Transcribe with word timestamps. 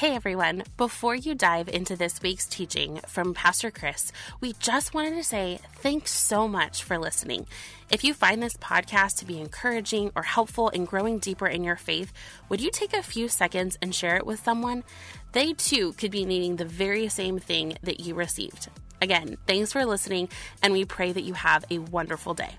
Hey 0.00 0.14
everyone, 0.14 0.62
before 0.78 1.14
you 1.14 1.34
dive 1.34 1.68
into 1.68 1.94
this 1.94 2.22
week's 2.22 2.46
teaching 2.46 3.00
from 3.06 3.34
Pastor 3.34 3.70
Chris, 3.70 4.12
we 4.40 4.54
just 4.54 4.94
wanted 4.94 5.14
to 5.16 5.22
say 5.22 5.58
thanks 5.74 6.10
so 6.12 6.48
much 6.48 6.82
for 6.82 6.96
listening. 6.96 7.46
If 7.90 8.02
you 8.02 8.14
find 8.14 8.42
this 8.42 8.56
podcast 8.56 9.18
to 9.18 9.26
be 9.26 9.38
encouraging 9.38 10.10
or 10.16 10.22
helpful 10.22 10.70
in 10.70 10.86
growing 10.86 11.18
deeper 11.18 11.46
in 11.46 11.64
your 11.64 11.76
faith, 11.76 12.14
would 12.48 12.62
you 12.62 12.70
take 12.70 12.94
a 12.94 13.02
few 13.02 13.28
seconds 13.28 13.76
and 13.82 13.94
share 13.94 14.16
it 14.16 14.24
with 14.24 14.42
someone? 14.42 14.84
They 15.32 15.52
too 15.52 15.92
could 15.92 16.12
be 16.12 16.24
needing 16.24 16.56
the 16.56 16.64
very 16.64 17.10
same 17.10 17.38
thing 17.38 17.76
that 17.82 18.00
you 18.00 18.14
received. 18.14 18.70
Again, 19.02 19.36
thanks 19.46 19.74
for 19.74 19.84
listening, 19.84 20.30
and 20.62 20.72
we 20.72 20.86
pray 20.86 21.12
that 21.12 21.24
you 21.24 21.34
have 21.34 21.66
a 21.70 21.78
wonderful 21.78 22.32
day. 22.32 22.56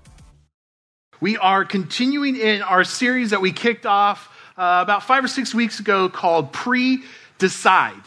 We 1.20 1.38
are 1.38 1.66
continuing 1.66 2.36
in 2.36 2.62
our 2.62 2.84
series 2.84 3.32
that 3.32 3.42
we 3.42 3.52
kicked 3.52 3.88
off 3.88 4.30
uh, 4.58 4.82
about 4.84 5.02
five 5.02 5.24
or 5.24 5.28
six 5.28 5.56
weeks 5.56 5.80
ago 5.80 6.08
called 6.08 6.54
Pre 6.54 7.04
decide. 7.42 8.02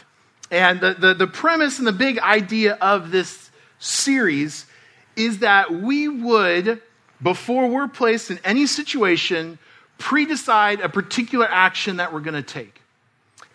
And 0.49 0.79
the, 0.79 0.93
the, 0.93 1.13
the 1.13 1.27
premise 1.27 1.77
and 1.77 1.85
the 1.85 1.91
big 1.91 2.17
idea 2.17 2.73
of 2.81 3.11
this 3.11 3.51
series 3.77 4.65
is 5.15 5.39
that 5.39 5.71
we 5.71 6.07
would, 6.07 6.81
before 7.21 7.67
we're 7.67 7.87
placed 7.87 8.31
in 8.31 8.39
any 8.43 8.65
situation, 8.65 9.59
pre 9.97 10.25
decide 10.25 10.79
a 10.79 10.89
particular 10.89 11.47
action 11.47 11.97
that 11.97 12.13
we're 12.13 12.21
going 12.21 12.41
to 12.41 12.41
take. 12.41 12.81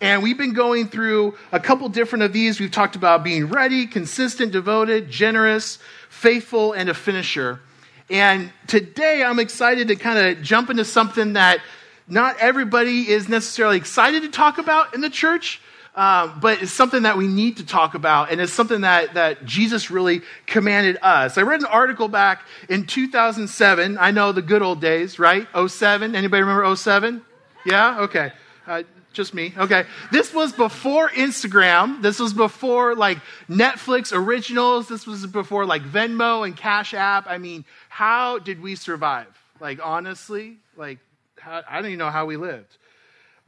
And 0.02 0.22
we've 0.22 0.38
been 0.38 0.52
going 0.52 0.88
through 0.88 1.36
a 1.52 1.60
couple 1.60 1.88
different 1.88 2.24
of 2.24 2.32
these. 2.32 2.60
We've 2.60 2.70
talked 2.70 2.96
about 2.96 3.24
being 3.24 3.46
ready, 3.48 3.86
consistent, 3.86 4.52
devoted, 4.52 5.10
generous, 5.10 5.78
faithful, 6.08 6.72
and 6.72 6.88
a 6.88 6.94
finisher. 6.94 7.60
And 8.08 8.52
today 8.66 9.22
I'm 9.22 9.38
excited 9.38 9.88
to 9.88 9.96
kind 9.96 10.18
of 10.18 10.42
jump 10.42 10.68
into 10.68 10.84
something 10.84 11.34
that 11.34 11.60
not 12.08 12.36
everybody 12.38 13.08
is 13.08 13.28
necessarily 13.28 13.76
excited 13.76 14.22
to 14.22 14.28
talk 14.28 14.58
about 14.58 14.94
in 14.94 15.00
the 15.00 15.10
church, 15.10 15.60
uh, 15.94 16.32
but 16.40 16.62
it's 16.62 16.72
something 16.72 17.02
that 17.02 17.16
we 17.16 17.26
need 17.26 17.56
to 17.56 17.66
talk 17.66 17.94
about, 17.94 18.30
and 18.30 18.40
it's 18.40 18.52
something 18.52 18.82
that, 18.82 19.14
that 19.14 19.44
Jesus 19.44 19.90
really 19.90 20.22
commanded 20.46 20.98
us. 21.02 21.36
I 21.36 21.42
read 21.42 21.60
an 21.60 21.66
article 21.66 22.08
back 22.08 22.42
in 22.68 22.86
2007. 22.86 23.98
I 23.98 24.10
know 24.10 24.32
the 24.32 24.42
good 24.42 24.62
old 24.62 24.80
days, 24.80 25.18
right? 25.18 25.46
07. 25.54 26.14
Anybody 26.14 26.42
remember 26.42 26.74
07? 26.74 27.22
Yeah? 27.66 28.00
Okay. 28.02 28.32
Uh, 28.66 28.84
just 29.12 29.34
me. 29.34 29.52
Okay. 29.56 29.84
This 30.12 30.32
was 30.32 30.52
before 30.52 31.08
Instagram. 31.08 32.00
This 32.00 32.20
was 32.20 32.32
before 32.32 32.94
like 32.94 33.18
Netflix 33.48 34.12
originals. 34.12 34.88
This 34.88 35.06
was 35.06 35.26
before 35.26 35.66
like 35.66 35.82
Venmo 35.82 36.46
and 36.46 36.56
Cash 36.56 36.94
App. 36.94 37.26
I 37.26 37.38
mean, 37.38 37.64
how 37.88 38.38
did 38.38 38.62
we 38.62 38.76
survive? 38.76 39.26
Like, 39.60 39.80
honestly, 39.82 40.58
like, 40.76 40.98
how, 41.38 41.62
I 41.68 41.76
don't 41.76 41.86
even 41.86 41.98
know 41.98 42.10
how 42.10 42.26
we 42.26 42.36
lived. 42.36 42.76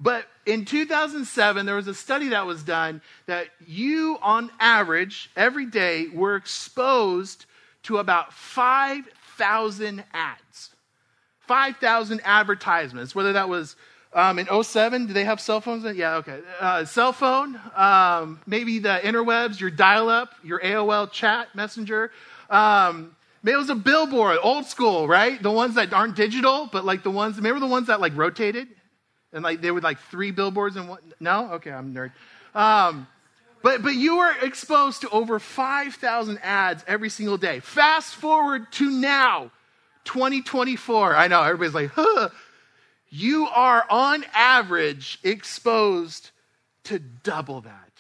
But 0.01 0.27
in 0.47 0.65
2007, 0.65 1.67
there 1.67 1.77
was 1.77 1.89
a 1.89 1.95
study 1.95 2.29
that 2.31 2.47
was 2.47 2.63
done 2.63 3.01
that 3.27 3.49
you, 3.67 4.19
on 4.23 4.51
average, 4.59 5.31
every 5.37 5.67
day 5.67 6.09
were 6.09 6.37
exposed 6.37 7.47
to 7.85 7.99
about 7.99 8.33
5,000 8.33 10.05
ads, 10.13 10.71
5,000 11.41 12.21
advertisements, 12.25 13.15
whether 13.15 13.33
that 13.35 13.49
was 13.49 13.77
um, 14.15 14.39
in 14.39 14.63
07, 14.63 15.07
do 15.07 15.13
they 15.15 15.25
have 15.25 15.41
cell 15.41 15.61
phones? 15.61 15.85
Yeah, 15.97 16.17
okay. 16.17 16.41
Uh, 16.61 16.85
cell 16.85 17.13
phone, 17.13 17.59
um, 17.75 18.41
maybe 18.47 18.79
the 18.79 19.01
interwebs, 19.03 19.59
your 19.59 19.71
dial 19.71 20.11
up, 20.11 20.35
your 20.45 20.61
AOL 20.61 21.11
chat 21.11 21.55
messenger. 21.55 22.11
Um, 22.51 23.17
maybe 23.43 23.55
it 23.55 23.59
was 23.59 23.71
a 23.71 23.75
billboard, 23.75 24.39
old 24.43 24.67
school, 24.67 25.09
right? 25.09 25.43
The 25.43 25.51
ones 25.51 25.77
that 25.77 25.95
aren't 25.95 26.15
digital, 26.15 26.69
but 26.71 26.85
like 26.85 27.03
the 27.03 27.11
ones, 27.11 27.37
remember 27.37 27.61
the 27.61 27.67
ones 27.67 27.87
that 27.87 28.01
like 28.03 28.15
rotated? 28.15 28.69
And 29.33 29.43
like 29.43 29.61
there 29.61 29.73
were 29.73 29.81
like 29.81 29.99
three 30.11 30.31
billboards 30.31 30.77
and 30.77 30.89
one. 30.89 31.01
No, 31.21 31.53
okay, 31.55 31.71
I'm 31.71 31.95
nerd. 31.95 32.13
Um, 32.55 33.07
but 33.63 33.83
but 33.83 33.95
you 33.95 34.19
were 34.19 34.33
exposed 34.43 35.03
to 35.03 35.09
over 35.11 35.39
five 35.39 35.95
thousand 35.95 36.39
ads 36.43 36.85
every 36.87 37.09
single 37.09 37.39
day. 37.39 37.61
Fast 37.61 38.15
forward 38.15 38.71
to 38.73 38.91
now, 38.91 39.51
2024. 40.05 41.17
I 41.17 41.29
know 41.29 41.43
everybody's 41.43 41.75
like, 41.75 41.91
huh. 41.95 42.29
You 43.15 43.47
are 43.49 43.85
on 43.91 44.25
average 44.33 45.19
exposed 45.23 46.31
to 46.85 46.99
double 46.99 47.61
that. 47.61 47.91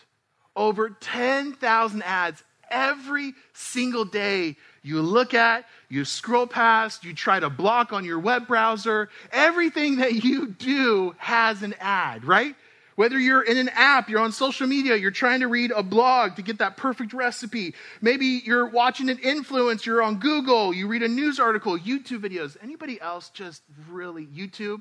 Over 0.56 0.88
10,000 0.88 2.02
ads 2.02 2.42
every 2.70 3.34
single 3.52 4.06
day 4.06 4.56
you 4.82 5.02
look 5.02 5.34
at, 5.34 5.66
you 5.92 6.06
scroll 6.06 6.46
past, 6.46 7.04
you 7.04 7.12
try 7.12 7.38
to 7.38 7.50
block 7.50 7.92
on 7.92 8.02
your 8.02 8.18
web 8.18 8.46
browser. 8.46 9.10
Everything 9.30 9.96
that 9.96 10.24
you 10.24 10.46
do 10.46 11.14
has 11.18 11.62
an 11.62 11.74
ad, 11.80 12.24
right? 12.24 12.56
Whether 12.96 13.18
you're 13.18 13.42
in 13.42 13.58
an 13.58 13.68
app, 13.68 14.08
you're 14.08 14.22
on 14.22 14.32
social 14.32 14.66
media, 14.66 14.96
you're 14.96 15.10
trying 15.10 15.40
to 15.40 15.48
read 15.48 15.70
a 15.70 15.82
blog 15.82 16.36
to 16.36 16.42
get 16.42 16.60
that 16.60 16.78
perfect 16.78 17.12
recipe. 17.12 17.74
Maybe 18.00 18.40
you're 18.42 18.70
watching 18.70 19.10
an 19.10 19.18
influencer, 19.18 19.84
you're 19.84 20.02
on 20.02 20.18
Google, 20.18 20.72
you 20.72 20.88
read 20.88 21.02
a 21.02 21.08
news 21.08 21.38
article, 21.38 21.78
YouTube 21.78 22.20
videos. 22.20 22.56
Anybody 22.62 22.98
else 22.98 23.28
just 23.28 23.60
really 23.90 24.24
YouTube? 24.24 24.80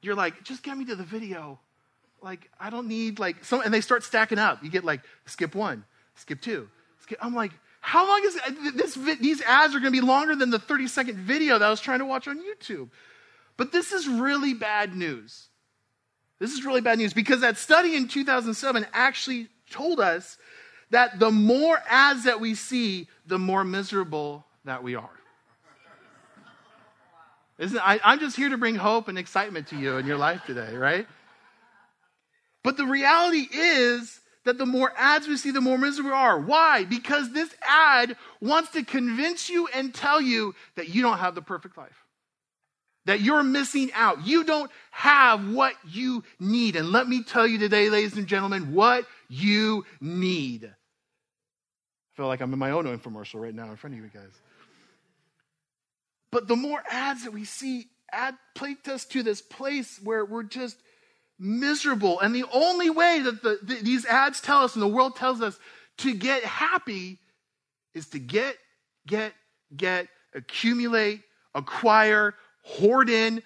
You're 0.00 0.14
like, 0.14 0.42
just 0.42 0.62
get 0.62 0.78
me 0.78 0.86
to 0.86 0.96
the 0.96 1.04
video. 1.04 1.58
Like, 2.22 2.50
I 2.58 2.70
don't 2.70 2.88
need 2.88 3.18
like 3.18 3.44
some, 3.44 3.60
and 3.60 3.74
they 3.74 3.82
start 3.82 4.04
stacking 4.04 4.38
up. 4.38 4.64
You 4.64 4.70
get 4.70 4.86
like 4.86 5.02
skip 5.26 5.54
one, 5.54 5.84
skip 6.14 6.40
two. 6.40 6.66
Skip, 7.00 7.18
I'm 7.20 7.34
like, 7.34 7.52
how 7.82 8.08
long 8.08 8.22
is 8.24 8.36
uh, 8.36 8.70
this? 8.74 8.94
These 8.94 9.42
ads 9.42 9.74
are 9.74 9.80
going 9.80 9.92
to 9.92 10.00
be 10.00 10.06
longer 10.06 10.36
than 10.36 10.50
the 10.50 10.58
30 10.58 10.86
second 10.86 11.18
video 11.18 11.58
that 11.58 11.66
I 11.66 11.70
was 11.70 11.80
trying 11.80 11.98
to 11.98 12.06
watch 12.06 12.28
on 12.28 12.38
YouTube. 12.38 12.88
But 13.56 13.72
this 13.72 13.92
is 13.92 14.08
really 14.08 14.54
bad 14.54 14.96
news. 14.96 15.48
This 16.38 16.52
is 16.52 16.64
really 16.64 16.80
bad 16.80 16.98
news 16.98 17.12
because 17.12 17.40
that 17.40 17.58
study 17.58 17.96
in 17.96 18.06
2007 18.06 18.86
actually 18.92 19.48
told 19.68 19.98
us 19.98 20.38
that 20.90 21.18
the 21.18 21.30
more 21.30 21.76
ads 21.88 22.24
that 22.24 22.40
we 22.40 22.54
see, 22.54 23.08
the 23.26 23.38
more 23.38 23.64
miserable 23.64 24.46
that 24.64 24.84
we 24.84 24.94
are. 24.94 25.10
Isn't, 27.58 27.80
I, 27.80 28.00
I'm 28.04 28.20
just 28.20 28.36
here 28.36 28.48
to 28.48 28.58
bring 28.58 28.76
hope 28.76 29.08
and 29.08 29.18
excitement 29.18 29.68
to 29.68 29.76
you 29.76 29.96
in 29.96 30.06
your 30.06 30.18
life 30.18 30.42
today, 30.46 30.76
right? 30.76 31.06
But 32.62 32.76
the 32.76 32.86
reality 32.86 33.48
is 33.52 34.20
that 34.44 34.58
the 34.58 34.66
more 34.66 34.92
ads 34.96 35.28
we 35.28 35.36
see, 35.36 35.50
the 35.50 35.60
more 35.60 35.78
miserable 35.78 36.10
we 36.10 36.16
are. 36.16 36.40
Why? 36.40 36.84
Because 36.84 37.32
this 37.32 37.54
ad 37.62 38.16
wants 38.40 38.70
to 38.72 38.84
convince 38.84 39.48
you 39.48 39.68
and 39.68 39.94
tell 39.94 40.20
you 40.20 40.54
that 40.76 40.88
you 40.88 41.02
don't 41.02 41.18
have 41.18 41.34
the 41.34 41.42
perfect 41.42 41.76
life, 41.78 42.04
that 43.04 43.20
you're 43.20 43.42
missing 43.42 43.90
out. 43.94 44.26
You 44.26 44.44
don't 44.44 44.70
have 44.90 45.48
what 45.50 45.74
you 45.88 46.24
need. 46.40 46.76
And 46.76 46.90
let 46.90 47.08
me 47.08 47.22
tell 47.22 47.46
you 47.46 47.58
today, 47.58 47.88
ladies 47.88 48.16
and 48.16 48.26
gentlemen, 48.26 48.74
what 48.74 49.06
you 49.28 49.84
need. 50.00 50.64
I 50.64 52.16
feel 52.16 52.26
like 52.26 52.40
I'm 52.40 52.52
in 52.52 52.58
my 52.58 52.72
own 52.72 52.84
infomercial 52.84 53.40
right 53.40 53.54
now 53.54 53.70
in 53.70 53.76
front 53.76 53.94
of 53.94 54.02
you 54.02 54.10
guys. 54.12 54.32
But 56.30 56.48
the 56.48 56.56
more 56.56 56.82
ads 56.90 57.24
that 57.24 57.32
we 57.32 57.44
see, 57.44 57.86
ad 58.10 58.34
take 58.54 58.88
us 58.88 59.04
to 59.06 59.22
this 59.22 59.40
place 59.40 59.98
where 60.02 60.24
we're 60.24 60.42
just 60.42 60.76
miserable. 61.42 62.20
And 62.20 62.34
the 62.34 62.44
only 62.52 62.88
way 62.88 63.20
that 63.20 63.42
the, 63.42 63.58
the, 63.62 63.74
these 63.82 64.06
ads 64.06 64.40
tell 64.40 64.62
us 64.62 64.74
and 64.74 64.82
the 64.82 64.88
world 64.88 65.16
tells 65.16 65.42
us 65.42 65.58
to 65.98 66.14
get 66.14 66.44
happy 66.44 67.18
is 67.94 68.08
to 68.10 68.18
get, 68.18 68.56
get, 69.06 69.32
get, 69.76 70.06
accumulate, 70.34 71.22
acquire, 71.54 72.34
hoard 72.62 73.10
in, 73.10 73.42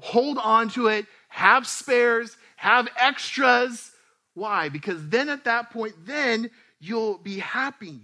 hold 0.00 0.38
on 0.38 0.70
to 0.70 0.88
it, 0.88 1.06
have 1.28 1.66
spares, 1.66 2.36
have 2.56 2.88
extras. 2.98 3.92
Why? 4.34 4.70
Because 4.70 5.06
then 5.08 5.28
at 5.28 5.44
that 5.44 5.70
point, 5.70 5.94
then 6.06 6.50
you'll 6.80 7.18
be 7.18 7.38
happy 7.38 8.00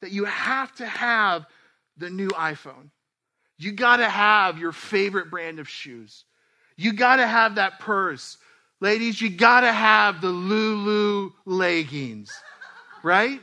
that 0.00 0.10
you 0.10 0.24
have 0.24 0.74
to 0.76 0.86
have 0.86 1.46
the 1.98 2.10
new 2.10 2.28
iPhone. 2.28 2.90
You 3.58 3.72
got 3.72 3.98
to 3.98 4.08
have 4.08 4.58
your 4.58 4.72
favorite 4.72 5.30
brand 5.30 5.58
of 5.58 5.68
shoes. 5.68 6.24
You 6.76 6.94
got 6.94 7.16
to 7.16 7.26
have 7.26 7.56
that 7.56 7.78
purse 7.78 8.38
Ladies, 8.80 9.20
you 9.20 9.28
got 9.28 9.60
to 9.60 9.72
have 9.72 10.22
the 10.22 10.30
Lulu 10.30 11.32
leggings, 11.44 12.32
right? 13.02 13.40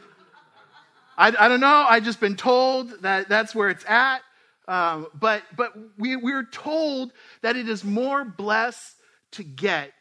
I, 1.16 1.28
I 1.28 1.48
don't 1.48 1.60
know. 1.60 1.86
I've 1.88 2.04
just 2.04 2.20
been 2.20 2.36
told 2.36 3.02
that 3.04 3.30
that's 3.30 3.54
where 3.54 3.70
it's 3.70 3.86
at. 3.88 4.22
Um, 4.68 5.08
but 5.14 5.44
but 5.56 5.74
we, 5.98 6.16
we're 6.16 6.44
told 6.44 7.14
that 7.42 7.56
it 7.56 7.70
is 7.70 7.84
more 7.84 8.26
blessed 8.26 8.96
to 9.32 9.44
get. 9.44 9.94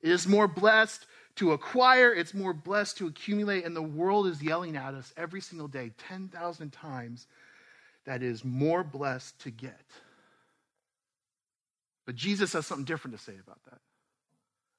It 0.00 0.10
is 0.10 0.26
more 0.26 0.48
blessed 0.48 1.06
to 1.36 1.52
acquire. 1.52 2.14
It's 2.14 2.32
more 2.32 2.52
blessed 2.52 2.98
to 2.98 3.06
accumulate. 3.06 3.64
And 3.64 3.76
the 3.76 3.82
world 3.82 4.26
is 4.26 4.42
yelling 4.42 4.76
at 4.76 4.94
us 4.94 5.12
every 5.16 5.40
single 5.40 5.68
day, 5.68 5.92
10,000 6.08 6.72
times, 6.72 7.26
that 8.04 8.22
is 8.22 8.44
more 8.44 8.82
blessed 8.82 9.38
to 9.40 9.50
get. 9.50 9.80
But 12.06 12.14
Jesus 12.14 12.52
has 12.52 12.66
something 12.66 12.84
different 12.84 13.16
to 13.18 13.22
say 13.22 13.34
about 13.44 13.58
that. 13.64 13.80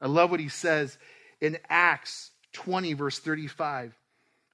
I 0.01 0.07
love 0.07 0.31
what 0.31 0.39
he 0.39 0.49
says 0.49 0.97
in 1.41 1.57
Acts 1.69 2.31
20, 2.53 2.93
verse 2.93 3.19
35. 3.19 3.93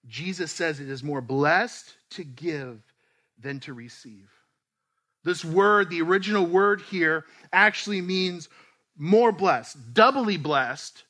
Jesus 0.08 0.52
says 0.52 0.80
it 0.80 0.90
is 0.90 1.04
more 1.04 1.22
blessed 1.22 1.94
to 2.12 2.24
give 2.24 2.82
than 3.40 3.60
to 3.62 3.74
receive. 3.74 4.30
This 5.24 5.44
word, 5.46 5.90
the 5.90 6.02
original 6.02 6.46
word 6.46 6.82
here, 6.82 7.26
actually 7.52 8.02
means 8.02 8.50
more 8.98 9.32
blessed, 9.32 9.94
doubly 9.94 10.38
blessed, 10.38 11.04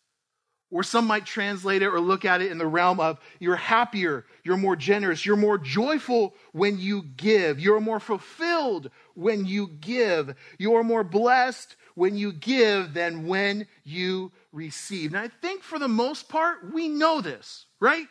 Or 0.74 0.82
some 0.82 1.06
might 1.06 1.28
translate 1.28 1.84
it 1.84 1.88
or 1.88 2.00
look 2.00 2.26
at 2.26 2.42
it 2.42 2.52
in 2.52 2.58
the 2.58 2.66
realm 2.66 3.00
of 3.00 3.20
you're 3.40 3.56
happier, 3.56 4.26
you're 4.44 4.58
more 4.58 4.76
generous, 4.76 5.24
you're 5.24 5.36
more 5.36 5.60
joyful 5.60 6.34
when 6.52 6.80
you 6.80 7.04
give, 7.16 7.60
you're 7.60 7.80
more 7.80 8.00
fulfilled 8.00 8.90
when 9.14 9.46
you 9.46 9.68
give, 9.68 10.34
you're 10.58 10.84
more 10.84 11.04
blessed 11.04 11.76
when 11.94 12.18
you 12.18 12.34
give 12.34 12.96
than 12.96 13.28
when 13.28 13.68
you 13.84 14.32
receive. 14.52 15.14
And 15.14 15.22
I 15.24 15.28
think 15.28 15.62
for 15.62 15.78
the 15.78 15.88
most 15.88 16.28
part, 16.28 16.74
we 16.74 16.88
know 16.88 17.22
this, 17.22 17.68
right? 17.80 18.08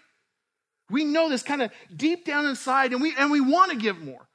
We 0.88 1.02
know 1.02 1.28
this 1.28 1.42
kind 1.42 1.62
of 1.62 1.72
deep 1.96 2.24
down 2.24 2.46
inside, 2.46 2.92
and 2.92 3.02
we, 3.02 3.12
and 3.18 3.32
we 3.32 3.40
want 3.40 3.72
to 3.72 3.76
give 3.76 4.00
more. 4.00 4.28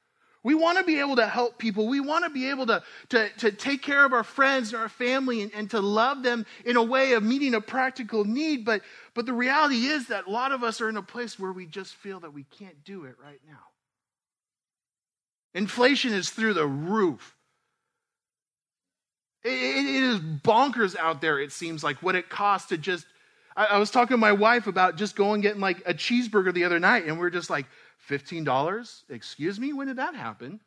We 0.48 0.54
want 0.54 0.78
to 0.78 0.84
be 0.84 0.98
able 0.98 1.16
to 1.16 1.26
help 1.26 1.58
people. 1.58 1.88
We 1.88 2.00
want 2.00 2.24
to 2.24 2.30
be 2.30 2.48
able 2.48 2.64
to, 2.68 2.82
to, 3.10 3.28
to 3.40 3.52
take 3.52 3.82
care 3.82 4.02
of 4.02 4.14
our 4.14 4.24
friends 4.24 4.72
and 4.72 4.80
our 4.80 4.88
family 4.88 5.42
and, 5.42 5.52
and 5.54 5.70
to 5.72 5.80
love 5.82 6.22
them 6.22 6.46
in 6.64 6.78
a 6.78 6.82
way 6.82 7.12
of 7.12 7.22
meeting 7.22 7.52
a 7.52 7.60
practical 7.60 8.24
need. 8.24 8.64
But, 8.64 8.80
but 9.12 9.26
the 9.26 9.34
reality 9.34 9.84
is 9.84 10.06
that 10.06 10.26
a 10.26 10.30
lot 10.30 10.52
of 10.52 10.64
us 10.64 10.80
are 10.80 10.88
in 10.88 10.96
a 10.96 11.02
place 11.02 11.38
where 11.38 11.52
we 11.52 11.66
just 11.66 11.96
feel 11.96 12.20
that 12.20 12.32
we 12.32 12.44
can't 12.44 12.82
do 12.82 13.04
it 13.04 13.16
right 13.22 13.40
now. 13.46 13.58
Inflation 15.52 16.14
is 16.14 16.30
through 16.30 16.54
the 16.54 16.66
roof. 16.66 17.36
It, 19.44 19.50
it 19.50 20.02
is 20.02 20.18
bonkers 20.18 20.96
out 20.96 21.20
there, 21.20 21.38
it 21.38 21.52
seems 21.52 21.84
like, 21.84 22.02
what 22.02 22.14
it 22.14 22.30
costs 22.30 22.70
to 22.70 22.78
just. 22.78 23.04
I, 23.54 23.66
I 23.66 23.76
was 23.76 23.90
talking 23.90 24.14
to 24.14 24.18
my 24.18 24.32
wife 24.32 24.66
about 24.66 24.96
just 24.96 25.14
going 25.14 25.34
and 25.34 25.42
getting 25.42 25.60
like 25.60 25.82
a 25.84 25.92
cheeseburger 25.92 26.54
the 26.54 26.64
other 26.64 26.78
night, 26.78 27.04
and 27.04 27.16
we 27.16 27.20
we're 27.20 27.28
just 27.28 27.50
like, 27.50 27.66
$15? 28.08 29.02
Excuse 29.08 29.58
me? 29.58 29.72
When 29.72 29.88
did 29.88 29.96
that 29.96 30.14
happen? 30.14 30.60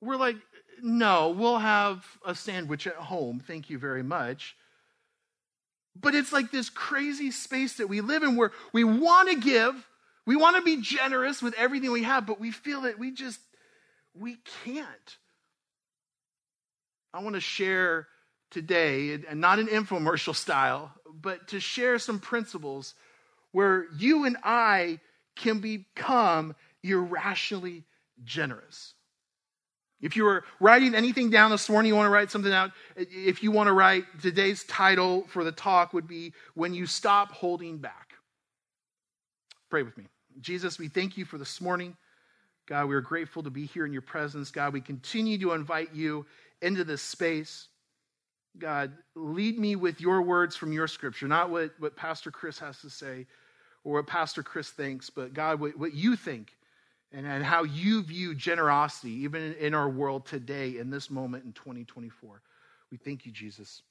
We're 0.00 0.16
like, 0.16 0.36
no, 0.82 1.30
we'll 1.30 1.58
have 1.58 2.04
a 2.24 2.34
sandwich 2.34 2.86
at 2.86 2.94
home. 2.94 3.42
Thank 3.46 3.70
you 3.70 3.78
very 3.78 4.02
much. 4.02 4.56
But 6.00 6.14
it's 6.14 6.32
like 6.32 6.50
this 6.50 6.70
crazy 6.70 7.30
space 7.30 7.74
that 7.74 7.88
we 7.88 8.00
live 8.00 8.22
in 8.22 8.36
where 8.36 8.52
we 8.72 8.84
want 8.84 9.28
to 9.28 9.36
give, 9.36 9.74
we 10.24 10.36
want 10.36 10.56
to 10.56 10.62
be 10.62 10.80
generous 10.80 11.42
with 11.42 11.54
everything 11.54 11.90
we 11.90 12.04
have, 12.04 12.26
but 12.26 12.40
we 12.40 12.50
feel 12.50 12.82
that 12.82 12.98
we 12.98 13.10
just, 13.10 13.40
we 14.14 14.38
can't. 14.64 15.16
I 17.12 17.22
want 17.22 17.34
to 17.34 17.40
share 17.40 18.06
today, 18.50 19.14
and 19.28 19.40
not 19.40 19.58
an 19.58 19.66
infomercial 19.66 20.34
style, 20.34 20.92
but 21.12 21.48
to 21.48 21.60
share 21.60 21.98
some 21.98 22.20
principles 22.20 22.94
where 23.52 23.86
you 23.98 24.24
and 24.24 24.36
I 24.42 25.00
can 25.40 25.60
become 25.60 26.54
irrationally 26.82 27.84
generous. 28.22 28.94
If 30.00 30.16
you 30.16 30.24
were 30.24 30.44
writing 30.60 30.94
anything 30.94 31.28
down 31.28 31.50
this 31.50 31.68
morning, 31.68 31.90
you 31.90 31.96
want 31.96 32.06
to 32.06 32.10
write 32.10 32.30
something 32.30 32.52
out. 32.52 32.70
If 32.96 33.42
you 33.42 33.50
want 33.50 33.66
to 33.66 33.72
write, 33.72 34.04
today's 34.22 34.64
title 34.64 35.26
for 35.28 35.44
the 35.44 35.52
talk 35.52 35.92
would 35.92 36.08
be 36.08 36.32
When 36.54 36.72
You 36.72 36.86
Stop 36.86 37.32
Holding 37.32 37.78
Back. 37.78 38.14
Pray 39.68 39.82
with 39.82 39.96
me. 39.98 40.04
Jesus, 40.40 40.78
we 40.78 40.88
thank 40.88 41.18
you 41.18 41.24
for 41.24 41.36
this 41.36 41.60
morning. 41.60 41.96
God, 42.66 42.88
we 42.88 42.94
are 42.94 43.00
grateful 43.00 43.42
to 43.42 43.50
be 43.50 43.66
here 43.66 43.84
in 43.84 43.92
your 43.92 44.02
presence. 44.02 44.50
God, 44.50 44.72
we 44.72 44.80
continue 44.80 45.38
to 45.38 45.52
invite 45.52 45.94
you 45.94 46.24
into 46.62 46.84
this 46.84 47.02
space. 47.02 47.68
God, 48.58 48.92
lead 49.14 49.58
me 49.58 49.76
with 49.76 50.00
your 50.00 50.22
words 50.22 50.56
from 50.56 50.72
your 50.72 50.88
scripture, 50.88 51.28
not 51.28 51.50
what, 51.50 51.72
what 51.78 51.96
Pastor 51.96 52.30
Chris 52.30 52.58
has 52.58 52.80
to 52.80 52.90
say, 52.90 53.26
or 53.84 53.94
what 53.94 54.06
Pastor 54.06 54.42
Chris 54.42 54.68
thinks, 54.70 55.10
but 55.10 55.32
God, 55.32 55.60
what, 55.60 55.78
what 55.78 55.94
you 55.94 56.16
think 56.16 56.52
and, 57.12 57.26
and 57.26 57.44
how 57.44 57.64
you 57.64 58.02
view 58.02 58.34
generosity, 58.34 59.10
even 59.24 59.54
in, 59.54 59.74
our 59.74 59.88
world 59.88 60.26
today, 60.26 60.78
in 60.78 60.90
this 60.90 61.10
moment 61.10 61.44
in 61.44 61.52
2024. 61.52 62.42
We 62.90 62.98
thank 62.98 63.26
you, 63.26 63.32
Jesus. 63.32 63.82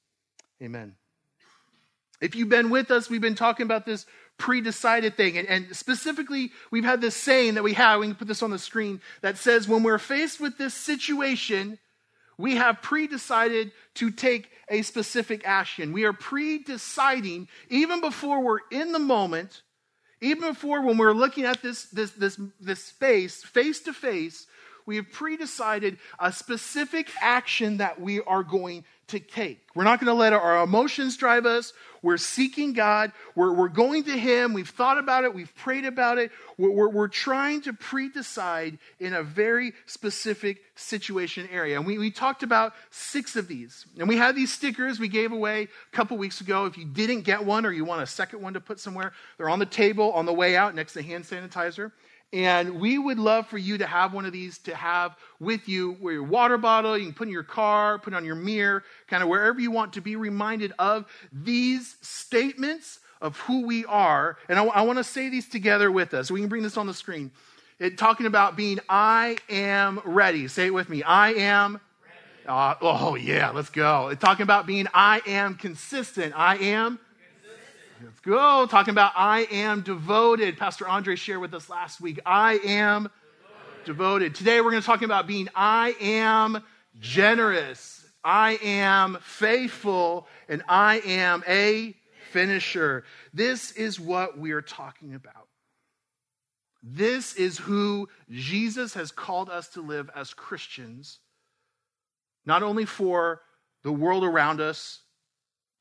Amen. 0.61 0.95
If 2.21 2.35
you've 2.35 2.49
been 2.49 2.69
with 2.69 2.91
us, 2.91 3.09
we've 3.09 3.21
been 3.21 3.35
talking 3.35 3.65
about 3.65 3.85
this 3.85 4.05
pre 4.37 4.61
decided 4.61 5.15
thing. 5.15 5.37
And, 5.37 5.47
and, 5.47 5.75
specifically, 5.75 6.51
we've 6.69 6.83
had 6.83 7.01
this 7.01 7.15
saying 7.15 7.55
that 7.55 7.63
we 7.63 7.73
have, 7.73 7.99
we 7.99 8.07
can 8.07 8.15
put 8.15 8.27
this 8.27 8.43
on 8.43 8.51
the 8.51 8.59
screen, 8.59 9.01
that 9.21 9.37
says 9.37 9.67
when 9.67 9.83
we're 9.83 9.97
faced 9.97 10.39
with 10.39 10.57
this 10.57 10.73
situation, 10.73 11.79
we 12.37 12.55
have 12.55 12.81
pre 12.81 13.07
decided 13.07 13.71
to 13.95 14.11
take 14.11 14.49
a 14.69 14.81
specific 14.81 15.43
action. 15.45 15.93
We 15.93 16.03
are 16.03 16.13
pre 16.13 16.59
deciding, 16.59 17.47
even 17.69 18.01
before 18.01 18.41
we're 18.41 18.59
in 18.69 18.91
the 18.91 18.99
moment, 18.99 19.61
even 20.21 20.49
before, 20.49 20.81
when 20.81 20.97
we're 20.97 21.13
looking 21.13 21.45
at 21.45 21.61
this, 21.61 21.85
this, 21.85 22.11
this, 22.11 22.39
this 22.59 22.83
space, 22.83 23.43
face 23.43 23.79
to 23.81 23.93
face, 23.93 24.47
we 24.89 24.95
have 24.95 25.11
pre 25.11 25.37
decided 25.37 25.99
a 26.17 26.33
specific 26.33 27.11
action 27.21 27.77
that 27.77 28.01
we 28.01 28.21
are 28.21 28.41
going 28.41 28.83
to 29.09 29.19
take. 29.19 29.61
We're 29.75 29.83
not 29.83 29.99
going 29.99 30.07
to 30.07 30.15
let 30.15 30.33
our 30.33 30.63
emotions 30.63 31.15
drive 31.15 31.45
us. 31.45 31.73
We're 32.01 32.17
seeking 32.17 32.73
God. 32.73 33.11
We're, 33.35 33.53
we're 33.53 33.69
going 33.69 34.05
to 34.05 34.17
Him. 34.17 34.53
We've 34.53 34.67
thought 34.67 34.97
about 34.97 35.25
it. 35.25 35.35
We've 35.35 35.53
prayed 35.57 35.85
about 35.85 36.17
it. 36.17 36.31
We're, 36.57 36.71
we're, 36.71 36.89
we're 36.89 37.07
trying 37.07 37.61
to 37.61 37.73
pre 37.73 38.09
decide 38.09 38.79
in 38.99 39.13
a 39.13 39.21
very 39.21 39.73
specific 39.85 40.63
situation 40.73 41.47
area. 41.51 41.77
And 41.77 41.85
we, 41.85 41.99
we 41.99 42.09
talked 42.09 42.41
about 42.41 42.73
six 42.89 43.35
of 43.35 43.47
these. 43.47 43.85
And 43.99 44.09
we 44.09 44.17
had 44.17 44.35
these 44.35 44.51
stickers 44.51 44.99
we 44.99 45.07
gave 45.07 45.31
away 45.31 45.67
a 45.93 45.95
couple 45.95 46.17
weeks 46.17 46.41
ago. 46.41 46.65
If 46.65 46.79
you 46.79 46.85
didn't 46.85 47.21
get 47.21 47.45
one 47.45 47.63
or 47.63 47.71
you 47.71 47.85
want 47.85 48.01
a 48.01 48.07
second 48.07 48.41
one 48.41 48.55
to 48.55 48.59
put 48.59 48.79
somewhere, 48.79 49.13
they're 49.37 49.51
on 49.51 49.59
the 49.59 49.67
table 49.67 50.13
on 50.13 50.25
the 50.25 50.33
way 50.33 50.57
out 50.57 50.73
next 50.73 50.93
to 50.93 51.03
hand 51.03 51.25
sanitizer. 51.25 51.91
And 52.31 52.79
we 52.79 52.99
would 52.99 53.17
love 53.17 53.47
for 53.47 53.57
you 53.57 53.79
to 53.79 53.87
have 53.87 54.13
one 54.13 54.25
of 54.25 54.31
these 54.31 54.59
to 54.59 54.75
have 54.75 55.15
with 55.39 55.67
you 55.67 55.93
where 55.93 56.13
your 56.13 56.23
water 56.23 56.57
bottle, 56.57 56.95
you 56.97 57.05
can 57.05 57.13
put 57.13 57.27
in 57.27 57.33
your 57.33 57.43
car, 57.43 57.97
put 57.97 58.13
on 58.13 58.23
your 58.23 58.35
mirror, 58.35 58.83
kind 59.07 59.23
of 59.23 59.29
wherever 59.29 59.59
you 59.59 59.71
want 59.71 59.93
to 59.93 60.01
be 60.01 60.15
reminded 60.15 60.71
of 60.77 61.05
these 61.33 61.95
statements 62.01 62.99
of 63.19 63.37
who 63.39 63.65
we 63.65 63.83
are. 63.85 64.37
And 64.47 64.59
I, 64.59 64.65
I 64.65 64.81
want 64.83 64.97
to 64.97 65.03
say 65.03 65.29
these 65.29 65.49
together 65.49 65.91
with 65.91 66.13
us. 66.13 66.29
We 66.29 66.39
can 66.39 66.49
bring 66.49 66.63
this 66.63 66.77
on 66.77 66.85
the 66.85 66.93
screen. 66.93 67.31
It, 67.79 67.97
talking 67.97 68.27
about 68.27 68.55
being, 68.55 68.79
I 68.87 69.37
am 69.49 70.01
ready. 70.05 70.47
Say 70.47 70.67
it 70.67 70.73
with 70.73 70.89
me. 70.89 71.01
I 71.01 71.31
am. 71.31 71.79
Uh, 72.45 72.75
oh, 72.81 73.15
yeah, 73.15 73.51
let's 73.51 73.69
go. 73.69 74.09
It's 74.09 74.21
talking 74.21 74.43
about 74.43 74.67
being, 74.67 74.87
I 74.93 75.21
am 75.25 75.55
consistent. 75.55 76.33
I 76.35 76.57
am 76.57 76.99
Let's 78.01 78.21
go. 78.21 78.65
Talking 78.65 78.93
about 78.93 79.11
I 79.17 79.41
am 79.51 79.81
devoted. 79.81 80.57
Pastor 80.57 80.87
Andre 80.87 81.17
shared 81.17 81.41
with 81.41 81.53
us 81.53 81.69
last 81.69 81.99
week. 81.99 82.21
I 82.25 82.53
am 82.63 83.09
devoted. 83.83 83.85
devoted. 83.85 84.35
Today 84.35 84.61
we're 84.61 84.71
going 84.71 84.81
to 84.81 84.85
talk 84.85 85.01
about 85.01 85.27
being 85.27 85.49
I 85.53 85.95
am 85.99 86.63
generous. 86.97 88.05
I 88.23 88.57
am 88.63 89.17
faithful 89.21 90.27
and 90.47 90.63
I 90.69 90.99
am 90.99 91.43
a 91.45 91.93
finisher. 92.31 93.03
This 93.33 93.73
is 93.73 93.99
what 93.99 94.37
we 94.37 94.53
are 94.53 94.61
talking 94.61 95.13
about. 95.13 95.49
This 96.81 97.33
is 97.35 97.57
who 97.57 98.07
Jesus 98.29 98.93
has 98.93 99.11
called 99.11 99.49
us 99.49 99.67
to 99.69 99.81
live 99.81 100.09
as 100.15 100.33
Christians, 100.33 101.19
not 102.45 102.63
only 102.63 102.85
for 102.85 103.41
the 103.83 103.91
world 103.91 104.23
around 104.23 104.61
us, 104.61 105.01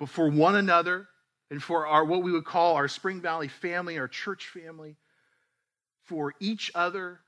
but 0.01 0.09
for 0.09 0.29
one 0.29 0.57
another 0.57 1.07
and 1.51 1.63
for 1.63 1.87
our 1.87 2.05
what 2.05 2.23
we 2.23 2.33
would 2.33 2.45
call 2.45 2.77
our 2.77 2.89
Spring 2.89 3.21
Valley 3.21 3.49
family, 3.49 3.99
our 3.99 4.09
church 4.09 4.47
family, 4.49 4.97
for 6.05 6.35
each 6.41 6.71
other, 6.75 7.21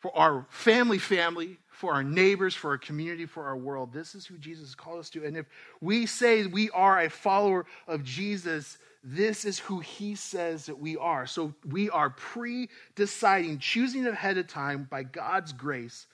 for 0.00 0.16
our 0.16 0.46
family 0.50 0.98
family, 0.98 1.58
for 1.68 1.92
our 1.92 2.02
neighbors, 2.02 2.54
for 2.54 2.70
our 2.70 2.78
community, 2.78 3.26
for 3.26 3.46
our 3.46 3.56
world. 3.56 3.92
This 3.92 4.14
is 4.14 4.26
who 4.26 4.38
Jesus 4.38 4.74
called 4.74 5.00
us 5.00 5.10
to. 5.10 5.24
And 5.24 5.36
if 5.36 5.46
we 5.80 6.06
say 6.06 6.46
we 6.46 6.70
are 6.70 7.00
a 7.00 7.10
follower 7.10 7.66
of 7.86 8.04
Jesus, 8.04 8.78
this 9.02 9.44
is 9.44 9.58
who 9.58 9.80
he 9.80 10.14
says 10.14 10.66
that 10.66 10.78
we 10.78 10.96
are. 10.96 11.26
So 11.26 11.54
we 11.66 11.90
are 11.90 12.10
pre 12.10 12.68
deciding, 12.94 13.58
choosing 13.58 14.06
ahead 14.06 14.38
of 14.38 14.46
time 14.46 14.86
by 14.90 15.02
God's 15.02 15.52
grace 15.52 16.06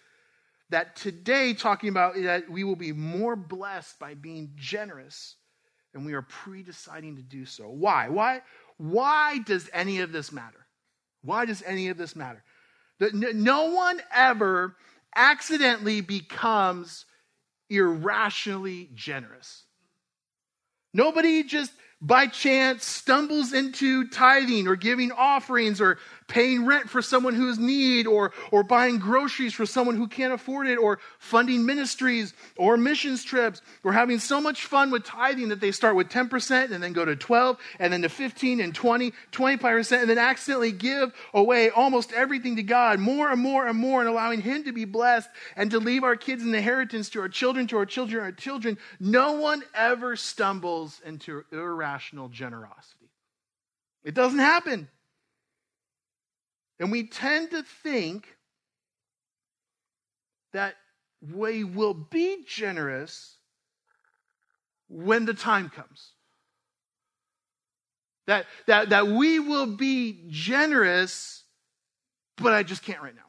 that 0.70 0.96
today, 0.96 1.54
talking 1.54 1.88
about 1.88 2.14
that 2.16 2.50
we 2.50 2.64
will 2.64 2.76
be 2.76 2.92
more 2.92 3.36
blessed 3.36 3.98
by 3.98 4.14
being 4.14 4.50
generous 4.56 5.36
and 5.96 6.06
we 6.06 6.12
are 6.12 6.22
pre-deciding 6.22 7.16
to 7.16 7.22
do 7.22 7.44
so. 7.44 7.68
Why? 7.68 8.08
Why? 8.08 8.42
Why 8.76 9.38
does 9.38 9.68
any 9.72 10.00
of 10.00 10.12
this 10.12 10.30
matter? 10.30 10.66
Why 11.22 11.46
does 11.46 11.62
any 11.62 11.88
of 11.88 11.96
this 11.96 12.14
matter? 12.14 12.44
No 13.00 13.70
one 13.70 14.00
ever 14.14 14.76
accidentally 15.14 16.02
becomes 16.02 17.06
irrationally 17.68 18.90
generous. 18.94 19.64
Nobody 20.92 21.42
just 21.42 21.72
by 22.00 22.26
chance 22.26 22.84
stumbles 22.84 23.52
into 23.52 24.06
tithing 24.08 24.68
or 24.68 24.76
giving 24.76 25.10
offerings 25.12 25.80
or 25.80 25.98
paying 26.28 26.66
rent 26.66 26.90
for 26.90 27.00
someone 27.00 27.34
who's 27.34 27.58
need 27.58 28.06
or, 28.06 28.32
or 28.50 28.62
buying 28.62 28.98
groceries 28.98 29.54
for 29.54 29.64
someone 29.64 29.96
who 29.96 30.06
can't 30.06 30.32
afford 30.32 30.66
it 30.66 30.76
or 30.76 30.98
funding 31.18 31.64
ministries 31.64 32.34
or 32.56 32.76
missions 32.76 33.24
trips. 33.24 33.62
Or 33.84 33.92
having 33.92 34.18
so 34.18 34.40
much 34.40 34.66
fun 34.66 34.90
with 34.90 35.04
tithing 35.04 35.48
that 35.50 35.60
they 35.60 35.70
start 35.72 35.96
with 35.96 36.08
10% 36.08 36.72
and 36.72 36.82
then 36.82 36.92
go 36.92 37.04
to 37.04 37.16
12 37.16 37.56
and 37.78 37.92
then 37.92 38.02
to 38.02 38.08
15 38.08 38.60
and 38.60 38.74
20 38.74 39.12
25% 39.32 40.00
and 40.00 40.10
then 40.10 40.18
accidentally 40.18 40.72
give 40.72 41.12
away 41.32 41.70
almost 41.70 42.12
everything 42.12 42.56
to 42.56 42.62
god 42.62 42.98
more 42.98 43.30
and 43.30 43.40
more 43.40 43.66
and 43.66 43.78
more 43.78 44.00
and 44.00 44.08
allowing 44.08 44.40
him 44.40 44.64
to 44.64 44.72
be 44.72 44.84
blessed 44.84 45.28
and 45.54 45.70
to 45.70 45.78
leave 45.78 46.02
our 46.02 46.16
kids 46.16 46.42
an 46.42 46.54
inheritance 46.54 47.08
to 47.10 47.20
our 47.20 47.28
children 47.28 47.66
to 47.66 47.76
our 47.76 47.86
children 47.86 48.24
our 48.24 48.32
children. 48.32 48.76
No 48.98 49.32
one 49.32 49.62
ever 49.74 50.16
stumbles 50.16 51.00
into 51.04 51.44
irrational 51.52 51.85
irrational 51.86 52.28
generosity. 52.28 53.10
It 54.04 54.14
doesn't 54.14 54.38
happen. 54.38 54.88
And 56.78 56.92
we 56.92 57.06
tend 57.08 57.50
to 57.50 57.62
think 57.82 58.26
that 60.52 60.74
we 61.34 61.64
will 61.64 61.94
be 61.94 62.44
generous 62.46 63.36
when 64.88 65.24
the 65.24 65.34
time 65.34 65.70
comes. 65.70 66.12
That, 68.26 68.46
that, 68.66 68.90
that 68.90 69.06
we 69.06 69.38
will 69.38 69.76
be 69.76 70.24
generous, 70.28 71.44
but 72.36 72.52
I 72.52 72.62
just 72.62 72.82
can't 72.82 73.00
right 73.00 73.14
now. 73.14 73.22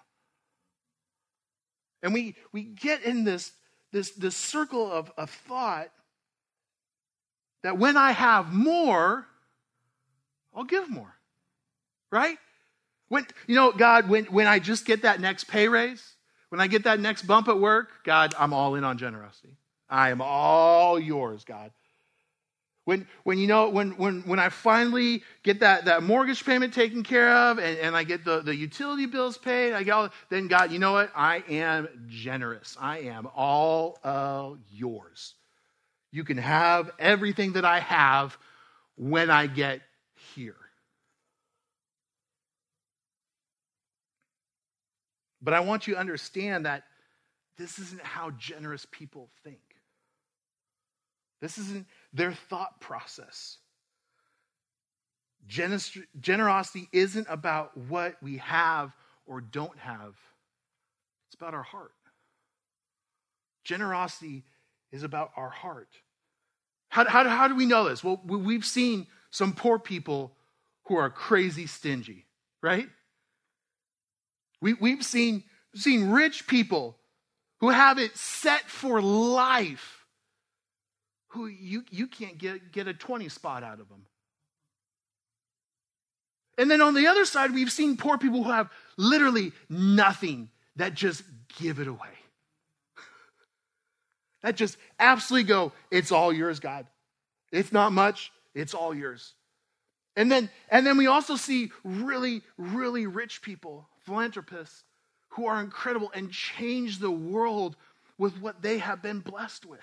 And 2.04 2.14
we, 2.14 2.36
we 2.52 2.64
get 2.64 3.04
in 3.04 3.24
this, 3.24 3.52
this, 3.92 4.12
this 4.12 4.36
circle 4.36 4.92
of, 4.92 5.12
of 5.18 5.30
thought 5.30 5.90
that 7.68 7.78
when 7.78 7.98
I 7.98 8.14
have 8.14 8.54
more, 8.54 9.28
I'll 10.56 10.64
give 10.64 10.90
more. 10.90 11.14
Right? 12.10 12.38
When, 13.10 13.28
you 13.46 13.56
know, 13.56 13.74
God, 13.74 14.08
when, 14.08 14.24
when 14.28 14.48
I 14.48 14.60
just 14.60 14.86
get 14.86 15.02
that 15.02 15.20
next 15.20 15.50
pay 15.50 15.68
raise, 15.68 16.14
when 16.48 16.62
I 16.62 16.68
get 16.68 16.86
that 16.86 17.02
next 17.02 17.24
bump 17.24 17.50
at 17.50 17.60
work, 17.60 17.90
God, 18.06 18.34
I'm 18.40 18.54
all 18.54 18.76
in 18.76 18.86
on 18.86 18.98
generosity. 18.98 19.58
I 19.90 20.12
am 20.12 20.22
all 20.22 20.98
yours, 20.98 21.44
God. 21.44 21.72
When, 22.86 23.06
when 23.24 23.38
you 23.38 23.48
know, 23.48 23.68
when, 23.68 23.98
when, 23.98 24.22
when 24.22 24.40
I 24.40 24.48
finally 24.48 25.24
get 25.44 25.60
that, 25.60 25.84
that 25.86 26.04
mortgage 26.04 26.46
payment 26.46 26.74
taken 26.74 27.04
care 27.04 27.30
of 27.30 27.60
and, 27.60 27.78
and 27.80 27.98
I 27.98 28.06
get 28.06 28.24
the, 28.24 28.40
the 28.40 28.56
utility 28.56 29.08
bills 29.08 29.38
paid, 29.38 29.74
I 29.74 29.84
get 29.84 29.92
all, 29.92 30.10
then 30.30 30.48
God, 30.48 30.72
you 30.72 30.80
know 30.80 30.94
what? 30.94 31.12
I 31.14 31.44
am 31.50 31.90
generous. 32.08 32.78
I 32.80 33.00
am 33.00 33.28
all 33.36 34.00
uh, 34.06 34.52
yours. 34.72 35.34
You 36.12 36.24
can 36.24 36.38
have 36.38 36.92
everything 37.00 37.54
that 37.54 37.66
I 37.66 37.80
have 37.80 38.38
when 38.96 39.30
I 39.30 39.48
get 39.48 39.82
here. 40.36 40.56
But 45.42 45.54
I 45.54 45.60
want 45.62 45.88
you 45.88 45.94
to 45.94 46.00
understand 46.00 46.66
that 46.66 46.84
this 47.58 47.80
isn't 47.80 48.02
how 48.02 48.32
generous 48.32 48.86
people 48.92 49.30
think. 49.44 49.60
This 51.42 51.58
isn't 51.58 51.86
their 52.14 52.34
thought 52.34 52.80
process. 52.82 53.58
Generosity 55.48 56.90
isn't 56.92 57.28
about 57.30 57.78
what 57.78 58.16
we 58.22 58.38
have 58.38 58.92
or 59.26 59.42
don't 59.42 59.78
have, 59.78 60.16
it's 61.28 61.36
about 61.36 61.54
our 61.54 61.64
heart. 61.64 61.92
Generosity 63.64 64.44
is 64.92 65.04
about 65.04 65.32
our 65.36 65.50
heart. 65.50 65.90
How, 66.90 67.06
how, 67.06 67.28
how 67.28 67.48
do 67.48 67.56
we 67.56 67.66
know 67.66 67.90
this? 67.90 68.04
Well, 68.04 68.22
we've 68.26 68.66
seen 68.66 69.08
some 69.30 69.54
poor 69.54 69.78
people 69.78 70.36
who 70.86 70.96
are 70.96 71.10
crazy 71.10 71.68
stingy, 71.68 72.26
right? 72.62 72.88
We, 74.62 74.74
we've 74.74 75.04
seen, 75.04 75.44
seen 75.76 76.10
rich 76.10 76.48
people 76.48 76.98
who 77.60 77.70
have 77.70 77.98
it 77.98 78.16
set 78.16 78.70
for 78.70 79.02
life, 79.02 80.06
who 81.30 81.48
you, 81.48 81.84
you 81.92 82.08
can't 82.08 82.38
get, 82.38 82.72
get 82.72 82.88
a 82.88 82.94
20 82.94 83.30
spot 83.30 83.64
out 83.64 83.80
of 83.80 83.90
them. 83.90 84.06
And 86.58 86.72
then 86.72 86.82
on 86.82 86.96
the 86.96 87.08
other 87.08 87.26
side, 87.26 87.54
we've 87.54 87.72
seen 87.72 87.98
poor 87.98 88.18
people 88.18 88.44
who 88.44 88.52
have 88.52 88.70
literally 88.98 89.52
nothing 89.70 90.50
that 90.76 90.94
just 90.94 91.24
give 91.60 91.80
it 91.80 91.88
away. 91.88 92.17
That 94.44 94.56
just 94.56 94.78
absolutely 95.00 95.48
go, 95.48 95.72
it's 95.92 96.12
all 96.12 96.32
yours, 96.32 96.60
God. 96.60 96.86
It's 97.52 97.72
not 97.72 97.92
much, 97.92 98.32
it's 98.54 98.74
all 98.74 98.94
yours. 98.94 99.34
And 100.16 100.32
then, 100.32 100.50
and 100.70 100.86
then 100.86 100.98
we 100.98 101.08
also 101.08 101.36
see 101.36 101.72
really, 101.84 102.42
really 102.58 103.06
rich 103.08 103.42
people 103.42 103.88
philanthropists 104.06 104.84
who 105.30 105.46
are 105.46 105.62
incredible 105.62 106.10
and 106.14 106.32
change 106.32 107.00
the 107.00 107.12
world 107.12 107.76
with 108.18 108.42
what 108.42 108.62
they 108.62 108.80
have 108.80 109.02
been 109.02 109.20
blessed 109.20 109.66
with. 109.66 109.80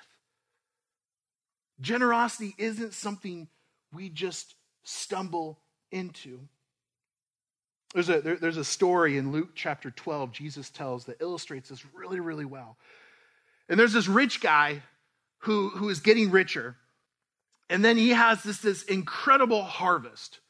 Generosity 1.81 2.55
isn't 2.59 2.95
something 2.95 3.49
we 3.93 4.09
just 4.09 4.55
stumble 4.83 5.61
into. 5.93 6.41
There's 7.93 8.09
a, 8.09 8.21
there, 8.21 8.37
there's 8.37 8.57
a 8.57 8.65
story 8.65 9.19
in 9.19 9.31
Luke 9.31 9.51
chapter 9.55 9.91
12, 9.91 10.33
Jesus 10.33 10.69
tells 10.71 11.05
that 11.05 11.21
illustrates 11.21 11.69
this 11.69 11.85
really, 11.95 12.19
really 12.19 12.45
well. 12.45 12.77
And 13.69 13.79
there's 13.79 13.93
this 13.93 14.09
rich 14.09 14.41
guy 14.41 14.83
who, 15.39 15.71
who 15.71 15.89
is 15.89 16.01
getting 16.01 16.31
richer. 16.31 16.77
And 17.71 17.85
then 17.85 17.97
he 17.97 18.11
has 18.11 18.43
this, 18.43 18.59
this 18.59 18.83
incredible 18.85 19.63
harvest. 19.63 20.41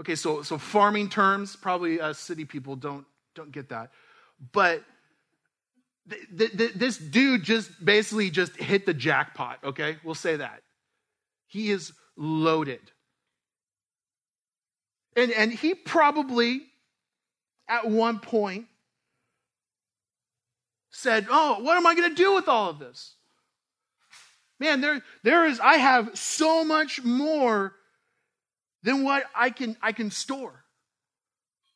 Okay, 0.00 0.14
so, 0.14 0.42
so 0.42 0.58
farming 0.58 1.08
terms, 1.08 1.56
probably 1.56 2.00
us 2.00 2.18
city 2.18 2.44
people 2.44 2.76
don't, 2.76 3.04
don't 3.34 3.52
get 3.52 3.68
that. 3.70 3.90
But 4.52 4.84
th- 6.08 6.56
th- 6.56 6.72
this 6.74 6.96
dude 6.96 7.42
just 7.42 7.84
basically 7.84 8.30
just 8.30 8.56
hit 8.56 8.86
the 8.86 8.94
jackpot, 8.94 9.58
okay? 9.64 9.96
We'll 10.04 10.14
say 10.14 10.36
that. 10.36 10.62
He 11.48 11.70
is 11.70 11.92
loaded. 12.16 12.92
And, 15.16 15.32
and 15.32 15.52
he 15.52 15.74
probably, 15.74 16.62
at 17.68 17.88
one 17.90 18.20
point, 18.20 18.66
said, 20.90 21.26
Oh, 21.30 21.60
what 21.60 21.76
am 21.76 21.86
I 21.86 21.94
going 21.94 22.10
to 22.10 22.14
do 22.14 22.34
with 22.34 22.48
all 22.48 22.70
of 22.70 22.78
this? 22.78 23.14
Man, 24.60 24.80
there, 24.80 25.02
there 25.22 25.46
is, 25.46 25.60
I 25.60 25.76
have 25.76 26.18
so 26.18 26.64
much 26.64 27.02
more 27.02 27.74
than 28.82 29.04
what 29.04 29.24
I 29.34 29.50
can, 29.50 29.76
I 29.80 29.92
can 29.92 30.10
store. 30.10 30.64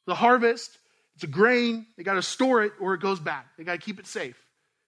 The 0.07 0.15
harvest, 0.15 0.79
it's 1.15 1.25
a 1.25 1.29
grain. 1.29 1.87
They 1.97 2.03
got 2.03 2.15
to 2.15 2.23
store 2.23 2.65
it 2.65 2.73
or 2.81 2.95
it 2.95 3.01
goes 3.01 3.21
bad. 3.21 3.45
They 3.57 3.65
got 3.65 3.73
to 3.73 3.79
keep 3.79 4.01
it 4.01 4.07
safe. 4.07 4.37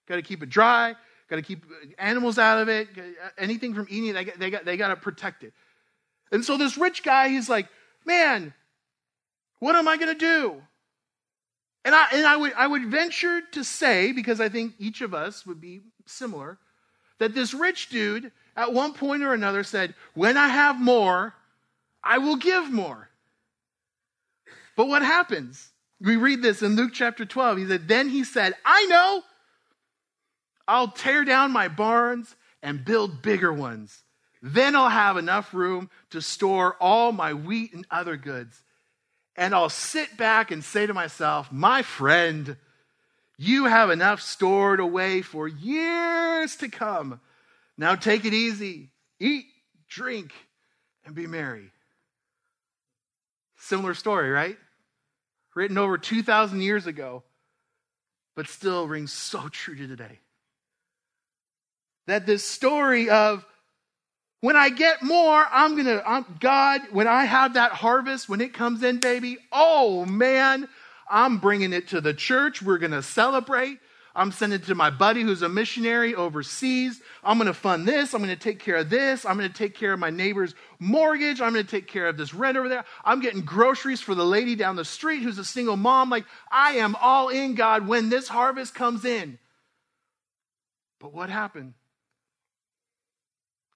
Got 0.07 0.15
to 0.15 0.21
keep 0.21 0.43
it 0.43 0.49
dry. 0.49 0.95
Got 1.29 1.37
to 1.37 1.41
keep 1.41 1.63
animals 1.97 2.37
out 2.37 2.59
of 2.59 2.69
it. 2.69 2.89
Uh, 2.97 3.29
anything 3.37 3.73
from 3.73 3.87
eating, 3.89 4.13
they 4.13 4.25
got, 4.25 4.39
they 4.39 4.49
got, 4.49 4.65
they 4.65 4.77
got 4.77 4.89
to 4.89 4.95
protect 4.95 5.43
it. 5.43 5.53
And 6.31 6.43
so 6.43 6.57
this 6.57 6.77
rich 6.77 7.01
guy, 7.01 7.29
he's 7.29 7.49
like, 7.49 7.67
man, 8.05 8.53
what 9.59 9.75
am 9.75 9.87
I 9.87 9.97
going 9.97 10.11
to 10.11 10.19
do? 10.19 10.61
And 11.85 11.93
I, 11.93 12.05
and 12.13 12.25
I 12.25 12.35
would, 12.35 12.53
I 12.53 12.65
would 12.65 12.87
venture 12.87 13.41
to 13.51 13.63
say, 13.63 14.11
because 14.11 14.41
I 14.41 14.49
think 14.49 14.73
each 14.79 15.01
of 15.01 15.13
us 15.13 15.45
would 15.45 15.61
be 15.61 15.81
similar, 16.07 16.57
that 17.19 17.35
this 17.35 17.53
rich 17.53 17.89
dude 17.89 18.31
at 18.57 18.73
one 18.73 18.93
point 18.93 19.21
or 19.21 19.33
another 19.33 19.63
said, 19.63 19.93
when 20.15 20.35
I 20.35 20.47
have 20.47 20.81
more, 20.81 21.35
I 22.03 22.17
will 22.17 22.37
give 22.37 22.71
more. 22.71 23.09
But 24.75 24.87
what 24.87 25.03
happens? 25.03 25.71
We 26.01 26.17
read 26.17 26.41
this 26.41 26.63
in 26.63 26.75
Luke 26.75 26.91
chapter 26.91 27.23
12. 27.23 27.59
He 27.59 27.67
said, 27.67 27.87
Then 27.87 28.09
he 28.09 28.23
said, 28.23 28.55
I 28.65 28.85
know. 28.87 29.21
I'll 30.67 30.89
tear 30.89 31.23
down 31.23 31.51
my 31.51 31.67
barns 31.67 32.35
and 32.63 32.83
build 32.83 33.21
bigger 33.21 33.53
ones. 33.53 34.03
Then 34.41 34.75
I'll 34.75 34.89
have 34.89 35.17
enough 35.17 35.53
room 35.53 35.89
to 36.09 36.21
store 36.21 36.75
all 36.79 37.11
my 37.11 37.33
wheat 37.33 37.73
and 37.73 37.85
other 37.91 38.17
goods. 38.17 38.63
And 39.35 39.53
I'll 39.53 39.69
sit 39.69 40.17
back 40.17 40.51
and 40.51 40.63
say 40.63 40.85
to 40.85 40.93
myself, 40.93 41.51
My 41.51 41.81
friend, 41.81 42.57
you 43.37 43.65
have 43.65 43.89
enough 43.89 44.21
stored 44.21 44.79
away 44.79 45.21
for 45.21 45.47
years 45.47 46.55
to 46.57 46.69
come. 46.69 47.19
Now 47.77 47.95
take 47.95 48.23
it 48.23 48.33
easy, 48.33 48.91
eat, 49.19 49.45
drink, 49.89 50.31
and 51.05 51.13
be 51.13 51.27
merry. 51.27 51.71
Similar 53.57 53.93
story, 53.93 54.29
right? 54.29 54.57
Written 55.55 55.77
over 55.77 55.97
2,000 55.97 56.61
years 56.61 56.87
ago, 56.87 57.23
but 58.35 58.47
still 58.47 58.87
rings 58.87 59.11
so 59.11 59.47
true 59.49 59.75
to 59.75 59.87
today. 59.87 60.19
That 62.07 62.25
this 62.25 62.43
story 62.43 63.09
of 63.09 63.45
when 64.41 64.55
I 64.55 64.69
get 64.69 65.01
more, 65.01 65.45
I'm 65.51 65.75
gonna, 65.75 66.03
I'm, 66.05 66.25
God, 66.39 66.81
when 66.91 67.07
I 67.07 67.25
have 67.25 67.55
that 67.55 67.71
harvest, 67.71 68.29
when 68.29 68.41
it 68.41 68.53
comes 68.53 68.83
in, 68.83 68.99
baby, 68.99 69.37
oh 69.51 70.05
man, 70.05 70.67
I'm 71.09 71.37
bringing 71.39 71.73
it 71.73 71.89
to 71.89 72.01
the 72.01 72.13
church. 72.13 72.61
We're 72.61 72.77
gonna 72.77 73.01
celebrate. 73.01 73.79
I'm 74.15 74.31
sending 74.31 74.61
it 74.61 74.65
to 74.67 74.75
my 74.75 74.89
buddy 74.89 75.23
who's 75.23 75.41
a 75.41 75.49
missionary 75.49 76.15
overseas. 76.15 77.01
I'm 77.21 77.37
going 77.37 77.47
to 77.47 77.53
fund 77.53 77.85
this. 77.85 78.13
I'm 78.13 78.23
going 78.23 78.33
to 78.33 78.41
take 78.41 78.59
care 78.59 78.77
of 78.77 78.89
this. 78.89 79.25
I'm 79.25 79.37
going 79.37 79.49
to 79.49 79.55
take 79.55 79.75
care 79.75 79.91
of 79.91 79.99
my 79.99 80.09
neighbor's 80.09 80.55
mortgage. 80.79 81.41
I'm 81.41 81.51
going 81.51 81.65
to 81.65 81.69
take 81.69 81.87
care 81.87 82.07
of 82.07 82.15
this 82.15 82.33
rent 82.33 82.57
over 82.57 82.69
there. 82.69 82.85
I'm 83.03 83.19
getting 83.19 83.41
groceries 83.41 83.99
for 83.99 84.15
the 84.15 84.25
lady 84.25 84.55
down 84.55 84.77
the 84.77 84.85
street 84.85 85.21
who's 85.21 85.37
a 85.37 85.43
single 85.43 85.75
mom. 85.75 86.09
Like, 86.09 86.25
I 86.49 86.75
am 86.75 86.95
all 87.01 87.27
in, 87.27 87.55
God, 87.55 87.87
when 87.87 88.09
this 88.09 88.29
harvest 88.29 88.73
comes 88.73 89.03
in. 89.03 89.37
But 91.01 91.13
what 91.13 91.29
happened? 91.29 91.73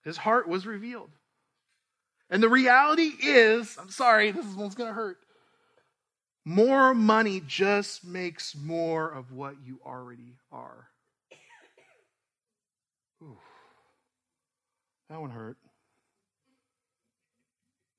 His 0.09 0.17
heart 0.17 0.47
was 0.47 0.65
revealed. 0.65 1.11
And 2.31 2.41
the 2.41 2.49
reality 2.49 3.11
is, 3.21 3.77
I'm 3.79 3.91
sorry, 3.91 4.31
this 4.31 4.43
is 4.43 4.55
one's 4.55 4.73
going 4.73 4.89
to 4.89 4.93
hurt. 4.95 5.19
More 6.43 6.95
money 6.95 7.43
just 7.45 8.03
makes 8.03 8.55
more 8.55 9.07
of 9.07 9.31
what 9.31 9.57
you 9.63 9.79
already 9.85 10.33
are. 10.51 10.87
Ooh, 13.21 13.37
that 15.11 15.21
one 15.21 15.29
hurt. 15.29 15.57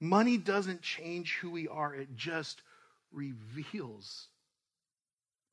Money 0.01 0.37
doesn't 0.37 0.83
change 0.83 1.37
who 1.37 1.51
we 1.51 1.69
are, 1.69 1.95
it 1.95 2.17
just 2.17 2.63
reveals 3.13 4.27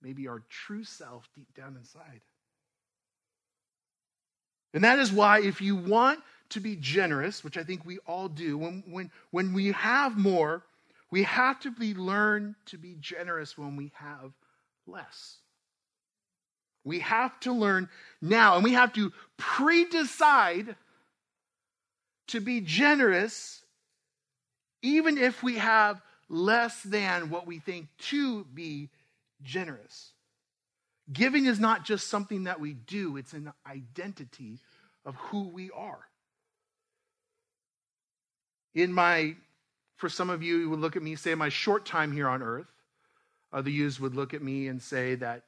maybe 0.01 0.27
our 0.27 0.41
true 0.49 0.83
self 0.83 1.29
deep 1.35 1.53
down 1.55 1.75
inside. 1.77 2.21
And 4.74 4.83
that 4.83 5.00
is 5.00 5.12
why, 5.12 5.41
if 5.41 5.62
you 5.62 5.75
want 5.75 6.19
to 6.50 6.59
be 6.59 6.75
generous, 6.75 7.43
which 7.43 7.57
I 7.57 7.63
think 7.63 7.86
we 7.86 8.00
all 8.00 8.29
do, 8.29 8.57
when, 8.57 8.83
when, 8.88 9.12
when 9.31 9.53
we 9.53 9.71
have 9.71 10.17
more, 10.17 10.63
we 11.09 11.24
have 11.24 11.59
to 11.62 11.71
be 11.71 11.93
learn 11.93 12.55
to 12.67 12.77
be 12.77 12.95
generous 13.00 13.57
when 13.57 13.75
we 13.75 13.91
have 13.95 14.31
less. 14.86 15.38
We 16.83 17.00
have 17.00 17.39
to 17.41 17.51
learn 17.51 17.89
now, 18.21 18.55
and 18.55 18.63
we 18.63 18.74
have 18.74 18.93
to 18.93 19.12
pre 19.36 19.86
decide 19.86 20.75
to 22.27 22.39
be 22.39 22.62
generous, 22.62 23.62
even 24.81 25.17
if 25.17 25.43
we 25.43 25.55
have 25.55 26.01
less 26.29 26.81
than 26.83 27.29
what 27.29 27.47
we 27.47 27.59
think 27.59 27.88
to 27.97 28.45
be 28.45 28.89
generous. 29.43 30.12
Giving 31.11 31.45
is 31.45 31.59
not 31.59 31.85
just 31.85 32.09
something 32.09 32.43
that 32.45 32.59
we 32.59 32.73
do, 32.73 33.15
it's 33.17 33.33
an 33.33 33.53
identity 33.65 34.59
of 35.05 35.15
who 35.15 35.47
we 35.47 35.71
are. 35.71 35.99
In 38.75 38.91
my, 38.91 39.35
for 39.95 40.09
some 40.09 40.29
of 40.29 40.43
you, 40.43 40.57
you 40.57 40.69
would 40.69 40.79
look 40.79 40.95
at 40.95 41.01
me 41.01 41.15
say, 41.15 41.33
my 41.33 41.49
short 41.49 41.85
time 41.85 42.11
here 42.11 42.27
on 42.27 42.43
earth, 42.43 42.67
other 43.53 43.69
yous 43.69 43.99
would 43.99 44.15
look 44.15 44.33
at 44.33 44.41
me 44.43 44.67
and 44.67 44.81
say, 44.81 45.15
that 45.15 45.43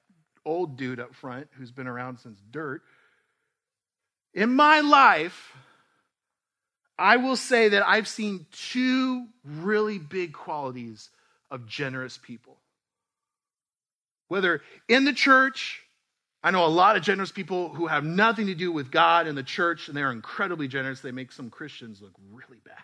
old 0.46 0.78
dude 0.78 1.00
up 1.00 1.14
front 1.14 1.48
who's 1.58 1.72
been 1.72 1.88
around 1.88 2.20
since 2.20 2.40
dirt. 2.50 2.82
In 4.34 4.56
my 4.56 4.80
life, 4.80 5.54
I 6.98 7.18
will 7.18 7.36
say 7.36 7.70
that 7.70 7.86
I've 7.86 8.08
seen 8.08 8.46
two 8.52 9.28
really 9.44 10.00
big 10.00 10.34
qualities 10.34 11.10
of 11.52 11.68
generous 11.68 12.18
people. 12.18 12.59
Whether 14.30 14.62
in 14.88 15.04
the 15.04 15.14
church, 15.14 15.82
I 16.42 16.52
know 16.52 16.66
a 16.66 16.68
lot 16.68 16.96
of 16.96 17.04
generous 17.04 17.32
people 17.32 17.70
who 17.70 17.88
have 17.88 18.06
nothing 18.06 18.48
to 18.48 18.56
do 18.56 18.72
with 18.72 18.92
God 18.92 19.28
and 19.28 19.38
the 19.38 19.44
church, 19.44 19.90
and 19.90 19.98
they're 19.98 20.12
incredibly 20.12 20.70
generous. 20.70 21.02
They 21.02 21.12
make 21.12 21.34
some 21.34 21.50
Christians 21.50 22.02
look 22.02 22.14
really 22.32 22.62
bad. 22.64 22.76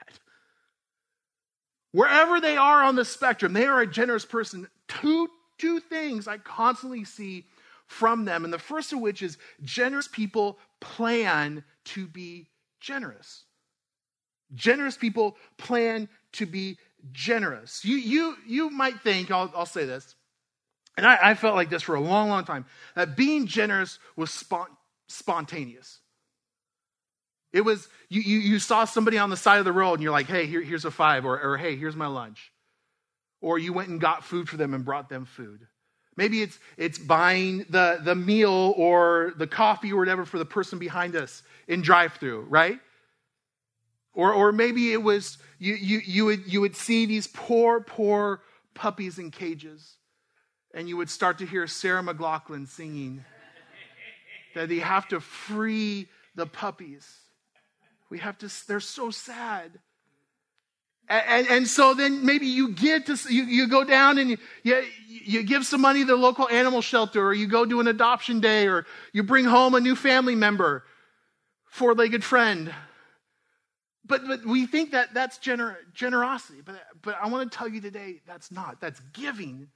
Wherever 1.94 2.42
they 2.42 2.58
are 2.58 2.84
on 2.84 2.96
the 2.96 3.06
spectrum, 3.06 3.54
they 3.54 3.66
are 3.66 3.80
a 3.80 3.88
generous 3.88 4.26
person. 4.26 4.68
Two, 4.90 5.30
two 5.58 5.80
things 5.80 6.28
I 6.28 6.40
constantly 6.40 7.06
see 7.06 7.46
from 7.88 8.26
them. 8.26 8.44
And 8.44 8.52
the 8.52 8.60
first 8.60 8.92
of 8.92 9.00
which 9.00 9.22
is 9.22 9.38
generous 9.64 10.10
people 10.10 10.58
plan 10.82 11.64
to 11.86 12.08
be 12.08 12.50
generous. 12.82 13.46
Generous 14.54 14.98
people 14.98 15.38
plan 15.58 16.10
to 16.34 16.46
be 16.46 16.78
generous. 17.12 17.86
You, 17.86 17.96
you, 17.96 18.36
you 18.46 18.70
might 18.70 19.00
think, 19.02 19.32
I'll, 19.32 19.52
I'll 19.56 19.66
say 19.66 19.86
this, 19.86 20.15
and 20.98 21.06
I, 21.06 21.32
I, 21.32 21.34
felt 21.36 21.56
like 21.56 21.70
this 21.70 21.82
for 21.82 21.96
a 21.96 22.00
long, 22.00 22.30
long 22.30 22.46
time, 22.46 22.66
that 22.96 23.18
being 23.18 23.48
generous 23.48 24.00
was 24.16 24.30
spont- 24.30 24.68
spontaneous. 25.08 26.00
It 27.52 27.62
was, 27.62 27.88
you, 28.10 28.22
you, 28.22 28.40
you, 28.40 28.60
saw 28.60 28.86
somebody 28.86 29.18
on 29.18 29.30
the 29.30 29.38
side 29.38 29.60
of 29.60 29.66
the 29.66 29.72
road 29.72 29.94
and 29.94 30.04
you're 30.04 30.12
like, 30.12 30.28
hey, 30.28 30.46
here, 30.46 30.62
here's 30.62 30.86
a 30.86 30.92
five, 30.92 31.26
or, 31.26 31.40
or 31.40 31.58
hey, 31.58 31.76
here's 31.76 31.96
my 31.96 32.08
lunch. 32.08 32.52
Or 33.42 33.58
you 33.60 33.74
went 33.74 33.90
and 33.90 34.00
got 34.00 34.24
food 34.24 34.50
for 34.50 34.58
them 34.58 34.74
and 34.74 34.84
brought 34.84 35.10
them 35.10 35.26
food. 35.26 35.66
Maybe 36.18 36.42
it's, 36.42 36.58
it's 36.78 36.98
buying 36.98 37.66
the, 37.70 38.00
the 38.02 38.16
meal 38.16 38.74
or 38.78 39.34
the 39.38 39.48
coffee 39.48 39.92
or 39.92 40.00
whatever 40.00 40.26
for 40.26 40.38
the 40.38 40.46
person 40.46 40.80
behind 40.80 41.16
us 41.16 41.44
in 41.68 41.82
drive 41.82 42.14
through, 42.14 42.42
right? 42.50 42.80
Or, 44.14 44.34
or 44.34 44.52
maybe 44.52 44.94
it 44.94 45.04
was 45.04 45.38
you, 45.60 45.76
you, 45.76 46.00
you, 46.06 46.26
would, 46.26 46.52
you 46.52 46.62
would 46.62 46.76
see 46.76 47.06
these 47.06 47.28
poor, 47.28 47.82
poor 47.82 48.42
puppies 48.74 49.20
in 49.20 49.32
cages, 49.32 49.96
and 50.76 50.90
you 50.90 50.98
would 50.98 51.10
start 51.10 51.40
to 51.40 51.46
hear 51.46 51.66
Sarah 51.66 52.04
McLachlan 52.04 52.68
singing 52.68 53.24
that 54.54 54.68
they 54.70 54.80
have 54.80 55.08
to 55.08 55.22
free 55.22 56.08
the 56.36 56.46
puppies. 56.46 57.10
We 58.10 58.20
have 58.20 58.38
to, 58.40 58.52
they're 58.68 58.82
so 58.82 59.10
sad. 59.10 59.80
And, 61.08 61.48
and, 61.48 61.68
so 61.68 61.94
then 61.94 62.26
maybe 62.26 62.48
you 62.48 62.70
get 62.70 63.06
to, 63.06 63.18
you, 63.30 63.44
you 63.44 63.68
go 63.68 63.84
down 63.84 64.18
and 64.18 64.32
you, 64.32 64.38
you, 64.64 64.84
you 65.08 65.44
give 65.44 65.66
some 65.66 65.80
money 65.80 66.00
to 66.00 66.06
the 66.06 66.16
local 66.16 66.50
animal 66.50 66.82
shelter, 66.82 67.26
or 67.26 67.34
you 67.34 67.48
go 67.48 67.64
do 67.64 67.80
an 67.80 67.88
adoption 67.88 68.40
day, 68.40 68.68
or 68.68 68.86
you 69.14 69.22
bring 69.22 69.46
home 69.46 69.76
a 69.76 69.80
new 69.80 69.96
family 69.96 70.36
member, 70.36 70.84
four 71.70 71.94
legged 71.94 72.24
friend. 72.24 72.74
But, 74.04 74.28
but 74.28 74.46
we 74.46 74.66
think 74.66 74.92
that 74.92 75.14
that's 75.14 75.38
gener- 75.38 75.78
generosity. 75.94 76.62
But, 76.66 76.82
but 77.04 77.18
I 77.22 77.30
want 77.30 77.52
to 77.52 77.56
tell 77.56 77.68
you 77.68 77.82
today 77.82 78.22
that's 78.26 78.52
not. 78.52 78.82
That's 78.82 79.00
giving. 79.14 79.68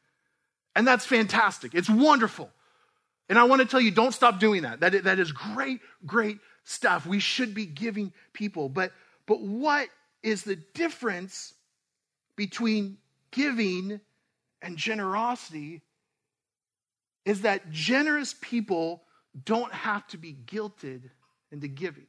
And 0.75 0.87
that's 0.87 1.05
fantastic. 1.05 1.73
It's 1.73 1.89
wonderful. 1.89 2.49
And 3.27 3.37
I 3.37 3.43
want 3.43 3.61
to 3.61 3.67
tell 3.67 3.81
you, 3.81 3.91
don't 3.91 4.13
stop 4.13 4.39
doing 4.39 4.63
that. 4.63 4.79
That, 4.79 5.03
that 5.03 5.19
is 5.19 5.31
great, 5.31 5.81
great 6.05 6.39
stuff. 6.63 7.05
We 7.05 7.19
should 7.19 7.53
be 7.53 7.65
giving 7.65 8.13
people. 8.33 8.69
But, 8.69 8.91
but 9.25 9.41
what 9.41 9.87
is 10.23 10.43
the 10.43 10.55
difference 10.55 11.53
between 12.35 12.97
giving 13.31 13.99
and 14.61 14.77
generosity 14.77 15.81
is 17.25 17.41
that 17.41 17.69
generous 17.69 18.33
people 18.41 19.03
don't 19.45 19.73
have 19.73 20.07
to 20.07 20.17
be 20.17 20.35
guilted 20.45 21.01
into 21.51 21.67
giving. 21.67 22.07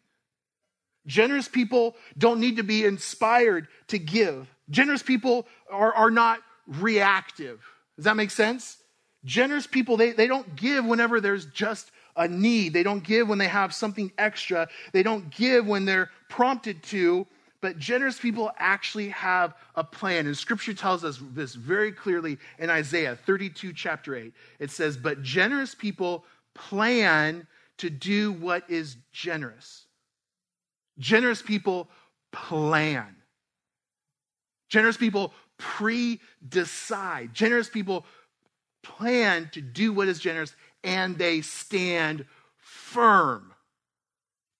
Generous 1.06 1.48
people 1.48 1.96
don't 2.16 2.40
need 2.40 2.56
to 2.56 2.62
be 2.62 2.84
inspired 2.84 3.68
to 3.88 3.98
give. 3.98 4.48
Generous 4.68 5.02
people 5.02 5.46
are, 5.70 5.92
are 5.92 6.10
not 6.10 6.40
reactive. 6.66 7.60
Does 8.00 8.06
that 8.06 8.16
make 8.16 8.30
sense? 8.30 8.78
Generous 9.26 9.66
people, 9.66 9.98
they, 9.98 10.12
they 10.12 10.26
don't 10.26 10.56
give 10.56 10.86
whenever 10.86 11.20
there's 11.20 11.44
just 11.44 11.90
a 12.16 12.26
need. 12.26 12.72
They 12.72 12.82
don't 12.82 13.04
give 13.04 13.28
when 13.28 13.36
they 13.36 13.46
have 13.46 13.74
something 13.74 14.10
extra. 14.16 14.68
They 14.92 15.02
don't 15.02 15.28
give 15.28 15.66
when 15.66 15.84
they're 15.84 16.08
prompted 16.30 16.82
to. 16.84 17.26
But 17.60 17.78
generous 17.78 18.18
people 18.18 18.52
actually 18.56 19.10
have 19.10 19.52
a 19.74 19.84
plan. 19.84 20.26
And 20.26 20.34
scripture 20.34 20.72
tells 20.72 21.04
us 21.04 21.20
this 21.34 21.54
very 21.54 21.92
clearly 21.92 22.38
in 22.58 22.70
Isaiah 22.70 23.18
32, 23.26 23.74
chapter 23.74 24.16
8. 24.16 24.32
It 24.60 24.70
says, 24.70 24.96
But 24.96 25.20
generous 25.22 25.74
people 25.74 26.24
plan 26.54 27.46
to 27.76 27.90
do 27.90 28.32
what 28.32 28.64
is 28.70 28.96
generous. 29.12 29.84
Generous 30.98 31.42
people 31.42 31.90
plan. 32.32 33.14
Generous 34.70 34.96
people 34.96 35.34
pre 35.60 36.20
decide. 36.48 37.32
Generous 37.32 37.68
people 37.68 38.04
plan 38.82 39.48
to 39.52 39.60
do 39.60 39.92
what 39.92 40.08
is 40.08 40.18
generous 40.18 40.54
and 40.82 41.16
they 41.16 41.42
stand 41.42 42.24
firm 42.58 43.52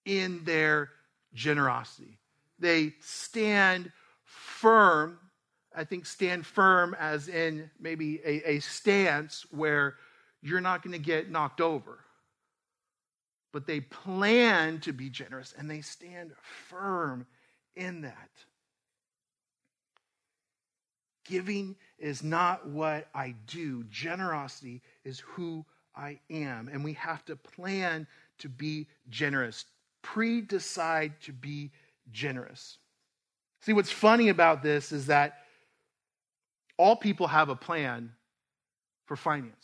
in 0.05 0.45
their 0.45 0.91
generosity 1.35 2.21
they 2.61 2.93
stand 3.01 3.91
firm. 4.25 5.19
I 5.75 5.85
think 5.85 6.07
stand 6.07 6.47
firm 6.47 6.95
as 6.99 7.29
in 7.29 7.71
maybe 7.81 8.21
a, 8.25 8.51
a 8.51 8.61
stance 8.61 9.47
where 9.51 9.97
you're 10.43 10.61
not 10.61 10.83
going 10.83 10.93
to 10.93 10.99
get 10.99 11.31
knocked 11.31 11.61
over. 11.61 11.99
But 13.53 13.67
they 13.67 13.81
plan 13.81 14.79
to 14.81 14.93
be 14.93 15.11
generous 15.11 15.55
and 15.57 15.69
they 15.69 15.81
stand 15.81 16.33
firm 16.69 17.27
in 17.75 18.03
that. 18.03 18.31
Giving 21.31 21.77
is 21.97 22.25
not 22.25 22.67
what 22.67 23.07
I 23.15 23.37
do, 23.47 23.85
generosity 23.85 24.83
is 25.05 25.21
who 25.21 25.65
I 25.95 26.19
am. 26.29 26.69
And 26.69 26.83
we 26.83 26.95
have 26.95 27.25
to 27.27 27.37
plan 27.37 28.09
to 28.39 28.49
be 28.49 28.89
generous, 29.09 29.65
pre 30.03 30.41
decide 30.41 31.13
to 31.23 31.33
be 31.33 31.71
generous. 32.11 32.79
See, 33.61 33.73
what's 33.73 33.93
funny 33.93 34.29
about 34.29 34.65
this 34.65 34.91
is 34.91 35.07
that 35.07 35.39
all 36.77 36.97
people 36.97 37.29
have 37.29 37.49
a 37.49 37.55
plan 37.55 38.11
for 39.05 39.15
finances. 39.15 39.55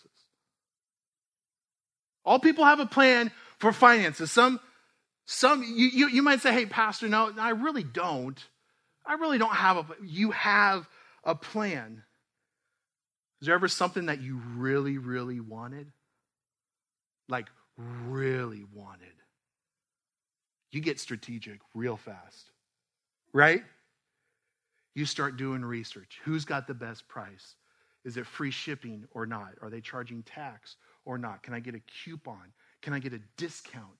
All 2.25 2.39
people 2.39 2.65
have 2.65 2.79
a 2.79 2.87
plan 2.87 3.33
for 3.59 3.73
finances. 3.73 4.31
Some, 4.31 4.61
some 5.25 5.65
you, 5.65 5.87
you, 5.87 6.09
you 6.11 6.23
might 6.23 6.43
say, 6.43 6.53
hey, 6.53 6.67
Pastor, 6.67 7.09
no, 7.09 7.33
I 7.37 7.51
really 7.51 7.83
don't. 7.83 8.39
I 9.05 9.15
really 9.15 9.39
don't 9.39 9.55
have 9.55 9.77
a 9.77 9.87
you 10.05 10.31
have 10.33 10.89
a 11.27 11.35
plan. 11.35 12.03
Is 13.43 13.47
there 13.47 13.55
ever 13.55 13.69
something 13.69 14.07
that 14.07 14.23
you 14.23 14.41
really, 14.57 14.97
really 14.97 15.41
wanted? 15.41 15.93
Like 17.29 17.49
really 17.77 18.65
wanted 18.73 19.13
you 20.77 20.83
get 20.83 21.01
strategic 21.01 21.59
real 21.75 21.97
fast, 21.97 22.51
right? 23.33 23.63
You 24.95 25.07
start 25.07 25.39
doing 25.39 25.65
research. 25.65 26.21
Who's 26.25 26.45
got 26.45 26.67
the 26.67 26.75
best 26.75 27.09
price? 27.09 27.55
Is 28.05 28.17
it 28.17 28.27
free 28.27 28.51
shipping 28.51 29.07
or 29.13 29.27
not? 29.27 29.55
Are 29.63 29.71
they 29.71 29.81
charging 29.81 30.23
tax 30.23 30.77
or 31.05 31.19
not? 31.19 31.43
Can 31.43 31.55
I 31.55 31.61
get 31.61 31.75
a 31.75 31.81
coupon? 32.05 32.53
Can 32.83 32.93
I 32.93 32.99
get 32.99 33.15
a 33.15 33.21
discount? 33.37 33.97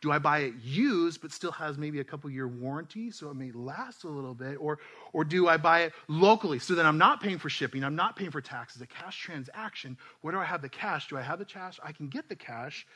Do 0.00 0.12
I 0.12 0.18
buy 0.18 0.40
it 0.40 0.54
used 0.62 1.20
but 1.20 1.32
still 1.32 1.52
has 1.52 1.76
maybe 1.76 2.00
a 2.00 2.04
couple 2.04 2.30
year 2.30 2.46
warranty 2.46 3.10
so 3.10 3.30
it 3.30 3.34
may 3.34 3.50
last 3.52 4.04
a 4.04 4.08
little 4.08 4.34
bit? 4.34 4.56
Or, 4.60 4.78
or 5.12 5.24
do 5.24 5.48
I 5.48 5.56
buy 5.56 5.80
it 5.80 5.92
locally 6.08 6.58
so 6.58 6.74
that 6.74 6.86
I'm 6.86 6.98
not 6.98 7.20
paying 7.20 7.38
for 7.38 7.48
shipping, 7.48 7.84
I'm 7.84 7.96
not 7.96 8.16
paying 8.16 8.30
for 8.30 8.40
taxes, 8.40 8.80
a 8.82 8.86
cash 8.86 9.18
transaction? 9.20 9.96
Where 10.20 10.32
do 10.32 10.38
I 10.38 10.44
have 10.44 10.62
the 10.62 10.68
cash? 10.68 11.08
Do 11.08 11.16
I 11.16 11.22
have 11.22 11.38
the 11.38 11.44
cash? 11.44 11.80
I 11.82 11.92
can 11.92 12.08
get 12.08 12.28
the 12.28 12.36
cash. 12.36 12.86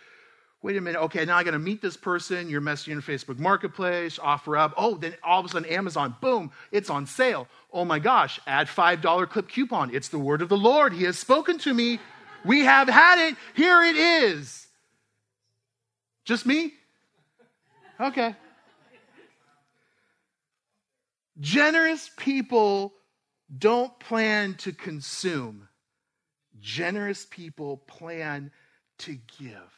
Wait 0.63 0.77
a 0.77 0.81
minute. 0.81 1.01
Okay, 1.01 1.25
now 1.25 1.37
I 1.37 1.43
got 1.43 1.51
to 1.53 1.59
meet 1.59 1.83
this 1.83 1.97
person. 1.97 2.49
You're 2.49 2.61
messaging 2.61 2.93
in 2.93 3.03
Facebook 3.03 3.39
Marketplace, 3.39 4.19
OfferUp. 4.19 4.75
Oh, 4.77 4.95
then 4.97 5.15
all 5.25 5.41
of 5.41 5.47
a 5.47 5.49
sudden 5.49 5.69
Amazon, 5.69 6.15
boom, 6.21 6.53
it's 6.71 6.89
on 6.89 7.05
sale. 7.05 7.49
Oh 7.73 7.85
my 7.85 7.99
gosh, 7.99 8.39
add 8.47 8.69
$5 8.69 9.29
clip 9.29 9.49
coupon. 9.49 9.93
It's 9.93 10.09
the 10.09 10.21
word 10.21 10.41
of 10.41 10.49
the 10.49 10.57
Lord. 10.57 10.93
He 10.93 11.03
has 11.05 11.19
spoken 11.19 11.59
to 11.59 11.75
me. 11.75 11.99
We 12.45 12.61
have 12.61 12.89
had 12.89 13.29
it. 13.29 13.37
Here 13.55 13.83
it 13.83 13.97
is. 13.97 14.69
Just 16.25 16.47
me? 16.47 16.73
Okay. 18.01 18.35
Generous 21.41 22.11
people 22.17 22.93
don't 23.57 23.99
plan 24.01 24.55
to 24.55 24.73
consume, 24.73 25.69
generous 26.61 27.27
people 27.29 27.79
plan 27.79 28.51
to 28.99 29.19
give. 29.39 29.73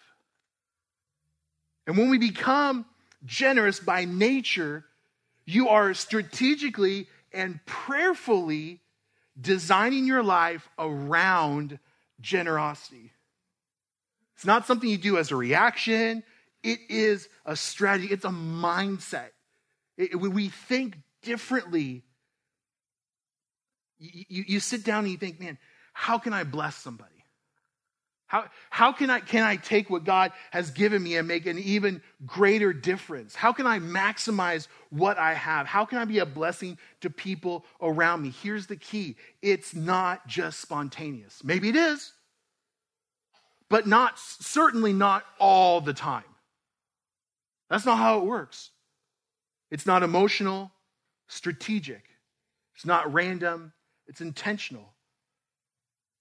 And 1.86 1.96
when 1.96 2.10
we 2.10 2.18
become 2.18 2.86
generous 3.24 3.80
by 3.80 4.04
nature, 4.04 4.84
you 5.44 5.68
are 5.68 5.94
strategically 5.94 7.08
and 7.32 7.60
prayerfully 7.66 8.80
designing 9.40 10.06
your 10.06 10.22
life 10.22 10.68
around 10.78 11.78
generosity. 12.20 13.12
It's 14.36 14.46
not 14.46 14.66
something 14.66 14.88
you 14.88 14.98
do 14.98 15.18
as 15.18 15.30
a 15.30 15.36
reaction, 15.36 16.22
it 16.64 16.80
is 16.88 17.28
a 17.44 17.54
strategy, 17.54 18.08
it's 18.10 18.24
a 18.24 18.30
mindset. 18.30 19.28
It, 19.96 20.18
we 20.18 20.48
think 20.48 20.96
differently. 21.22 22.02
You, 23.98 24.24
you, 24.28 24.44
you 24.48 24.60
sit 24.60 24.82
down 24.82 25.04
and 25.04 25.12
you 25.12 25.18
think, 25.18 25.38
man, 25.38 25.58
how 25.92 26.18
can 26.18 26.32
I 26.32 26.42
bless 26.42 26.74
somebody? 26.74 27.10
How, 28.26 28.46
how 28.70 28.92
can, 28.92 29.10
I, 29.10 29.20
can 29.20 29.44
I 29.44 29.56
take 29.56 29.90
what 29.90 30.04
God 30.04 30.32
has 30.50 30.70
given 30.70 31.02
me 31.02 31.16
and 31.16 31.28
make 31.28 31.46
an 31.46 31.58
even 31.58 32.02
greater 32.24 32.72
difference? 32.72 33.34
How 33.34 33.52
can 33.52 33.66
I 33.66 33.78
maximize 33.78 34.66
what 34.88 35.18
I 35.18 35.34
have? 35.34 35.66
How 35.66 35.84
can 35.84 35.98
I 35.98 36.06
be 36.06 36.18
a 36.18 36.26
blessing 36.26 36.78
to 37.02 37.10
people 37.10 37.64
around 37.80 38.22
me? 38.22 38.32
Here's 38.42 38.66
the 38.66 38.76
key 38.76 39.16
it's 39.42 39.74
not 39.74 40.26
just 40.26 40.60
spontaneous. 40.60 41.44
Maybe 41.44 41.68
it 41.68 41.76
is, 41.76 42.12
but 43.68 43.86
not 43.86 44.18
certainly 44.18 44.94
not 44.94 45.24
all 45.38 45.82
the 45.82 45.94
time. 45.94 46.24
That's 47.70 47.86
not 47.86 47.98
how 47.98 48.18
it 48.18 48.24
works. 48.24 48.70
It's 49.70 49.86
not 49.86 50.02
emotional, 50.02 50.70
strategic. 51.28 52.04
It's 52.74 52.86
not 52.86 53.12
random, 53.12 53.72
it's 54.06 54.20
intentional. 54.20 54.92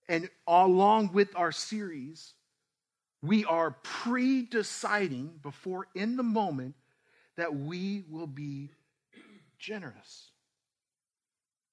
And 0.08 0.30
along 0.48 1.14
with 1.14 1.30
our 1.36 1.52
series, 1.52 2.34
we 3.22 3.46
are 3.46 3.72
pre 3.84 4.44
deciding 4.44 5.40
before 5.42 5.88
in 5.96 6.18
the 6.18 6.24
moment 6.24 6.76
that 7.38 7.56
we 7.56 8.04
will 8.10 8.28
be 8.28 8.70
generous. 9.58 10.30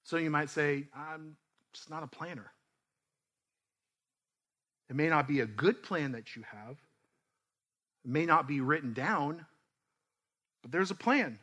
So 0.03 0.17
you 0.17 0.29
might 0.29 0.49
say, 0.49 0.87
I'm 0.95 1.35
just 1.73 1.89
not 1.89 2.03
a 2.03 2.07
planner. 2.07 2.51
It 4.89 4.95
may 4.95 5.07
not 5.07 5.27
be 5.27 5.41
a 5.41 5.45
good 5.45 5.83
plan 5.83 6.13
that 6.13 6.35
you 6.35 6.43
have, 6.51 6.77
it 8.03 8.09
may 8.09 8.25
not 8.25 8.47
be 8.47 8.61
written 8.61 8.93
down, 8.93 9.45
but 10.61 10.71
there's 10.71 10.91
a 10.91 10.95
plan. 10.95 11.39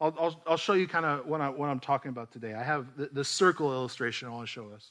I'll, 0.00 0.14
I'll, 0.18 0.42
I'll 0.46 0.56
show 0.56 0.72
you 0.72 0.88
kind 0.88 1.06
of 1.06 1.26
what, 1.26 1.40
I, 1.40 1.48
what 1.50 1.68
I'm 1.68 1.78
talking 1.78 2.08
about 2.08 2.32
today. 2.32 2.54
I 2.54 2.62
have 2.62 2.96
the, 2.96 3.08
the 3.12 3.24
circle 3.24 3.72
illustration 3.72 4.26
I 4.26 4.32
want 4.32 4.46
to 4.46 4.52
show 4.52 4.70
us. 4.74 4.90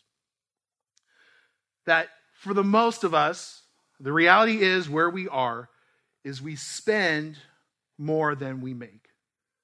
That 1.85 2.07
for 2.39 2.53
the 2.53 2.63
most 2.63 3.03
of 3.03 3.13
us, 3.13 3.61
the 3.99 4.13
reality 4.13 4.61
is 4.61 4.89
where 4.89 5.09
we 5.09 5.27
are, 5.27 5.69
is 6.23 6.41
we 6.41 6.55
spend 6.55 7.37
more 7.97 8.35
than 8.35 8.61
we 8.61 8.73
make. 8.73 9.09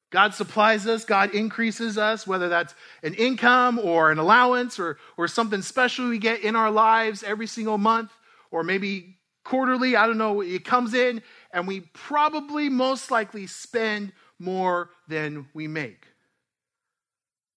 God 0.10 0.34
supplies 0.34 0.88
us, 0.88 1.04
God 1.04 1.34
increases 1.34 1.98
us, 1.98 2.26
whether 2.26 2.50
that's 2.50 2.74
an 3.04 3.14
income 3.14 3.80
or 3.80 4.12
an 4.12 4.20
allowance 4.20 4.80
or, 4.80 4.98
or 5.18 5.28
something 5.28 5.62
special 5.62 6.10
we 6.10 6.18
get 6.18 6.42
in 6.42 6.56
our 6.56 6.72
lives 6.72 7.24
every 7.24 7.48
single 7.48 7.78
month 7.78 8.12
or 8.52 8.64
maybe 8.64 9.18
quarterly. 9.44 9.96
I 9.96 10.08
don't 10.08 10.18
know. 10.18 10.42
It 10.42 10.64
comes 10.64 10.94
in 10.94 11.22
and 11.52 11.68
we 11.68 11.82
probably 11.94 12.70
most 12.70 13.12
likely 13.12 13.48
spend 13.48 14.12
more 14.40 14.90
than 15.08 15.48
we 15.54 15.68
make. 15.68 16.06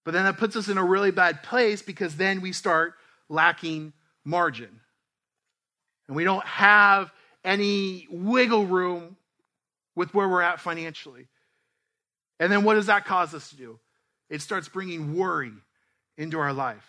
But 0.04 0.14
then 0.14 0.24
that 0.24 0.38
puts 0.38 0.56
us 0.56 0.68
in 0.68 0.78
a 0.78 0.84
really 0.84 1.10
bad 1.10 1.42
place 1.42 1.82
because 1.82 2.16
then 2.16 2.40
we 2.40 2.52
start 2.52 2.94
lacking 3.28 3.92
margin. 4.24 4.80
And 6.08 6.16
we 6.16 6.24
don't 6.24 6.44
have 6.46 7.12
any 7.44 8.06
wiggle 8.10 8.66
room 8.66 9.16
with 9.94 10.12
where 10.14 10.28
we're 10.28 10.42
at 10.42 10.60
financially. 10.60 11.28
And 12.38 12.50
then 12.50 12.64
what 12.64 12.74
does 12.74 12.86
that 12.86 13.04
cause 13.04 13.34
us 13.34 13.50
to 13.50 13.56
do? 13.56 13.78
It 14.28 14.40
starts 14.40 14.68
bringing 14.68 15.16
worry 15.16 15.52
into 16.16 16.38
our 16.38 16.52
life. 16.52 16.86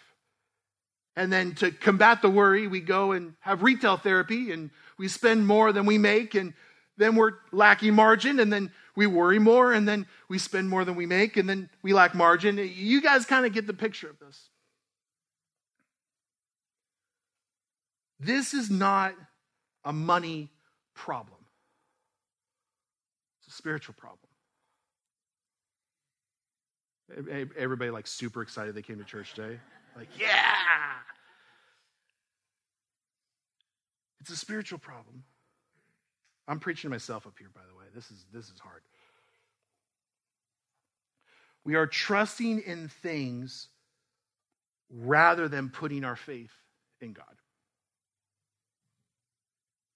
And 1.15 1.31
then 1.31 1.55
to 1.55 1.71
combat 1.71 2.21
the 2.21 2.29
worry, 2.29 2.67
we 2.67 2.79
go 2.79 3.11
and 3.11 3.33
have 3.41 3.63
retail 3.63 3.97
therapy 3.97 4.51
and 4.51 4.69
we 4.97 5.07
spend 5.07 5.45
more 5.45 5.73
than 5.73 5.85
we 5.85 5.97
make 5.97 6.35
and 6.35 6.53
then 7.01 7.15
we're 7.15 7.33
lacking 7.51 7.93
margin 7.93 8.39
and 8.39 8.51
then 8.51 8.71
we 8.95 9.07
worry 9.07 9.39
more 9.39 9.73
and 9.73 9.87
then 9.87 10.05
we 10.29 10.37
spend 10.37 10.69
more 10.69 10.85
than 10.85 10.95
we 10.95 11.05
make 11.05 11.37
and 11.37 11.49
then 11.49 11.69
we 11.81 11.93
lack 11.93 12.13
margin. 12.13 12.57
You 12.57 13.01
guys 13.01 13.25
kind 13.25 13.45
of 13.45 13.53
get 13.53 13.67
the 13.67 13.73
picture 13.73 14.09
of 14.09 14.19
this. 14.19 14.49
This 18.19 18.53
is 18.53 18.69
not 18.69 19.15
a 19.83 19.91
money 19.91 20.51
problem, 20.93 21.39
it's 23.39 23.53
a 23.53 23.57
spiritual 23.57 23.95
problem. 23.97 24.19
Everybody 27.57 27.89
like 27.91 28.07
super 28.07 28.41
excited 28.41 28.75
they 28.75 28.81
came 28.81 28.99
to 28.99 29.03
church 29.03 29.33
today. 29.33 29.59
Like, 29.97 30.07
yeah! 30.17 30.99
It's 34.21 34.29
a 34.29 34.37
spiritual 34.37 34.79
problem. 34.79 35.23
I'm 36.47 36.59
preaching 36.59 36.89
to 36.89 36.91
myself 36.91 37.25
up 37.27 37.33
here, 37.37 37.49
by 37.53 37.61
the 37.69 37.77
way. 37.77 37.85
This 37.93 38.09
is, 38.11 38.25
this 38.33 38.45
is 38.49 38.59
hard. 38.59 38.81
We 41.63 41.75
are 41.75 41.87
trusting 41.87 42.61
in 42.61 42.87
things 42.87 43.67
rather 44.89 45.47
than 45.47 45.69
putting 45.69 46.03
our 46.03 46.15
faith 46.15 46.51
in 46.99 47.13
God. 47.13 47.25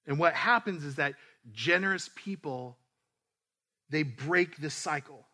And 0.08 0.20
what 0.20 0.34
happens 0.34 0.84
is 0.84 0.96
that 0.96 1.16
generous 1.52 2.10
people 2.16 2.78
they 3.90 4.04
break 4.04 4.58
this 4.58 4.74
cycle. 4.74 5.26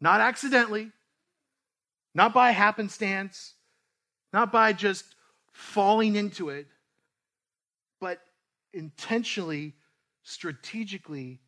Not 0.00 0.20
accidentally, 0.20 0.90
not 2.14 2.34
by 2.34 2.50
happenstance, 2.50 3.54
not 4.32 4.50
by 4.50 4.72
just 4.72 5.04
falling 5.52 6.16
into 6.16 6.50
it, 6.50 6.66
intentionally 8.74 9.74
strategically 10.22 11.40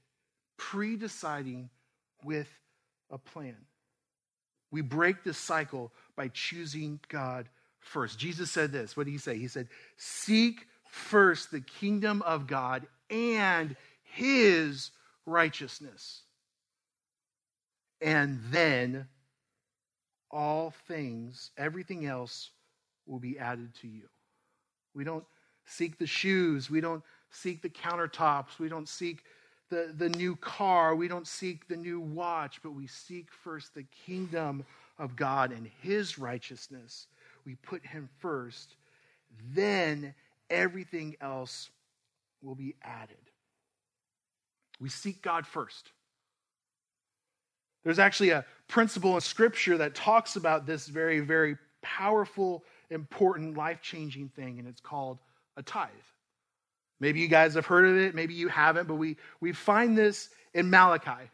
pre 0.57 0.97
deciding 0.97 1.71
with 2.25 2.49
a 3.11 3.19
plan. 3.19 3.57
We 4.71 4.83
break 4.83 5.25
this 5.25 5.39
cycle 5.39 5.93
by 6.17 6.29
choosing 6.29 7.01
God 7.09 7.49
first. 7.81 8.19
Jesus 8.19 8.51
said 8.51 8.73
this. 8.73 8.97
What 8.97 9.07
did 9.07 9.12
he 9.12 9.19
say? 9.19 9.39
He 9.39 9.49
said, 9.49 9.69
Seek 9.97 10.67
first 10.89 11.51
the 11.51 11.61
kingdom 11.61 12.23
of 12.23 12.47
God 12.47 12.87
and 13.11 13.77
his 14.03 14.91
righteousness. 15.25 16.23
And 18.01 18.41
then 18.51 19.09
all 20.31 20.75
things, 20.89 21.51
everything 21.57 22.07
else 22.07 22.51
will 23.07 23.21
be 23.21 23.39
added 23.39 23.75
to 23.81 23.89
you. 23.89 24.09
We 24.95 25.05
don't 25.05 25.25
seek 25.65 25.99
the 25.99 26.07
shoes. 26.07 26.69
We 26.71 26.81
don't 26.81 27.03
seek 27.31 27.62
the 27.62 27.69
countertops. 27.69 28.59
We 28.59 28.69
don't 28.69 28.89
seek 28.89 29.25
the, 29.71 29.93
the 29.97 30.09
new 30.11 30.37
car. 30.37 30.95
We 30.95 31.09
don't 31.09 31.27
seek 31.27 31.69
the 31.69 31.77
new 31.77 32.01
watch, 32.01 32.61
but 32.62 32.73
we 32.73 32.87
seek 32.87 33.29
first 33.33 33.75
the 33.75 33.85
kingdom 34.07 34.65
of 34.99 35.17
God 35.17 35.53
and 35.53 35.69
his 35.83 36.19
righteousness. 36.19 37.07
We 37.45 37.57
put 37.57 37.85
him 37.85 38.09
first. 38.19 38.77
Then 39.53 40.15
everything 40.51 41.17
else 41.21 41.71
will 42.43 42.55
be 42.55 42.75
added. 42.83 43.17
We 44.81 44.89
seek 44.89 45.23
God 45.23 45.47
first. 45.47 45.91
There's 47.85 47.99
actually 47.99 48.31
a 48.31 48.45
principle 48.69 49.15
in 49.15 49.21
Scripture 49.21 49.79
that 49.79 49.95
talks 49.95 50.37
about 50.37 50.67
this 50.67 50.89
very, 50.89 51.21
very 51.21 51.57
powerful, 51.83 52.65
important, 52.91 53.57
life 53.57 53.81
changing 53.81 54.29
thing, 54.31 54.59
and 54.59 54.67
it's 54.67 54.81
called 54.81 55.19
a 55.57 55.62
tithe. 55.62 55.91
Maybe 57.01 57.21
you 57.21 57.29
guys 57.29 57.55
have 57.55 57.67
heard 57.67 57.87
of 57.87 57.97
it, 57.97 58.15
maybe 58.15 58.35
you 58.35 58.49
haven't, 58.49 58.89
but 58.89 58.95
we, 58.95 59.17
we 59.41 59.53
find 59.53 59.97
this 59.97 60.31
in 60.55 60.71
Malachi. 60.71 61.31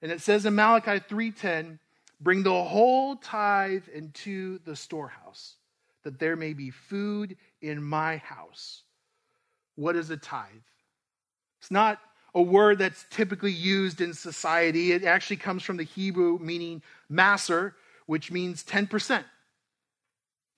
And 0.00 0.12
it 0.12 0.20
says 0.20 0.46
in 0.46 0.54
Malachi 0.54 1.00
3:10, 1.00 1.78
bring 2.20 2.42
the 2.42 2.62
whole 2.62 3.16
tithe 3.16 3.88
into 3.92 4.58
the 4.64 4.76
storehouse, 4.76 5.56
that 6.04 6.18
there 6.18 6.36
may 6.36 6.52
be 6.52 6.70
food 6.70 7.36
in 7.60 7.82
my 7.82 8.18
house. 8.18 8.82
What 9.74 9.96
is 9.96 10.10
a 10.10 10.16
tithe? 10.16 10.50
It's 11.60 11.70
not 11.70 12.00
a 12.34 12.42
word 12.42 12.78
that's 12.78 13.06
typically 13.10 13.52
used 13.52 14.00
in 14.00 14.14
society. 14.14 14.92
It 14.92 15.04
actually 15.04 15.36
comes 15.36 15.62
from 15.62 15.76
the 15.76 15.84
Hebrew 15.84 16.38
meaning 16.40 16.82
maser, 17.10 17.74
which 18.06 18.30
means 18.30 18.64
10%. 18.64 19.24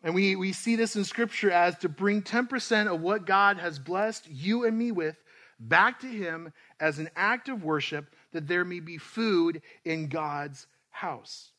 And 0.04 0.14
we, 0.14 0.36
we 0.36 0.52
see 0.52 0.76
this 0.76 0.96
in 0.96 1.04
Scripture 1.04 1.50
as 1.50 1.78
to 1.78 1.88
bring 1.88 2.20
10% 2.20 2.92
of 2.92 3.00
what 3.00 3.24
God 3.24 3.56
has 3.56 3.78
blessed 3.78 4.28
you 4.30 4.66
and 4.66 4.78
me 4.78 4.92
with 4.92 5.16
back 5.58 6.00
to 6.00 6.06
Him 6.06 6.52
as 6.78 6.98
an 6.98 7.08
act 7.16 7.48
of 7.48 7.64
worship 7.64 8.14
that 8.32 8.46
there 8.46 8.66
may 8.66 8.80
be 8.80 8.98
food 8.98 9.62
in 9.82 10.08
God's 10.08 10.66
house. 10.90 11.52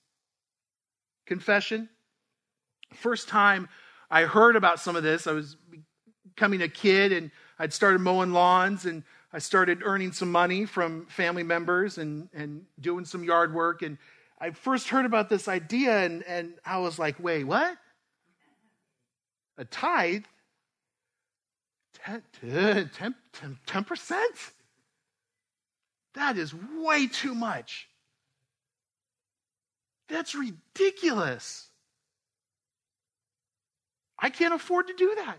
Confession. 1.25 1.89
First 2.93 3.27
time 3.27 3.67
I 4.11 4.23
heard 4.23 4.55
about 4.55 4.79
some 4.79 4.95
of 4.95 5.01
this, 5.01 5.25
I 5.25 5.31
was 5.31 5.57
becoming 6.35 6.61
a 6.61 6.67
kid 6.67 7.11
and 7.11 7.31
I'd 7.57 7.73
started 7.73 7.99
mowing 7.99 8.31
lawns 8.31 8.85
and 8.85 9.01
I 9.33 9.39
started 9.39 9.81
earning 9.83 10.11
some 10.11 10.31
money 10.31 10.65
from 10.65 11.07
family 11.07 11.43
members 11.43 11.97
and, 11.97 12.29
and 12.31 12.65
doing 12.79 13.05
some 13.05 13.23
yard 13.23 13.55
work. 13.55 13.81
And 13.81 13.97
I 14.39 14.51
first 14.51 14.89
heard 14.89 15.05
about 15.05 15.29
this 15.29 15.47
idea 15.47 16.05
and, 16.05 16.21
and 16.23 16.53
I 16.63 16.77
was 16.77 16.99
like, 16.99 17.19
wait, 17.19 17.45
what? 17.45 17.75
A 19.57 19.65
tithe? 19.65 20.23
10, 22.05 22.21
10, 22.41 22.89
10, 23.33 23.57
10%? 23.65 24.15
That 26.15 26.37
is 26.37 26.53
way 26.53 27.07
too 27.07 27.33
much. 27.33 27.87
That's 30.07 30.35
ridiculous. 30.35 31.67
I 34.19 34.29
can't 34.29 34.53
afford 34.53 34.87
to 34.87 34.93
do 34.93 35.13
that. 35.15 35.37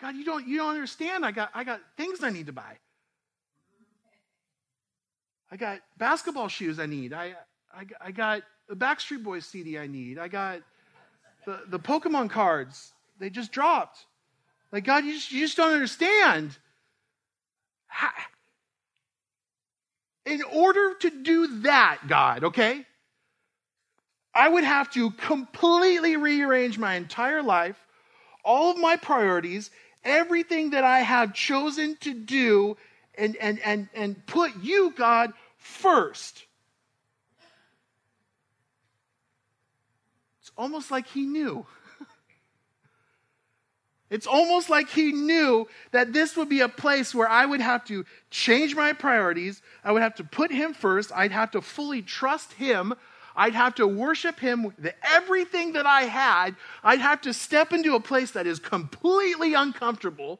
God, 0.00 0.16
you 0.16 0.24
don't, 0.24 0.46
you 0.46 0.58
don't 0.58 0.74
understand. 0.74 1.24
I 1.24 1.30
got, 1.30 1.50
I 1.54 1.64
got 1.64 1.80
things 1.96 2.22
I 2.22 2.30
need 2.30 2.46
to 2.46 2.52
buy. 2.52 2.78
I 5.50 5.56
got 5.56 5.80
basketball 5.98 6.48
shoes 6.48 6.78
I 6.78 6.86
need. 6.86 7.12
I, 7.12 7.34
I, 7.72 7.84
I 8.00 8.10
got 8.10 8.42
a 8.68 8.74
Backstreet 8.74 9.22
Boys 9.22 9.46
CD 9.46 9.78
I 9.78 9.86
need. 9.86 10.18
I 10.18 10.28
got 10.28 10.60
the, 11.44 11.60
the 11.68 11.78
Pokemon 11.78 12.30
cards. 12.30 12.92
They 13.18 13.30
just 13.30 13.52
dropped. 13.52 13.98
Like, 14.72 14.84
God, 14.84 15.04
you 15.04 15.12
just, 15.12 15.30
you 15.30 15.40
just 15.40 15.56
don't 15.56 15.72
understand. 15.72 16.56
How, 17.86 18.10
in 20.26 20.42
order 20.42 20.94
to 21.00 21.10
do 21.10 21.60
that, 21.60 22.00
God, 22.08 22.44
okay, 22.44 22.84
I 24.34 24.48
would 24.48 24.64
have 24.64 24.90
to 24.92 25.10
completely 25.12 26.16
rearrange 26.16 26.78
my 26.78 26.94
entire 26.94 27.42
life, 27.42 27.76
all 28.44 28.72
of 28.72 28.78
my 28.78 28.96
priorities, 28.96 29.70
everything 30.02 30.70
that 30.70 30.82
I 30.82 31.00
have 31.00 31.34
chosen 31.34 31.96
to 32.00 32.12
do, 32.12 32.76
and, 33.16 33.36
and, 33.36 33.60
and, 33.60 33.88
and 33.94 34.26
put 34.26 34.56
you, 34.60 34.92
God, 34.96 35.32
first. 35.56 36.44
Almost 40.56 40.90
like 40.90 41.06
He 41.08 41.22
knew. 41.22 41.66
It's 44.10 44.26
almost 44.28 44.70
like 44.70 44.90
he 44.90 45.10
knew 45.12 45.66
that 45.90 46.12
this 46.12 46.36
would 46.36 46.48
be 46.48 46.60
a 46.60 46.68
place 46.68 47.14
where 47.14 47.28
I 47.28 47.46
would 47.46 47.60
have 47.60 47.84
to 47.86 48.04
change 48.30 48.76
my 48.76 48.92
priorities. 48.92 49.62
I 49.82 49.90
would 49.90 50.02
have 50.02 50.14
to 50.16 50.24
put 50.24 50.52
him 50.52 50.74
first. 50.74 51.10
I'd 51.12 51.32
have 51.32 51.50
to 51.52 51.60
fully 51.60 52.00
trust 52.00 52.52
him. 52.52 52.94
I'd 53.34 53.54
have 53.54 53.74
to 53.76 53.86
worship 53.86 54.38
him 54.38 54.62
with 54.62 54.94
everything 55.02 55.72
that 55.72 55.86
I 55.86 56.02
had. 56.02 56.54
I'd 56.84 57.00
have 57.00 57.22
to 57.22 57.32
step 57.32 57.72
into 57.72 57.96
a 57.96 58.00
place 58.00 58.30
that 58.32 58.46
is 58.46 58.60
completely 58.60 59.54
uncomfortable, 59.54 60.38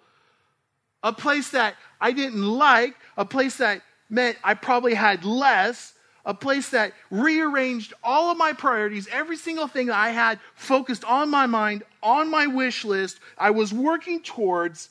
a 1.03 1.13
place 1.13 1.51
that 1.51 1.75
I 2.01 2.13
didn't 2.13 2.47
like, 2.47 2.95
a 3.17 3.25
place 3.25 3.57
that 3.57 3.83
meant 4.09 4.39
I 4.45 4.55
probably 4.55 4.95
had 4.95 5.25
less, 5.25 5.94
a 6.25 6.35
place 6.35 6.71
that 6.71 6.93
rearranged 7.11 7.93
all 8.03 8.31
of 8.31 8.39
my 8.39 8.53
priorities, 8.53 9.09
every 9.11 9.37
single 9.37 9.67
thing 9.67 9.91
I 9.91 10.11
had 10.11 10.41
focused 10.55 11.05
on 11.05 11.29
my 11.29 11.47
mind, 11.47 11.83
on 12.03 12.31
my 12.31 12.47
wish 12.47 12.85
list, 12.85 13.21
I 13.37 13.51
was 13.51 13.73
working 13.73 14.23
towards. 14.23 14.89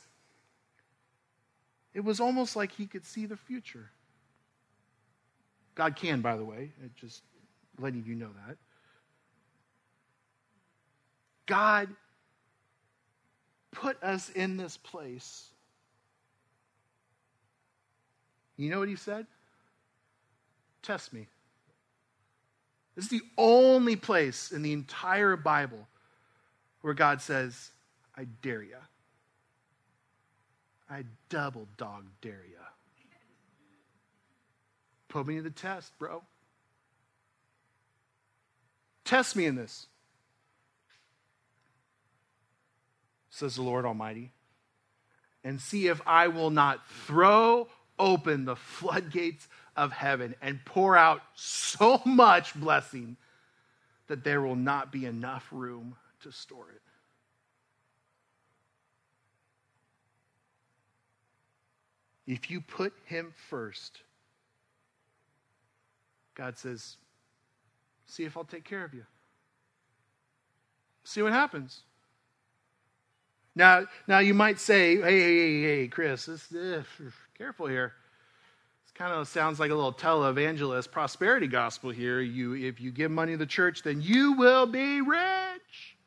It 1.93 2.03
was 2.03 2.19
almost 2.19 2.55
like 2.55 2.71
he 2.71 2.85
could 2.85 3.05
see 3.05 3.25
the 3.25 3.37
future. 3.37 3.89
God 5.75 5.95
can, 5.95 6.21
by 6.21 6.37
the 6.37 6.45
way, 6.45 6.71
uh, 6.83 6.87
just 6.95 7.23
letting 7.79 8.03
you 8.05 8.15
know 8.15 8.29
that. 8.47 8.57
God 11.47 11.89
put 13.71 14.01
us 14.03 14.29
in 14.29 14.55
this 14.55 14.77
place. 14.77 15.49
You 18.55 18.69
know 18.69 18.79
what 18.79 18.87
he 18.87 18.95
said? 18.95 19.25
Test 20.83 21.13
me. 21.13 21.27
This 22.95 23.05
is 23.05 23.11
the 23.11 23.21
only 23.37 23.95
place 23.95 24.51
in 24.51 24.61
the 24.61 24.73
entire 24.73 25.35
Bible 25.35 25.87
where 26.81 26.93
God 26.93 27.21
says, 27.21 27.71
I 28.15 28.25
dare 28.43 28.61
you. 28.61 28.75
I 30.89 31.05
double 31.29 31.67
dog 31.77 32.05
dare 32.21 32.43
you. 32.47 32.57
Put 35.07 35.25
me 35.25 35.37
to 35.37 35.41
the 35.41 35.49
test, 35.49 35.97
bro. 35.97 36.21
Test 39.05 39.35
me 39.35 39.45
in 39.45 39.55
this, 39.55 39.87
says 43.29 43.55
the 43.55 43.61
Lord 43.61 43.85
Almighty, 43.85 44.31
and 45.43 45.59
see 45.59 45.87
if 45.87 46.01
I 46.05 46.27
will 46.27 46.49
not 46.49 46.87
throw 47.05 47.67
open 47.99 48.45
the 48.45 48.55
floodgates 48.55 49.47
of 49.75 49.91
heaven 49.91 50.35
and 50.41 50.63
pour 50.65 50.95
out 50.95 51.21
so 51.35 52.01
much 52.05 52.53
blessing 52.55 53.17
that 54.07 54.23
there 54.23 54.41
will 54.41 54.55
not 54.55 54.91
be 54.91 55.05
enough 55.05 55.47
room 55.51 55.95
to 56.21 56.31
store 56.31 56.69
it. 56.69 56.81
If 62.25 62.49
you 62.49 62.61
put 62.61 62.93
him 63.05 63.33
first, 63.49 63.99
God 66.35 66.57
says, 66.57 66.97
see 68.05 68.23
if 68.23 68.37
I'll 68.37 68.45
take 68.45 68.63
care 68.63 68.85
of 68.85 68.93
you. 68.93 69.05
See 71.03 71.21
what 71.21 71.33
happens. 71.33 71.81
Now, 73.55 73.85
now 74.07 74.19
you 74.19 74.33
might 74.33 74.59
say, 74.59 74.95
hey, 74.95 75.19
hey, 75.19 75.61
hey, 75.61 75.87
Chris, 75.89 76.25
this, 76.25 76.51
uh, 76.53 76.83
careful 77.37 77.67
here 77.67 77.93
kind 78.95 79.13
of 79.13 79.27
sounds 79.27 79.59
like 79.59 79.71
a 79.71 79.75
little 79.75 79.93
televangelist 79.93 80.91
prosperity 80.91 81.47
gospel 81.47 81.89
here. 81.89 82.21
You, 82.21 82.53
if 82.53 82.79
you 82.79 82.91
give 82.91 83.11
money 83.11 83.33
to 83.33 83.37
the 83.37 83.45
church, 83.45 83.81
then 83.83 84.01
you 84.01 84.33
will 84.33 84.65
be 84.65 85.01
rich. 85.01 85.97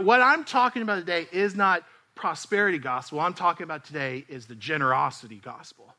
What 0.00 0.20
I'm 0.20 0.44
talking 0.44 0.82
about 0.82 0.98
today 1.00 1.26
is 1.30 1.54
not 1.54 1.84
prosperity 2.14 2.78
gospel. 2.78 3.18
What 3.18 3.24
I'm 3.24 3.34
talking 3.34 3.64
about 3.64 3.84
today 3.84 4.24
is 4.28 4.46
the 4.46 4.54
generosity 4.54 5.40
gospel. 5.44 5.94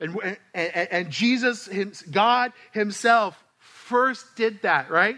And, 0.00 0.18
and, 0.54 0.88
and 0.90 1.10
Jesus, 1.10 1.68
God 2.10 2.52
Himself, 2.72 3.42
first 3.58 4.24
did 4.34 4.62
that, 4.62 4.90
right? 4.90 5.16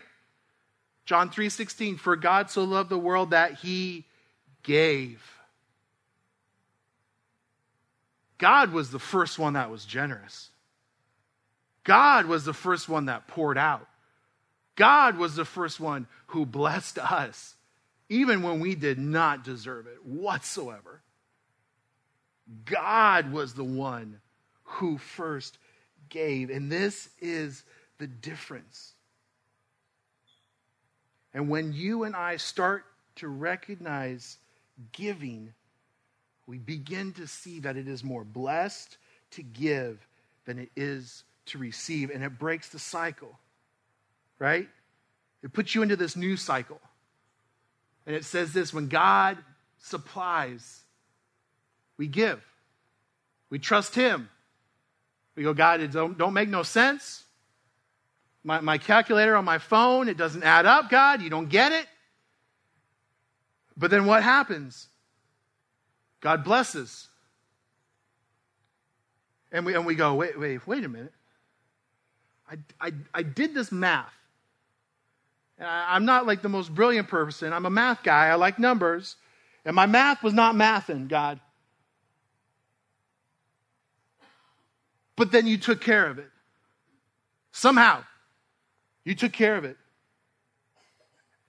John 1.07 1.31
3:16, 1.31 1.98
for 1.98 2.16
God 2.16 2.51
so 2.51 2.64
loved 2.64 2.90
the 2.90 2.98
world 2.98 3.31
that 3.31 3.55
He 3.55 4.05
gave. 4.62 5.22
God 8.42 8.72
was 8.72 8.90
the 8.90 8.98
first 8.98 9.38
one 9.38 9.52
that 9.52 9.70
was 9.70 9.85
generous. 9.85 10.50
God 11.85 12.26
was 12.26 12.44
the 12.44 12.52
first 12.52 12.88
one 12.88 13.05
that 13.05 13.28
poured 13.28 13.57
out. 13.57 13.87
God 14.74 15.16
was 15.16 15.37
the 15.37 15.44
first 15.44 15.78
one 15.78 16.09
who 16.26 16.44
blessed 16.44 16.98
us, 16.98 17.55
even 18.09 18.42
when 18.42 18.59
we 18.59 18.74
did 18.74 18.98
not 18.98 19.44
deserve 19.44 19.87
it 19.87 20.05
whatsoever. 20.05 21.02
God 22.64 23.31
was 23.31 23.55
the 23.55 23.62
one 23.62 24.20
who 24.64 24.98
first 24.98 25.57
gave. 26.09 26.50
And 26.50 26.70
this 26.70 27.09
is 27.20 27.62
the 27.98 28.09
difference. 28.09 28.92
And 31.33 31.48
when 31.48 31.72
you 31.72 32.02
and 32.02 32.16
I 32.16 32.38
start 32.38 32.87
to 33.16 33.28
recognize 33.28 34.37
giving 34.90 35.55
we 36.46 36.59
begin 36.59 37.12
to 37.14 37.26
see 37.26 37.61
that 37.61 37.76
it 37.76 37.88
is 37.88 38.02
more 38.02 38.24
blessed 38.24 38.96
to 39.33 39.42
give 39.42 40.07
than 40.44 40.59
it 40.59 40.70
is 40.76 41.24
to 41.46 41.59
receive. 41.59 42.11
And 42.11 42.22
it 42.22 42.38
breaks 42.38 42.68
the 42.68 42.78
cycle, 42.78 43.38
right? 44.38 44.68
It 45.42 45.52
puts 45.52 45.74
you 45.74 45.83
into 45.83 45.96
this 45.96 46.16
new 46.16 46.37
cycle 46.37 46.81
And 48.07 48.16
it 48.16 48.24
says 48.24 48.52
this 48.52 48.72
when 48.74 48.88
God 48.88 49.38
supplies, 49.78 50.81
we 51.96 52.07
give. 52.07 52.44
We 53.50 53.59
trust 53.59 53.94
Him. 53.94 54.28
We 55.37 55.42
go, 55.42 55.55
God, 55.55 55.81
it 55.81 55.92
don't, 55.92 56.18
don't 56.18 56.35
make 56.35 56.48
no 56.48 56.62
sense. 56.62 57.24
My, 58.44 58.61
my 58.61 58.78
calculator 58.78 59.37
on 59.37 59.44
my 59.44 59.59
phone, 59.59 60.09
it 60.09 60.16
doesn't 60.16 60.42
add 60.42 60.66
up, 60.66 60.90
God. 60.90 61.22
You 61.22 61.31
don't 61.31 61.48
get 61.48 61.72
it. 61.72 61.87
But 63.76 63.90
then 63.90 64.05
what 64.05 64.22
happens? 64.22 64.88
God 66.22 66.44
blesses. 66.44 67.08
And 69.50 69.66
we, 69.66 69.74
and 69.74 69.85
we 69.85 69.94
go, 69.94 70.14
wait, 70.14 70.38
wait, 70.38 70.66
wait 70.66 70.85
a 70.85 70.88
minute. 70.88 71.12
I, 72.50 72.56
I, 72.80 72.92
I 73.12 73.22
did 73.22 73.54
this 73.54 73.70
math. 73.70 74.14
And 75.58 75.68
I, 75.68 75.94
I'm 75.94 76.06
not 76.06 76.26
like 76.26 76.40
the 76.40 76.48
most 76.48 76.74
brilliant 76.74 77.08
person. 77.08 77.52
I'm 77.52 77.66
a 77.66 77.70
math 77.70 78.02
guy. 78.02 78.28
I 78.28 78.37
like 78.37 78.58
numbers. 78.58 79.16
And 79.64 79.76
my 79.76 79.87
math 79.87 80.22
was 80.22 80.32
not 80.32 80.54
mathing, 80.54 81.08
God. 81.08 81.38
But 85.16 85.32
then 85.32 85.46
you 85.46 85.58
took 85.58 85.80
care 85.80 86.06
of 86.06 86.18
it. 86.18 86.30
Somehow, 87.52 88.02
you 89.04 89.14
took 89.14 89.32
care 89.32 89.56
of 89.56 89.64
it. 89.64 89.76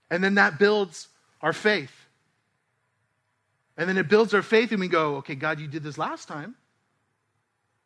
And 0.10 0.24
then 0.24 0.36
that 0.36 0.60
builds 0.60 1.08
our 1.42 1.54
faith. 1.54 2.03
And 3.78 3.90
then 3.90 3.98
it 3.98 4.08
builds 4.08 4.34
our 4.34 4.42
faith, 4.42 4.72
and 4.72 4.80
we 4.80 4.88
go, 4.88 5.18
okay, 5.18 5.36
God, 5.36 5.60
you 5.60 5.68
did 5.68 5.84
this 5.84 5.98
last 5.98 6.28
time. 6.28 6.56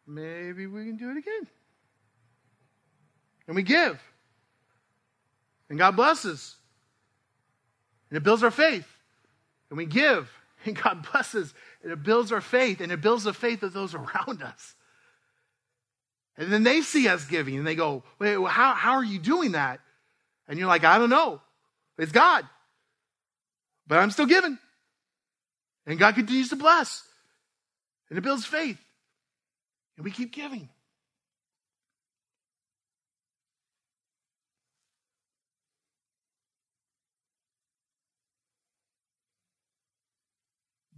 Maybe 0.05 0.67
we 0.67 0.85
can 0.85 0.97
do 0.97 1.11
it 1.11 1.17
again. 1.17 1.47
And 3.47 3.55
we 3.55 3.63
give. 3.63 4.01
And 5.69 5.77
God 5.77 5.95
blesses. 5.95 6.55
And 8.09 8.17
it 8.17 8.23
builds 8.23 8.43
our 8.43 8.51
faith. 8.51 8.87
And 9.69 9.77
we 9.77 9.85
give. 9.85 10.31
And 10.65 10.75
God 10.75 11.07
blesses. 11.13 11.53
And 11.83 11.93
it 11.93 12.03
builds 12.03 12.31
our 12.31 12.41
faith. 12.41 12.81
And 12.81 12.91
it 12.91 12.99
builds 12.99 13.23
the 13.23 13.31
faith 13.31 13.61
of 13.63 13.73
those 13.73 13.93
around 13.95 14.41
us. 14.41 14.75
And 16.35 16.51
then 16.51 16.63
they 16.63 16.81
see 16.81 17.07
us 17.07 17.25
giving 17.25 17.57
and 17.57 17.65
they 17.65 17.75
go, 17.75 18.03
wait, 18.19 18.37
well, 18.37 18.51
how, 18.51 18.73
how 18.73 18.93
are 18.93 19.03
you 19.03 19.19
doing 19.19 19.53
that? 19.53 19.79
And 20.47 20.57
you're 20.59 20.67
like, 20.67 20.83
I 20.83 20.97
don't 20.97 21.09
know. 21.09 21.41
It's 21.97 22.11
God. 22.11 22.45
But 23.87 23.99
I'm 23.99 24.11
still 24.11 24.25
giving. 24.25 24.57
And 25.87 25.97
God 25.97 26.15
continues 26.15 26.49
to 26.49 26.57
bless. 26.57 27.01
And 28.09 28.19
it 28.19 28.21
builds 28.21 28.45
faith. 28.45 28.79
And 29.95 30.03
we 30.03 30.11
keep 30.11 30.33
giving. 30.33 30.69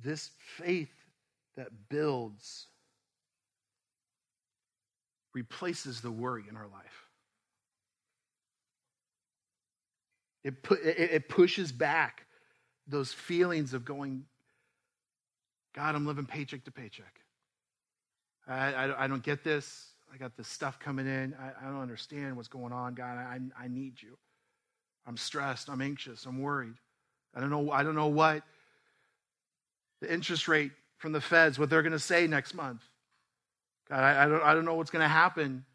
This 0.02 0.32
faith 0.58 0.89
that 1.56 1.67
builds 1.89 2.67
replaces 5.34 6.02
the 6.02 6.10
worry 6.10 6.45
in 6.49 6.56
our 6.56 6.67
life. 6.67 7.06
It, 10.43 10.63
pu- 10.63 10.75
it, 10.75 11.12
it 11.12 11.30
pushes 11.30 11.71
back 11.71 12.25
those 12.88 13.12
feelings 13.13 13.73
of 13.73 13.86
going, 13.86 14.23
God, 15.74 15.96
I'm 15.96 16.06
living 16.06 16.26
paycheck 16.26 16.64
to 16.66 16.72
paycheck. 16.72 17.20
I, 18.48 18.74
I, 18.74 19.06
I 19.06 19.08
don't 19.08 19.24
get 19.24 19.44
this. 19.44 19.88
I 20.14 20.18
got 20.18 20.36
this 20.36 20.48
stuff 20.48 20.80
coming 20.80 21.06
in. 21.06 21.36
I, 21.40 21.66
I 21.66 21.70
don't 21.70 21.82
understand 21.82 22.36
what's 22.36 22.48
going 22.48 22.74
on. 22.74 22.96
God, 22.96 23.18
I, 23.18 23.40
I 23.58 23.68
need 23.68 24.02
you. 24.02 24.18
I'm 25.06 25.18
stressed. 25.18 25.70
I'm 25.70 25.82
anxious. 25.82 26.26
I'm 26.26 26.42
worried. 26.42 26.76
I 27.36 27.40
don't 27.40 27.50
know, 27.50 27.72
I 27.72 27.84
don't 27.84 27.96
know 27.96 28.08
what 28.08 28.44
the 30.02 30.12
interest 30.12 30.48
rate 30.48 30.72
from 30.98 31.12
the 31.12 31.22
feds, 31.22 31.60
what 31.60 31.70
they're 31.70 31.82
going 31.82 31.92
to 31.94 32.00
say 32.00 32.28
next 32.28 32.54
month. 32.54 32.82
God, 33.90 34.00
I, 34.00 34.24
I, 34.24 34.28
don't, 34.28 34.44
I 34.44 34.54
don't 34.54 34.66
know 34.66 34.76
what's 34.76 34.92
going 34.92 35.04
to 35.04 35.08
happen 35.08 35.66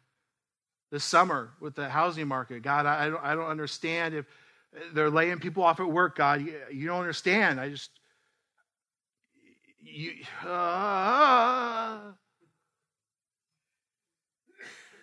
this 0.91 1.03
summer 1.03 1.51
with 1.59 1.75
the 1.75 1.89
housing 1.89 2.27
market. 2.27 2.61
God, 2.61 2.85
I, 2.85 3.05
I, 3.05 3.09
don't, 3.09 3.23
I 3.23 3.35
don't 3.35 3.47
understand 3.47 4.15
if 4.15 4.25
they're 4.93 5.09
laying 5.09 5.39
people 5.39 5.63
off 5.63 5.79
at 5.79 5.87
work. 5.87 6.17
God, 6.17 6.41
you, 6.41 6.55
you 6.71 6.87
don't 6.87 6.99
understand. 6.99 7.59
I 7.59 7.69
just, 7.69 7.91
you, 9.85 10.13
uh, 10.43 11.99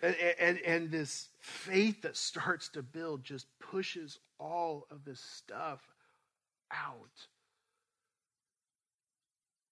and, 0.01 0.15
and, 0.39 0.59
and 0.59 0.91
this 0.91 1.29
faith 1.39 2.01
that 2.01 2.17
starts 2.17 2.67
to 2.69 2.83
build 2.83 3.23
just 3.23 3.47
pushes 3.59 4.19
all 4.39 4.85
of 4.91 5.05
this 5.05 5.21
stuff 5.21 5.79
out. 6.71 7.27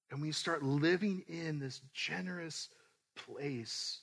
And 0.10 0.22
we 0.22 0.32
start 0.32 0.64
living 0.64 1.24
in 1.28 1.60
this 1.60 1.82
generous 1.94 2.70
place. 3.16 4.00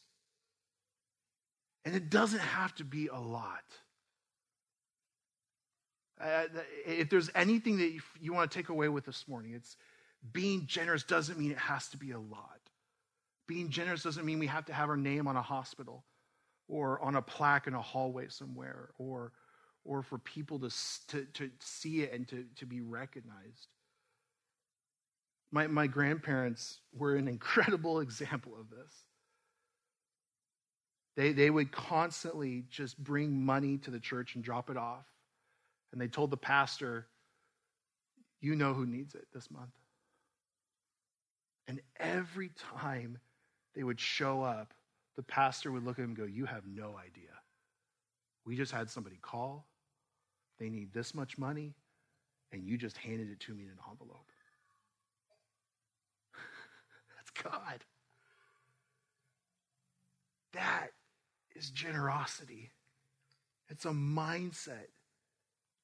And 1.85 1.95
it 1.95 2.11
doesn't 2.11 2.41
have 2.41 2.75
to 2.77 2.85
be 2.85 3.09
a 3.09 3.19
lot. 3.19 3.65
Uh, 6.21 6.45
if 6.85 7.09
there's 7.09 7.31
anything 7.35 7.79
that 7.79 7.91
you, 7.91 8.01
you 8.21 8.33
want 8.33 8.51
to 8.51 8.59
take 8.59 8.69
away 8.69 8.89
with 8.89 9.07
this 9.07 9.27
morning, 9.29 9.53
it's 9.55 9.77
being 10.33 10.67
generous 10.67 11.05
doesn't 11.05 11.39
mean 11.39 11.51
it 11.51 11.59
has 11.59 11.89
to 11.89 11.97
be 11.97 12.13
a 12.13 12.19
lot. 12.19 12.61
Being 13.47 13.71
generous 13.71 14.03
doesn't 14.03 14.27
mean 14.27 14.39
we 14.39 14.47
have 14.47 14.67
to 14.67 14.73
have 14.73 14.89
our 14.89 14.97
name 14.97 15.27
on 15.27 15.37
a 15.37 15.43
hospital 15.43 16.05
or 16.69 17.01
on 17.01 17.17
a 17.17 17.23
plaque 17.23 17.67
in 17.67 17.75
a 17.75 17.81
hallway 17.81 18.29
somewhere 18.29 18.91
or, 18.99 19.33
or 19.85 20.03
for 20.03 20.19
people 20.19 20.59
to, 20.59 20.71
to, 21.09 21.25
to 21.33 21.51
see 21.61 22.03
it 22.03 22.13
and 22.13 22.29
to, 22.29 22.45
to 22.57 22.67
be 22.67 22.81
recognized. 22.81 23.69
My, 25.51 25.67
my 25.67 25.87
grandparents 25.87 26.81
were 26.93 27.17
an 27.17 27.29
incredible 27.29 28.01
example 28.01 28.53
of 28.61 28.69
this. 28.69 28.93
They, 31.17 31.33
they 31.33 31.51
would 31.51 31.73
constantly 31.73 32.65
just 32.71 33.03
bring 33.03 33.45
money 33.45 33.79
to 33.79 33.91
the 33.91 33.99
church 33.99 34.35
and 34.35 34.45
drop 34.45 34.71
it 34.71 34.77
off. 34.77 35.07
And 35.91 36.01
they 36.01 36.07
told 36.07 36.31
the 36.31 36.37
pastor, 36.37 37.07
You 38.41 38.55
know 38.55 38.75
who 38.75 38.87
needs 38.87 39.15
it 39.15 39.27
this 39.35 39.51
month. 39.51 39.73
And 41.69 41.81
every 42.01 42.51
time 42.81 43.19
they 43.77 43.85
would 43.85 44.01
show 44.01 44.43
up, 44.43 44.73
the 45.17 45.23
pastor 45.23 45.71
would 45.71 45.85
look 45.85 45.99
at 45.99 46.03
him 46.03 46.11
and 46.11 46.17
go, 46.17 46.25
You 46.25 46.47
have 46.47 46.67
no 46.67 46.97
idea. 46.99 47.31
We 48.47 48.57
just 48.57 48.73
had 48.73 48.89
somebody 48.89 49.19
call. 49.21 49.67
They 50.59 50.71
need 50.71 50.93
this 50.93 51.15
much 51.15 51.39
money, 51.39 51.75
and 52.51 52.65
you 52.65 52.79
just 52.79 52.97
handed 52.97 53.31
it 53.31 53.39
to 53.41 53.55
me 53.55 53.65
in 53.65 53.71
an 53.71 53.77
envelope. 53.89 54.33
That's 57.17 57.31
God. 57.45 57.85
That 60.55 60.89
is 61.55 61.71
generosity. 61.71 62.73
It's 63.69 63.85
a 63.85 63.91
mindset 63.91 64.89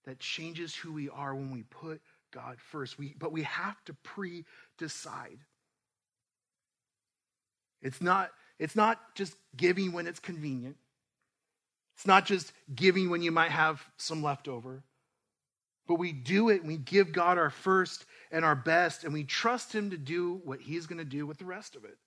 that 0.07 0.19
changes 0.19 0.75
who 0.75 0.93
we 0.93 1.09
are 1.11 1.35
when 1.35 1.51
we 1.51 1.65
put 1.65 2.01
God 2.33 2.57
first. 2.59 2.99
We, 2.99 3.15
but 3.19 3.33
we 3.33 3.43
have 3.43 3.83
to 3.85 3.95
pre 4.03 4.45
decide. 4.79 5.39
It's 7.85 8.01
not, 8.01 8.31
it's 8.59 8.75
not 8.75 9.15
just 9.15 9.37
giving 9.57 9.93
when 9.93 10.09
it's 10.09 10.19
convenient, 10.19 10.77
it's 11.95 12.07
not 12.07 12.27
just 12.27 12.53
giving 12.75 13.11
when 13.11 13.23
you 13.23 13.31
might 13.31 13.53
have 13.53 13.81
some 13.99 14.23
leftover. 14.23 14.83
But 15.87 15.97
we 15.97 16.13
do 16.13 16.49
it 16.49 16.63
and 16.63 16.67
we 16.67 16.79
give 16.79 17.13
God 17.13 17.37
our 17.37 17.51
first 17.51 18.07
and 18.33 18.43
our 18.43 18.57
best, 18.57 19.05
and 19.05 19.13
we 19.13 19.23
trust 19.23 19.73
Him 19.73 19.91
to 19.91 19.99
do 19.99 20.41
what 20.45 20.61
He's 20.61 20.87
going 20.87 20.99
to 20.99 21.05
do 21.05 21.27
with 21.27 21.39
the 21.39 21.45
rest 21.45 21.77
of 21.77 21.85
it. 21.85 21.99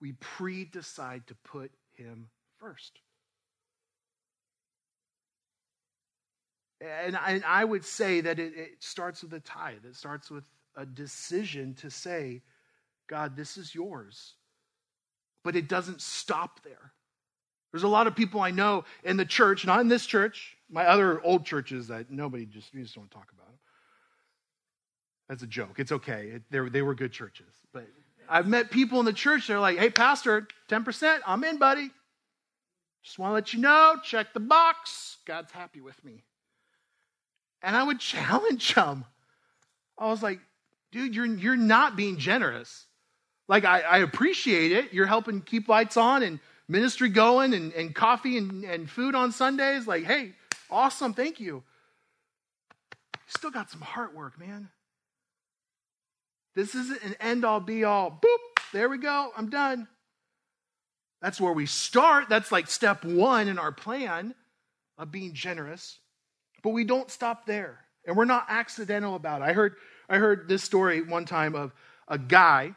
We 0.00 0.12
pre 0.12 0.66
decide 0.66 1.26
to 1.28 1.34
put 1.36 1.72
Him 1.94 2.28
first. 2.58 3.00
And 6.82 7.16
I, 7.16 7.30
and 7.32 7.44
I 7.46 7.64
would 7.64 7.84
say 7.84 8.20
that 8.20 8.38
it, 8.38 8.52
it 8.54 8.70
starts 8.80 9.22
with 9.22 9.32
a 9.32 9.40
tithe. 9.40 9.86
It 9.88 9.96
starts 9.96 10.30
with 10.30 10.44
a 10.76 10.84
decision 10.84 11.74
to 11.76 11.90
say, 11.90 12.42
God, 13.08 13.34
this 13.34 13.56
is 13.56 13.74
yours. 13.74 14.34
But 15.46 15.54
it 15.54 15.68
doesn't 15.68 16.00
stop 16.00 16.58
there. 16.64 16.90
There's 17.70 17.84
a 17.84 17.88
lot 17.88 18.08
of 18.08 18.16
people 18.16 18.40
I 18.40 18.50
know 18.50 18.84
in 19.04 19.16
the 19.16 19.24
church, 19.24 19.64
not 19.64 19.80
in 19.80 19.86
this 19.86 20.04
church, 20.04 20.56
my 20.68 20.84
other 20.84 21.22
old 21.22 21.46
churches 21.46 21.86
that 21.86 22.10
nobody 22.10 22.46
just, 22.46 22.74
you 22.74 22.82
just 22.82 22.96
don't 22.96 23.08
talk 23.12 23.28
about 23.32 23.46
them. 23.46 23.58
That's 25.28 25.44
a 25.44 25.46
joke. 25.46 25.78
It's 25.78 25.92
okay. 25.92 26.40
It, 26.50 26.72
they 26.72 26.82
were 26.82 26.96
good 26.96 27.12
churches. 27.12 27.46
But 27.72 27.86
I've 28.28 28.48
met 28.48 28.72
people 28.72 28.98
in 28.98 29.04
the 29.06 29.12
church, 29.12 29.46
they're 29.46 29.60
like, 29.60 29.78
hey, 29.78 29.88
Pastor, 29.88 30.48
10%, 30.68 31.20
I'm 31.24 31.44
in, 31.44 31.58
buddy. 31.58 31.92
Just 33.04 33.20
want 33.20 33.30
to 33.30 33.34
let 33.34 33.54
you 33.54 33.60
know, 33.60 33.98
check 34.02 34.34
the 34.34 34.40
box. 34.40 35.18
God's 35.26 35.52
happy 35.52 35.80
with 35.80 36.04
me. 36.04 36.24
And 37.62 37.76
I 37.76 37.84
would 37.84 38.00
challenge 38.00 38.74
them. 38.74 39.04
I 39.96 40.08
was 40.08 40.24
like, 40.24 40.40
dude, 40.90 41.14
you're, 41.14 41.24
you're 41.24 41.54
not 41.54 41.94
being 41.94 42.18
generous. 42.18 42.85
Like, 43.48 43.64
I, 43.64 43.80
I 43.80 43.98
appreciate 43.98 44.72
it. 44.72 44.92
You're 44.92 45.06
helping 45.06 45.40
keep 45.40 45.68
lights 45.68 45.96
on 45.96 46.22
and 46.22 46.40
ministry 46.68 47.08
going 47.08 47.54
and, 47.54 47.72
and 47.72 47.94
coffee 47.94 48.38
and, 48.38 48.64
and 48.64 48.90
food 48.90 49.14
on 49.14 49.32
Sundays. 49.32 49.86
Like, 49.86 50.04
hey, 50.04 50.32
awesome, 50.70 51.14
thank 51.14 51.38
you. 51.38 51.54
you 51.54 51.62
still 53.28 53.50
got 53.50 53.70
some 53.70 53.80
heart 53.80 54.14
work, 54.14 54.38
man. 54.38 54.68
This 56.54 56.74
isn't 56.74 57.02
an 57.04 57.14
end 57.20 57.44
all 57.44 57.60
be 57.60 57.84
all. 57.84 58.10
Boop, 58.10 58.62
there 58.72 58.88
we 58.88 58.98
go, 58.98 59.30
I'm 59.36 59.50
done. 59.50 59.86
That's 61.22 61.40
where 61.40 61.52
we 61.52 61.66
start. 61.66 62.28
That's 62.28 62.50
like 62.50 62.68
step 62.68 63.04
one 63.04 63.48
in 63.48 63.58
our 63.58 63.72
plan 63.72 64.34
of 64.98 65.10
being 65.10 65.34
generous. 65.34 65.98
But 66.62 66.70
we 66.70 66.84
don't 66.84 67.10
stop 67.10 67.46
there. 67.46 67.80
And 68.06 68.16
we're 68.16 68.24
not 68.24 68.46
accidental 68.48 69.14
about 69.16 69.42
it. 69.42 69.44
I 69.44 69.52
heard, 69.52 69.74
I 70.08 70.18
heard 70.18 70.48
this 70.48 70.62
story 70.62 71.02
one 71.02 71.24
time 71.24 71.54
of 71.54 71.72
a 72.08 72.18
guy 72.18 72.74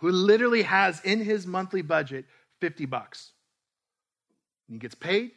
who 0.00 0.10
literally 0.10 0.62
has 0.62 1.00
in 1.00 1.20
his 1.20 1.46
monthly 1.46 1.82
budget 1.82 2.24
50 2.60 2.86
bucks. 2.86 3.32
And 4.68 4.74
he 4.74 4.78
gets 4.78 4.94
paid, 4.94 5.32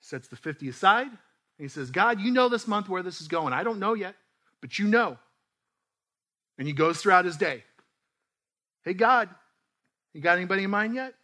sets 0.00 0.28
the 0.28 0.36
50 0.36 0.68
aside, 0.68 1.08
and 1.08 1.18
he 1.58 1.68
says, 1.68 1.90
God, 1.90 2.20
you 2.20 2.30
know 2.30 2.48
this 2.48 2.66
month 2.66 2.88
where 2.88 3.02
this 3.02 3.20
is 3.20 3.28
going. 3.28 3.52
I 3.52 3.62
don't 3.62 3.78
know 3.78 3.94
yet, 3.94 4.14
but 4.60 4.78
you 4.78 4.86
know. 4.86 5.18
And 6.58 6.66
he 6.66 6.72
goes 6.72 7.00
throughout 7.00 7.24
his 7.24 7.36
day. 7.36 7.64
Hey, 8.82 8.94
God, 8.94 9.28
you 10.14 10.20
got 10.20 10.38
anybody 10.38 10.64
in 10.64 10.70
mind 10.70 10.94
yet? 10.94 11.14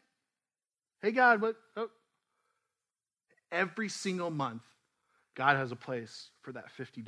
Hey, 1.01 1.11
God, 1.13 1.41
what? 1.41 1.57
Oh. 1.77 1.89
Every 3.51 3.89
single 3.89 4.31
month, 4.31 4.63
God 5.35 5.57
has 5.57 5.73
a 5.73 5.77
place 5.77 6.29
for 6.43 6.53
that 6.53 6.67
$50. 6.79 7.07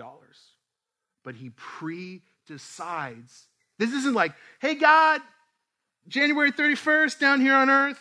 But 1.24 1.34
he 1.34 1.51
pre 1.51 2.22
decides. 2.46 3.46
This 3.78 3.92
isn't 3.92 4.14
like, 4.14 4.32
hey, 4.61 4.74
God, 4.74 5.20
January 6.07 6.53
31st 6.53 7.18
down 7.18 7.40
here 7.40 7.55
on 7.55 7.68
earth, 7.68 8.01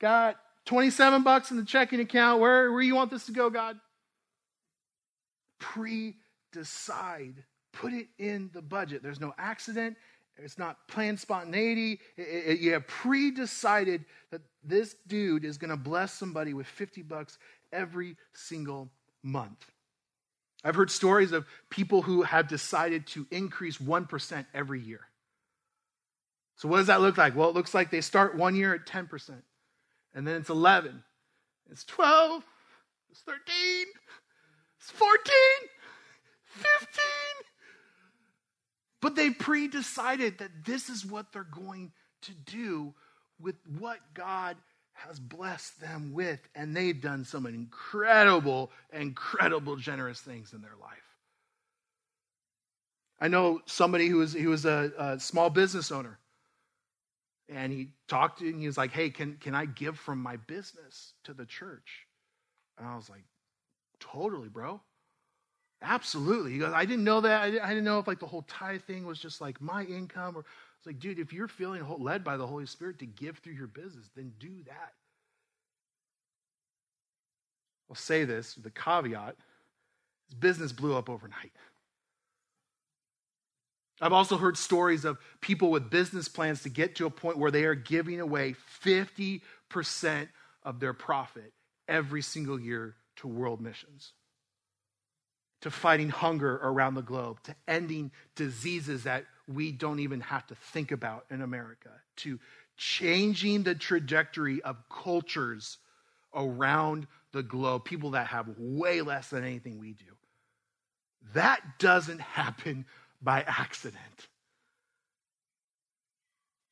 got 0.00 0.36
27 0.66 1.22
bucks 1.22 1.50
in 1.50 1.56
the 1.56 1.64
checking 1.64 2.00
account. 2.00 2.40
Where, 2.40 2.70
where 2.72 2.82
you 2.82 2.94
want 2.94 3.10
this 3.10 3.26
to 3.26 3.32
go, 3.32 3.50
God? 3.50 3.78
Pre 5.58 6.14
decide. 6.52 7.44
Put 7.72 7.92
it 7.92 8.08
in 8.18 8.50
the 8.52 8.62
budget. 8.62 9.02
There's 9.02 9.20
no 9.20 9.34
accident. 9.38 9.96
It's 10.36 10.58
not 10.58 10.76
planned 10.88 11.18
spontaneity. 11.18 12.00
It, 12.16 12.22
it, 12.22 12.58
you 12.60 12.72
have 12.72 12.86
pre 12.86 13.30
decided 13.30 14.04
that 14.30 14.42
this 14.62 14.94
dude 15.06 15.44
is 15.44 15.58
going 15.58 15.70
to 15.70 15.76
bless 15.76 16.12
somebody 16.12 16.54
with 16.54 16.66
50 16.66 17.02
bucks 17.02 17.38
every 17.72 18.16
single 18.34 18.90
month. 19.22 19.64
I've 20.64 20.74
heard 20.74 20.90
stories 20.90 21.32
of 21.32 21.46
people 21.70 22.02
who 22.02 22.22
have 22.22 22.48
decided 22.48 23.06
to 23.08 23.26
increase 23.30 23.78
1% 23.78 24.46
every 24.54 24.80
year. 24.80 25.07
So, 26.58 26.68
what 26.68 26.78
does 26.78 26.88
that 26.88 27.00
look 27.00 27.16
like? 27.16 27.36
Well, 27.36 27.48
it 27.48 27.54
looks 27.54 27.72
like 27.72 27.90
they 27.90 28.00
start 28.00 28.36
one 28.36 28.56
year 28.56 28.74
at 28.74 28.84
10%, 28.84 29.30
and 30.12 30.26
then 30.26 30.34
it's 30.36 30.50
11, 30.50 31.04
it's 31.70 31.84
12, 31.84 32.42
it's 33.10 33.20
13, 33.20 33.38
it's 34.80 34.90
14, 34.90 35.32
15. 36.50 37.04
But 39.00 39.14
they 39.14 39.30
pre 39.30 39.68
decided 39.68 40.38
that 40.38 40.64
this 40.66 40.90
is 40.90 41.06
what 41.06 41.32
they're 41.32 41.44
going 41.44 41.92
to 42.22 42.32
do 42.32 42.92
with 43.40 43.54
what 43.78 44.00
God 44.12 44.56
has 44.94 45.20
blessed 45.20 45.80
them 45.80 46.12
with. 46.12 46.40
And 46.56 46.76
they've 46.76 47.00
done 47.00 47.24
some 47.24 47.46
incredible, 47.46 48.72
incredible, 48.92 49.76
generous 49.76 50.20
things 50.20 50.52
in 50.52 50.60
their 50.60 50.74
life. 50.80 50.98
I 53.20 53.28
know 53.28 53.60
somebody 53.66 54.08
who 54.08 54.16
was, 54.16 54.32
he 54.32 54.48
was 54.48 54.64
a, 54.64 54.90
a 54.98 55.20
small 55.20 55.50
business 55.50 55.92
owner. 55.92 56.18
And 57.48 57.72
he 57.72 57.88
talked 58.08 58.40
and 58.40 58.60
he 58.60 58.66
was 58.66 58.76
like, 58.76 58.92
Hey, 58.92 59.10
can, 59.10 59.36
can 59.40 59.54
I 59.54 59.64
give 59.64 59.98
from 59.98 60.22
my 60.22 60.36
business 60.36 61.14
to 61.24 61.34
the 61.34 61.46
church? 61.46 62.06
And 62.78 62.86
I 62.86 62.96
was 62.96 63.08
like, 63.08 63.24
Totally, 64.00 64.48
bro. 64.48 64.80
Absolutely. 65.80 66.52
He 66.52 66.58
goes, 66.58 66.72
I 66.74 66.84
didn't 66.84 67.04
know 67.04 67.20
that. 67.20 67.40
I 67.42 67.50
didn't 67.50 67.84
know 67.84 67.98
if 67.98 68.06
like 68.06 68.18
the 68.18 68.26
whole 68.26 68.42
tithe 68.42 68.82
thing 68.82 69.06
was 69.06 69.18
just 69.18 69.40
like 69.40 69.60
my 69.60 69.84
income 69.84 70.36
or 70.36 70.40
it's 70.40 70.86
like, 70.86 70.98
dude, 70.98 71.18
if 71.18 71.32
you're 71.32 71.48
feeling 71.48 71.84
led 71.98 72.24
by 72.24 72.36
the 72.36 72.46
Holy 72.46 72.66
Spirit 72.66 72.98
to 73.00 73.06
give 73.06 73.38
through 73.38 73.54
your 73.54 73.66
business, 73.68 74.10
then 74.14 74.32
do 74.38 74.50
that. 74.66 74.92
I'll 77.88 77.96
say 77.96 78.24
this 78.24 78.56
with 78.56 78.66
a 78.66 78.70
caveat 78.70 79.36
his 80.28 80.34
business 80.34 80.72
blew 80.72 80.94
up 80.94 81.08
overnight. 81.08 81.52
I've 84.00 84.12
also 84.12 84.36
heard 84.36 84.56
stories 84.56 85.04
of 85.04 85.18
people 85.40 85.70
with 85.70 85.90
business 85.90 86.28
plans 86.28 86.62
to 86.62 86.68
get 86.68 86.96
to 86.96 87.06
a 87.06 87.10
point 87.10 87.38
where 87.38 87.50
they 87.50 87.64
are 87.64 87.74
giving 87.74 88.20
away 88.20 88.54
50% 88.84 90.28
of 90.62 90.80
their 90.80 90.92
profit 90.92 91.52
every 91.88 92.22
single 92.22 92.60
year 92.60 92.96
to 93.16 93.28
world 93.28 93.60
missions 93.60 94.12
to 95.60 95.70
fighting 95.70 96.08
hunger 96.08 96.56
around 96.56 96.94
the 96.94 97.02
globe, 97.02 97.42
to 97.42 97.54
ending 97.66 98.10
diseases 98.36 99.04
that 99.04 99.24
we 99.48 99.72
don't 99.72 99.98
even 99.98 100.20
have 100.20 100.46
to 100.46 100.54
think 100.54 100.92
about 100.92 101.24
in 101.30 101.42
America, 101.42 101.90
to 102.16 102.38
changing 102.76 103.64
the 103.64 103.74
trajectory 103.74 104.62
of 104.62 104.76
cultures 104.88 105.78
around 106.34 107.06
the 107.32 107.42
globe, 107.42 107.84
people 107.84 108.10
that 108.10 108.28
have 108.28 108.46
way 108.56 109.02
less 109.02 109.30
than 109.30 109.44
anything 109.44 109.78
we 109.78 109.94
do. 109.94 110.04
That 111.34 111.60
doesn't 111.78 112.20
happen 112.20 112.86
by 113.20 113.42
accident. 113.46 114.28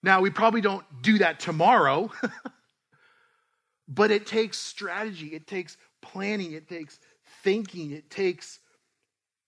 Now, 0.03 0.21
we 0.21 0.31
probably 0.31 0.61
don't 0.61 0.85
do 1.03 1.19
that 1.19 1.41
tomorrow, 1.41 2.13
but 3.89 4.11
it 4.11 4.27
takes 4.27 4.59
strategy, 4.59 5.29
it 5.29 5.47
takes 5.47 5.77
planning, 6.01 6.53
it 6.53 6.69
takes 6.69 7.01
thinking, 7.43 7.91
it 7.91 8.09
takes 8.11 8.61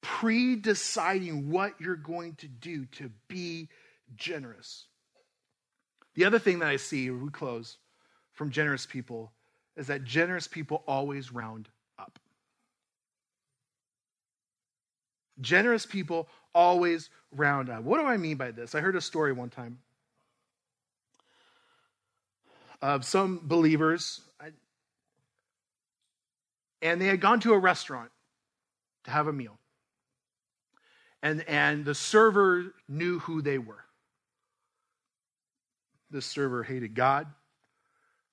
pre 0.02 0.56
deciding 0.56 1.50
what 1.50 1.80
you're 1.80 1.96
going 1.96 2.34
to 2.36 2.48
do 2.48 2.86
to 2.86 3.10
be 3.28 3.68
generous. 4.16 4.86
The 6.14 6.24
other 6.24 6.38
thing 6.38 6.58
that 6.60 6.68
I 6.68 6.76
see, 6.76 7.10
we 7.10 7.30
close, 7.30 7.76
from 8.32 8.50
generous 8.50 8.86
people 8.86 9.30
is 9.76 9.86
that 9.86 10.04
generous 10.04 10.48
people 10.48 10.82
always 10.88 11.32
round 11.32 11.68
up. 11.98 12.18
Generous 15.40 15.86
people 15.86 16.28
always 16.58 17.10
round 17.30 17.70
up. 17.70 17.82
What 17.84 17.98
do 17.98 18.06
I 18.06 18.16
mean 18.16 18.36
by 18.36 18.50
this? 18.50 18.74
I 18.74 18.80
heard 18.80 18.96
a 18.96 19.00
story 19.00 19.32
one 19.32 19.50
time 19.50 19.78
of 22.82 23.04
some 23.04 23.40
believers, 23.44 24.20
and 26.82 27.00
they 27.00 27.06
had 27.06 27.20
gone 27.20 27.40
to 27.40 27.52
a 27.52 27.58
restaurant 27.58 28.10
to 29.04 29.10
have 29.10 29.26
a 29.26 29.32
meal 29.32 29.58
and, 31.22 31.44
and 31.48 31.84
the 31.84 31.94
server 31.94 32.74
knew 32.88 33.18
who 33.20 33.42
they 33.42 33.58
were. 33.58 33.84
The 36.10 36.22
server 36.22 36.62
hated 36.62 36.94
God. 36.94 37.26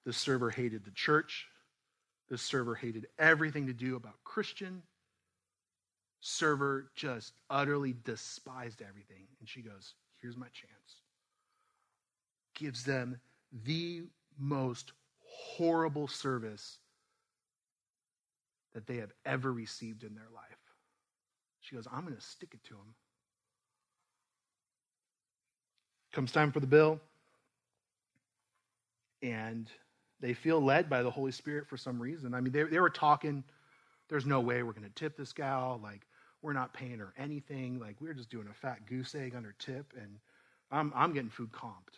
The 0.06 0.14
server 0.14 0.50
hated 0.50 0.86
the 0.86 0.92
church. 0.92 1.48
The 2.30 2.38
server 2.38 2.76
hated 2.76 3.08
everything 3.18 3.68
to 3.68 3.74
do 3.74 3.96
about 3.96 4.14
Christian. 4.24 4.84
Server 6.28 6.90
just 6.96 7.34
utterly 7.52 7.94
despised 8.04 8.82
everything. 8.82 9.28
And 9.40 9.48
she 9.48 9.62
goes, 9.62 9.94
Here's 10.20 10.36
my 10.36 10.48
chance. 10.48 11.02
Gives 12.56 12.84
them 12.84 13.20
the 13.64 14.02
most 14.40 14.94
horrible 15.22 16.08
service 16.08 16.80
that 18.74 18.88
they 18.88 18.98
have 18.98 19.12
ever 19.24 19.54
received 19.54 20.04
in 20.04 20.16
their 20.16 20.30
life. 20.34 20.58
She 21.62 21.76
goes, 21.76 21.88
I'm 21.94 22.02
going 22.02 22.16
to 22.16 22.22
stick 22.22 22.50
it 22.54 22.64
to 22.70 22.74
them. 22.74 22.96
Comes 26.12 26.32
time 26.32 26.52
for 26.52 26.60
the 26.60 26.66
bill, 26.66 27.00
and 29.22 29.70
they 30.22 30.34
feel 30.34 30.60
led 30.60 30.90
by 30.90 31.04
the 31.04 31.12
Holy 31.12 31.32
Spirit 31.32 31.68
for 31.68 31.78
some 31.78 32.02
reason. 32.02 32.34
I 32.34 32.42
mean, 32.42 32.52
they, 32.52 32.64
they 32.64 32.80
were 32.80 32.90
talking, 32.90 33.44
there's 34.10 34.26
no 34.26 34.40
way 34.40 34.64
we're 34.64 34.74
going 34.74 34.88
to 34.88 34.96
tip 34.96 35.18
this 35.18 35.32
gal. 35.32 35.80
Like, 35.84 36.02
we're 36.46 36.54
not 36.54 36.74
paying 36.74 37.00
her 37.00 37.12
anything. 37.18 37.80
Like, 37.80 37.96
we're 38.00 38.14
just 38.14 38.30
doing 38.30 38.48
a 38.50 38.54
fat 38.54 38.86
goose 38.86 39.16
egg 39.16 39.36
on 39.36 39.44
her 39.44 39.56
tip, 39.58 39.94
and 40.00 40.20
I'm, 40.72 40.94
I'm 40.96 41.12
getting 41.12 41.32
food 41.32 41.52
comped. 41.52 41.98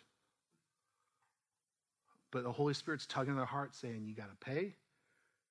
But 2.30 2.44
the 2.44 2.52
Holy 2.52 2.72
Spirit's 2.72 3.06
tugging 3.06 3.36
their 3.36 3.44
heart, 3.44 3.74
saying, 3.74 4.04
You 4.06 4.14
got 4.14 4.30
to 4.30 4.36
pay, 4.44 4.74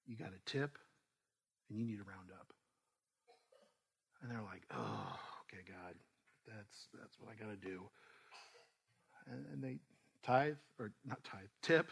you 0.08 0.16
got 0.16 0.32
to 0.32 0.52
tip, 0.52 0.80
and 1.70 1.78
you 1.78 1.86
need 1.86 1.98
to 1.98 2.04
round 2.04 2.32
up. 2.34 2.48
And 4.22 4.32
they're 4.32 4.42
like, 4.42 4.64
oh, 4.76 5.20
okay, 5.44 5.64
God, 5.68 5.94
that's, 6.48 6.88
that's 7.00 7.20
what 7.20 7.30
I 7.32 7.36
got 7.44 7.52
to 7.52 7.68
do. 7.68 7.84
And, 9.32 9.46
and 9.54 9.64
they 9.64 9.78
tithe, 10.24 10.56
or 10.80 10.92
not 11.06 11.24
tithe, 11.24 11.50
tip, 11.62 11.88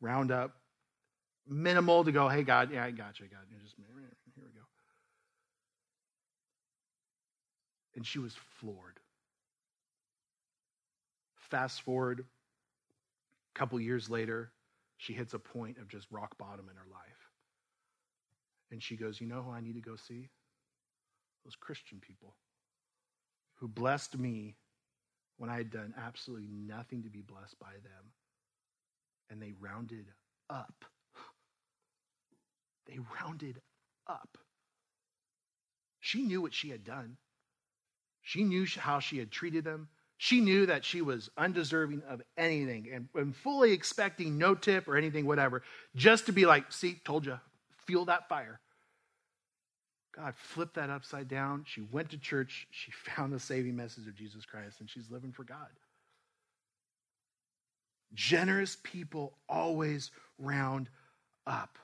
round 0.00 0.30
up, 0.30 0.56
minimal 1.48 2.04
to 2.04 2.12
go, 2.12 2.28
hey, 2.28 2.42
God, 2.42 2.70
yeah, 2.70 2.84
I 2.84 2.90
got 2.90 3.18
you, 3.18 3.26
God. 3.26 3.40
You 3.50 3.56
just, 3.62 3.76
here 3.76 3.86
we 3.96 4.02
go. 4.02 4.66
And 7.94 8.06
she 8.06 8.18
was 8.18 8.34
floored. 8.60 9.00
Fast 11.34 11.82
forward 11.82 12.24
a 13.54 13.58
couple 13.58 13.78
years 13.80 14.08
later, 14.08 14.50
she 14.96 15.12
hits 15.12 15.34
a 15.34 15.38
point 15.38 15.78
of 15.78 15.88
just 15.88 16.06
rock 16.10 16.38
bottom 16.38 16.68
in 16.70 16.76
her 16.76 16.86
life. 16.90 17.30
And 18.70 18.82
she 18.82 18.96
goes, 18.96 19.20
You 19.20 19.26
know 19.26 19.42
who 19.42 19.50
I 19.50 19.60
need 19.60 19.74
to 19.74 19.80
go 19.82 19.96
see? 19.96 20.30
those 21.44 21.56
Christian 21.56 21.98
people 22.00 22.34
who 23.54 23.68
blessed 23.68 24.18
me 24.18 24.56
when 25.38 25.50
I 25.50 25.56
had 25.56 25.70
done 25.70 25.94
absolutely 25.98 26.48
nothing 26.48 27.02
to 27.02 27.10
be 27.10 27.22
blessed 27.22 27.58
by 27.58 27.72
them. 27.82 28.12
And 29.30 29.40
they 29.40 29.52
rounded 29.60 30.06
up. 30.50 30.84
They 32.86 32.98
rounded 33.20 33.60
up. 34.06 34.38
She 36.00 36.22
knew 36.22 36.42
what 36.42 36.54
she 36.54 36.70
had 36.70 36.84
done. 36.84 37.16
She 38.22 38.44
knew 38.44 38.66
how 38.78 39.00
she 39.00 39.18
had 39.18 39.30
treated 39.30 39.64
them. 39.64 39.88
She 40.16 40.40
knew 40.40 40.66
that 40.66 40.84
she 40.84 41.02
was 41.02 41.30
undeserving 41.36 42.02
of 42.08 42.22
anything 42.36 42.88
and, 42.92 43.08
and 43.14 43.34
fully 43.34 43.72
expecting 43.72 44.38
no 44.38 44.54
tip 44.54 44.86
or 44.86 44.96
anything, 44.96 45.26
whatever, 45.26 45.62
just 45.96 46.26
to 46.26 46.32
be 46.32 46.46
like, 46.46 46.70
see, 46.70 47.00
told 47.04 47.26
you, 47.26 47.40
feel 47.86 48.04
that 48.04 48.28
fire. 48.28 48.60
God 50.16 50.34
flipped 50.36 50.74
that 50.74 50.90
upside 50.90 51.26
down. 51.26 51.64
She 51.66 51.80
went 51.80 52.10
to 52.10 52.18
church. 52.18 52.68
She 52.70 52.92
found 53.10 53.32
the 53.32 53.40
saving 53.40 53.74
message 53.74 54.06
of 54.06 54.14
Jesus 54.14 54.44
Christ, 54.44 54.80
and 54.80 54.88
she's 54.88 55.10
living 55.10 55.32
for 55.32 55.44
God. 55.44 55.68
Generous 58.14 58.76
people 58.82 59.32
always 59.48 60.10
round 60.38 60.88
up. 61.46 61.78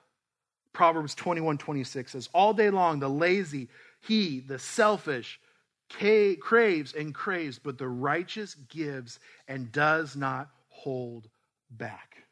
Proverbs 0.72 1.14
21 1.14 1.58
26 1.58 2.12
says, 2.12 2.28
All 2.32 2.52
day 2.52 2.70
long, 2.70 3.00
the 3.00 3.08
lazy, 3.08 3.68
he, 4.00 4.40
the 4.40 4.58
selfish, 4.58 5.40
craves 5.88 6.92
and 6.92 7.14
craves, 7.14 7.58
but 7.58 7.78
the 7.78 7.88
righteous 7.88 8.54
gives 8.54 9.18
and 9.46 9.72
does 9.72 10.16
not 10.16 10.50
hold 10.68 11.28
back. 11.70 12.24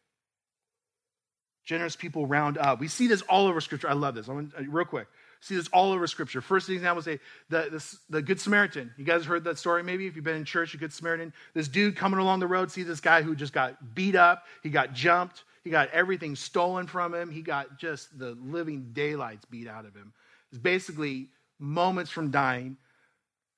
Generous 1.64 1.96
people 1.96 2.26
round 2.26 2.58
up. 2.58 2.78
We 2.80 2.88
see 2.88 3.08
this 3.08 3.22
all 3.22 3.46
over 3.46 3.60
Scripture. 3.60 3.88
I 3.88 3.94
love 3.94 4.14
this. 4.14 4.28
I 4.28 4.32
want, 4.32 4.52
uh, 4.56 4.62
real 4.68 4.84
quick 4.84 5.08
see 5.40 5.56
this 5.56 5.68
all 5.68 5.92
over 5.92 6.06
Scripture. 6.06 6.40
First 6.40 6.68
example, 6.68 7.02
say 7.02 7.20
the, 7.48 7.68
the, 7.70 7.98
the, 8.10 8.22
Good 8.22 8.40
Samaritan. 8.40 8.92
You 8.96 9.04
guys 9.04 9.24
heard 9.24 9.44
that 9.44 9.58
story 9.58 9.82
maybe 9.82 10.06
if 10.06 10.16
you've 10.16 10.24
been 10.24 10.36
in 10.36 10.44
church, 10.44 10.74
a 10.74 10.76
Good 10.76 10.92
Samaritan. 10.92 11.32
This 11.54 11.68
dude 11.68 11.96
coming 11.96 12.18
along 12.18 12.40
the 12.40 12.46
road, 12.46 12.70
see 12.70 12.82
this 12.82 13.00
guy 13.00 13.22
who 13.22 13.34
just 13.34 13.52
got 13.52 13.94
beat 13.94 14.16
up, 14.16 14.44
he 14.62 14.70
got 14.70 14.92
jumped, 14.92 15.44
he 15.62 15.70
got 15.70 15.90
everything 15.90 16.36
stolen 16.36 16.86
from 16.86 17.14
him, 17.14 17.30
he 17.30 17.42
got 17.42 17.78
just 17.78 18.18
the 18.18 18.36
living 18.40 18.90
daylights 18.92 19.44
beat 19.44 19.68
out 19.68 19.84
of 19.84 19.94
him. 19.94 20.12
It's 20.50 20.58
basically 20.58 21.28
moments 21.58 22.10
from 22.10 22.30
dying. 22.30 22.76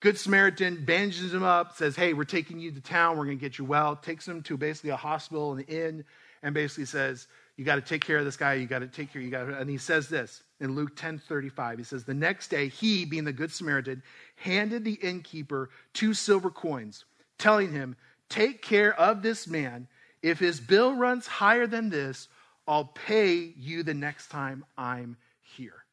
Good 0.00 0.16
Samaritan 0.16 0.84
bandages 0.84 1.34
him 1.34 1.42
up, 1.42 1.76
says, 1.76 1.96
Hey, 1.96 2.12
we're 2.12 2.24
taking 2.24 2.60
you 2.60 2.70
to 2.70 2.80
town, 2.80 3.18
we're 3.18 3.24
going 3.24 3.38
to 3.38 3.42
get 3.42 3.58
you 3.58 3.64
well. 3.64 3.96
Takes 3.96 4.28
him 4.28 4.42
to 4.42 4.56
basically 4.56 4.90
a 4.90 4.96
hospital, 4.96 5.52
an 5.52 5.60
inn, 5.62 6.04
and 6.42 6.54
basically 6.54 6.84
says, 6.84 7.26
You 7.56 7.64
got 7.64 7.76
to 7.76 7.80
take 7.80 8.04
care 8.04 8.18
of 8.18 8.24
this 8.24 8.36
guy, 8.36 8.54
you 8.54 8.66
got 8.66 8.78
to 8.80 8.86
take 8.86 9.12
care, 9.12 9.20
you 9.20 9.30
got. 9.30 9.48
And 9.48 9.68
he 9.68 9.76
says 9.76 10.08
this 10.08 10.44
in 10.60 10.76
Luke 10.76 10.94
10 10.94 11.18
35. 11.18 11.78
He 11.78 11.84
says, 11.84 12.04
The 12.04 12.14
next 12.14 12.48
day, 12.48 12.68
he, 12.68 13.04
being 13.04 13.24
the 13.24 13.32
Good 13.32 13.50
Samaritan, 13.50 14.02
handed 14.36 14.84
the 14.84 14.94
innkeeper 14.94 15.70
two 15.94 16.14
silver 16.14 16.50
coins, 16.50 17.04
telling 17.38 17.72
him, 17.72 17.96
Take 18.28 18.62
care 18.62 18.98
of 19.00 19.22
this 19.22 19.48
man. 19.48 19.88
If 20.22 20.38
his 20.38 20.60
bill 20.60 20.94
runs 20.94 21.26
higher 21.26 21.66
than 21.66 21.90
this, 21.90 22.28
I'll 22.68 22.84
pay 22.84 23.52
you 23.56 23.82
the 23.82 23.94
next 23.94 24.28
time 24.28 24.64
I'm 24.76 25.16
here. 25.40 25.84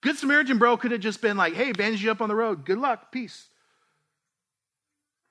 Good 0.00 0.16
Samaritan 0.16 0.58
bro 0.58 0.76
could 0.76 0.92
have 0.92 1.00
just 1.00 1.20
been 1.20 1.36
like, 1.36 1.54
hey, 1.54 1.72
bandage 1.72 2.02
you 2.02 2.10
up 2.10 2.20
on 2.20 2.28
the 2.28 2.34
road. 2.34 2.64
Good 2.64 2.78
luck. 2.78 3.10
Peace. 3.10 3.48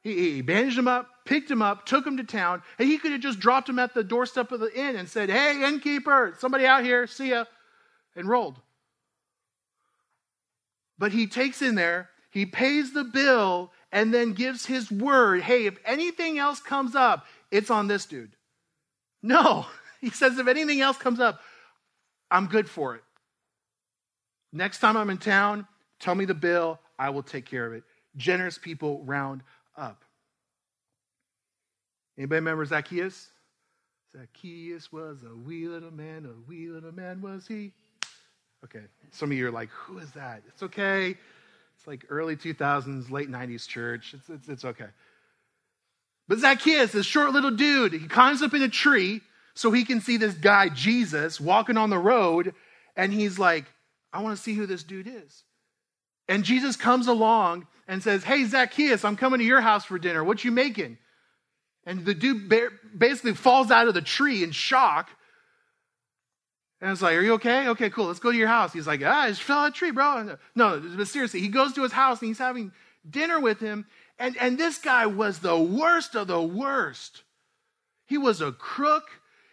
He, 0.01 0.35
he 0.35 0.41
bandaged 0.41 0.77
him 0.77 0.87
up, 0.87 1.09
picked 1.25 1.49
him 1.49 1.61
up, 1.61 1.85
took 1.85 2.05
him 2.05 2.17
to 2.17 2.23
town, 2.23 2.61
and 2.79 2.87
he 2.87 2.97
could 2.97 3.11
have 3.11 3.21
just 3.21 3.39
dropped 3.39 3.67
him 3.67 3.79
at 3.79 3.93
the 3.93 4.03
doorstep 4.03 4.51
of 4.51 4.59
the 4.59 4.73
inn 4.73 4.95
and 4.95 5.09
said, 5.09 5.29
hey, 5.29 5.63
innkeeper, 5.67 6.35
somebody 6.39 6.65
out 6.65 6.83
here, 6.83 7.07
see 7.07 7.29
ya, 7.29 7.45
and 8.15 8.27
rolled. 8.27 8.59
But 10.97 11.11
he 11.11 11.27
takes 11.27 11.61
in 11.61 11.75
there, 11.75 12.09
he 12.29 12.45
pays 12.45 12.93
the 12.93 13.03
bill, 13.03 13.71
and 13.91 14.13
then 14.13 14.33
gives 14.33 14.65
his 14.65 14.91
word 14.91 15.41
hey, 15.41 15.65
if 15.65 15.77
anything 15.85 16.37
else 16.37 16.59
comes 16.59 16.95
up, 16.95 17.25
it's 17.51 17.69
on 17.69 17.87
this 17.87 18.05
dude. 18.05 18.35
No, 19.23 19.65
he 20.01 20.09
says, 20.09 20.37
if 20.37 20.47
anything 20.47 20.81
else 20.81 20.97
comes 20.97 21.19
up, 21.19 21.39
I'm 22.29 22.47
good 22.47 22.69
for 22.69 22.95
it. 22.95 23.03
Next 24.53 24.79
time 24.79 24.97
I'm 24.97 25.09
in 25.09 25.17
town, 25.17 25.67
tell 25.99 26.15
me 26.15 26.25
the 26.25 26.33
bill. 26.33 26.79
I 26.97 27.09
will 27.09 27.23
take 27.23 27.45
care 27.45 27.65
of 27.65 27.73
it. 27.73 27.83
Generous 28.15 28.57
people 28.57 29.03
round 29.03 29.43
up. 29.77 30.03
Anybody 32.17 32.37
remember 32.37 32.65
Zacchaeus? 32.65 33.29
Zacchaeus 34.11 34.91
was 34.91 35.23
a 35.23 35.35
wee 35.35 35.67
little 35.67 35.91
man, 35.91 36.25
a 36.25 36.49
wee 36.49 36.69
little 36.69 36.93
man 36.93 37.21
was 37.21 37.45
he. 37.45 37.73
Okay, 38.63 38.85
some 39.11 39.31
of 39.31 39.37
you 39.37 39.47
are 39.47 39.51
like, 39.51 39.69
who 39.69 39.99
is 39.99 40.11
that? 40.13 40.41
It's 40.47 40.63
okay. 40.63 41.15
It's 41.77 41.85
like 41.85 42.05
early 42.09 42.35
2000s, 42.35 43.11
late 43.11 43.29
90s 43.29 43.67
church. 43.67 44.15
It's, 44.15 44.29
it's, 44.29 44.49
it's 44.49 44.65
okay. 44.65 44.87
But 46.27 46.39
Zacchaeus, 46.39 46.91
this 46.91 47.05
short 47.05 47.31
little 47.31 47.51
dude, 47.51 47.93
he 47.93 48.07
climbs 48.07 48.41
up 48.41 48.53
in 48.53 48.63
a 48.63 48.69
tree 48.69 49.21
so 49.53 49.71
he 49.71 49.85
can 49.85 50.01
see 50.01 50.17
this 50.17 50.33
guy, 50.33 50.69
Jesus, 50.69 51.39
walking 51.39 51.77
on 51.77 51.89
the 51.89 51.97
road, 51.97 52.53
and 52.95 53.13
he's 53.13 53.37
like, 53.37 53.65
I 54.13 54.21
want 54.21 54.37
to 54.37 54.41
see 54.41 54.53
who 54.53 54.65
this 54.65 54.83
dude 54.83 55.07
is. 55.07 55.43
And 56.27 56.43
Jesus 56.43 56.75
comes 56.75 57.07
along 57.07 57.67
and 57.87 58.03
says, 58.03 58.23
Hey, 58.23 58.43
Zacchaeus, 58.45 59.05
I'm 59.05 59.15
coming 59.15 59.39
to 59.39 59.45
your 59.45 59.61
house 59.61 59.85
for 59.85 59.97
dinner. 59.97 60.23
What 60.23 60.43
you 60.43 60.51
making? 60.51 60.97
And 61.85 62.05
the 62.05 62.13
dude 62.13 62.53
basically 62.97 63.33
falls 63.33 63.71
out 63.71 63.87
of 63.87 63.93
the 63.93 64.01
tree 64.01 64.43
in 64.43 64.51
shock. 64.51 65.09
And 66.81 66.91
it's 66.91 67.01
like, 67.01 67.15
Are 67.15 67.21
you 67.21 67.33
okay? 67.33 67.69
Okay, 67.69 67.89
cool. 67.89 68.07
Let's 68.07 68.19
go 68.19 68.31
to 68.31 68.37
your 68.37 68.47
house. 68.47 68.73
He's 68.73 68.87
like, 68.87 69.01
Ah, 69.05 69.23
I 69.23 69.29
just 69.29 69.41
fell 69.41 69.59
out 69.59 69.67
of 69.67 69.73
the 69.73 69.77
tree, 69.77 69.91
bro. 69.91 70.37
No, 70.55 70.81
but 70.95 71.07
seriously, 71.07 71.39
he 71.39 71.47
goes 71.47 71.73
to 71.73 71.83
his 71.83 71.93
house 71.93 72.19
and 72.21 72.27
he's 72.27 72.39
having 72.39 72.71
dinner 73.09 73.39
with 73.39 73.59
him. 73.59 73.85
And, 74.19 74.35
and 74.37 74.57
this 74.57 74.79
guy 74.79 75.05
was 75.05 75.39
the 75.39 75.57
worst 75.57 76.15
of 76.15 76.27
the 76.27 76.41
worst. 76.41 77.23
He 78.05 78.17
was 78.17 78.41
a 78.41 78.51
crook, 78.51 79.09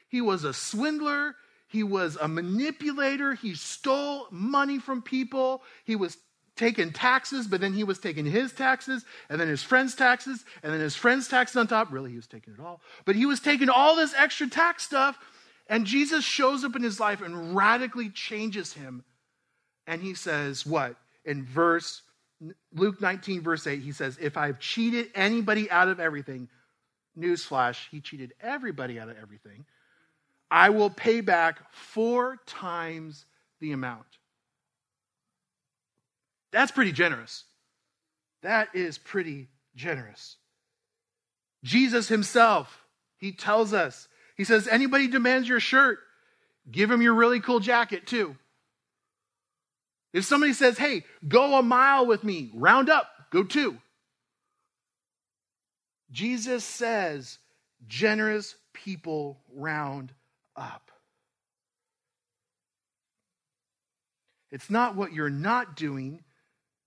he 0.09 0.21
was 0.21 0.45
a 0.45 0.55
swindler, 0.55 1.37
he 1.75 1.83
was 1.83 2.17
a 2.21 2.29
manipulator. 2.29 3.35
He 3.35 3.57
stole 3.57 4.29
money 4.31 4.79
from 4.79 5.03
people. 5.03 5.61
He 5.85 5.97
was 5.97 6.17
taking 6.55 6.93
taxes, 6.93 7.49
but 7.49 7.61
then 7.61 7.73
he 7.73 7.83
was 7.83 7.99
taking 7.99 8.25
his 8.25 8.53
taxes, 8.53 9.05
and 9.29 9.41
then 9.41 9.49
his 9.49 9.61
friend's 9.61 9.97
taxes, 9.97 10.45
and 10.63 10.73
then 10.73 10.79
his 10.81 10.95
friend's 10.95 11.27
taxes 11.27 11.57
on 11.57 11.67
top. 11.67 11.93
Really, 11.93 12.11
he 12.11 12.17
was 12.17 12.29
taking 12.29 12.55
it 12.55 12.61
all. 12.61 12.81
But 13.07 13.17
he 13.17 13.27
was 13.27 13.41
taking 13.41 13.69
all 13.69 13.97
this 13.97 14.15
extra 14.17 14.49
tax 14.49 14.85
stuff, 14.85 15.19
and 15.67 15.85
Jesus 15.85 16.25
shows 16.25 16.63
up 16.63 16.77
in 16.77 16.85
his 16.85 17.01
life 17.01 17.21
and 17.21 17.57
radically 17.57 18.09
changes 18.09 18.73
him. 18.73 19.03
And 19.89 20.01
he 20.01 20.15
says, 20.15 20.65
What? 20.65 20.95
In 21.25 21.45
verse 21.45 22.03
Luke 22.73 23.01
19, 23.01 23.43
verse 23.43 23.67
8, 23.67 23.81
he 23.81 23.91
says, 23.91 24.17
If 24.21 24.37
I've 24.37 24.61
cheated 24.61 25.11
anybody 25.17 25.69
out 25.73 25.89
of 25.89 25.99
everything, 25.99 26.49
newsflash, 27.19 27.89
he 27.91 28.01
cheated 28.01 28.33
everybody 28.41 29.01
out 29.01 29.09
of 29.09 29.17
everything. 29.21 29.65
I 30.55 30.71
will 30.71 30.89
pay 30.89 31.21
back 31.21 31.59
four 31.73 32.39
times 32.47 33.27
the 33.59 33.73
amount. 33.73 34.07
That's 36.53 36.71
pretty 36.71 36.93
generous. 36.93 37.43
That 38.43 38.69
is 38.73 38.97
pretty 38.97 39.49
generous. 39.75 40.37
Jesus 41.65 42.07
himself, 42.07 42.85
he 43.17 43.33
tells 43.33 43.73
us, 43.73 44.07
he 44.37 44.45
says, 44.45 44.69
anybody 44.69 45.09
demands 45.09 45.49
your 45.49 45.59
shirt, 45.59 45.99
give 46.71 46.89
him 46.89 47.03
your 47.03 47.15
really 47.15 47.41
cool 47.41 47.59
jacket 47.59 48.07
too. 48.07 48.37
If 50.13 50.25
somebody 50.25 50.53
says, 50.53 50.79
hey, 50.79 51.03
go 51.27 51.59
a 51.59 51.65
mile 51.65 52.07
with 52.07 52.23
me, 52.23 52.53
round 52.55 52.89
up, 52.89 53.09
go 53.33 53.43
two. 53.43 53.77
Jesus 56.13 56.63
says, 56.63 57.39
generous 57.89 58.55
people 58.73 59.41
round 59.53 60.13
up. 60.57 60.91
It's 64.55 64.71
not 64.71 64.95
what 64.95 65.13
you're 65.13 65.31
not 65.31 65.75
doing. 65.75 66.23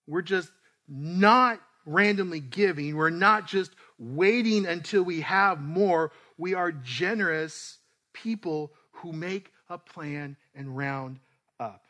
We're 0.08 0.22
just 0.22 0.50
not 0.88 1.60
randomly 1.86 2.40
giving. 2.40 2.96
We're 2.96 3.10
not 3.10 3.46
just 3.46 3.72
waiting 4.00 4.66
until 4.66 5.04
we 5.04 5.20
have 5.20 5.60
more. 5.60 6.14
We 6.38 6.54
are 6.54 6.72
generous 6.72 7.80
people 8.14 8.72
who 8.92 9.12
make 9.12 9.52
a 9.70 9.78
plan 9.78 10.38
and 10.56 10.78
round 10.78 11.20
up. 11.60 11.84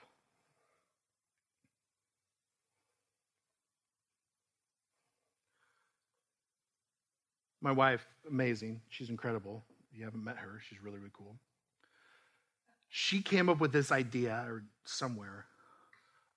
My 7.61 7.71
wife, 7.71 8.07
amazing. 8.27 8.81
She's 8.89 9.11
incredible. 9.11 9.63
If 9.91 9.99
you 9.99 10.05
haven't 10.05 10.23
met 10.23 10.37
her, 10.37 10.59
she's 10.67 10.81
really, 10.81 10.97
really 10.97 11.11
cool 11.13 11.37
she 12.89 13.21
came 13.21 13.49
up 13.49 13.59
with 13.59 13.71
this 13.71 13.91
idea, 13.91 14.45
or 14.47 14.63
somewhere, 14.85 15.45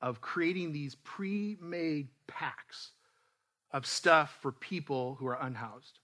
of 0.00 0.20
creating 0.20 0.72
these 0.72 0.94
pre 0.96 1.56
made 1.60 2.08
packs 2.26 2.92
of 3.72 3.86
stuff 3.86 4.36
for 4.40 4.52
people 4.52 5.16
who 5.18 5.26
are 5.26 5.38
unhoused. 5.40 5.98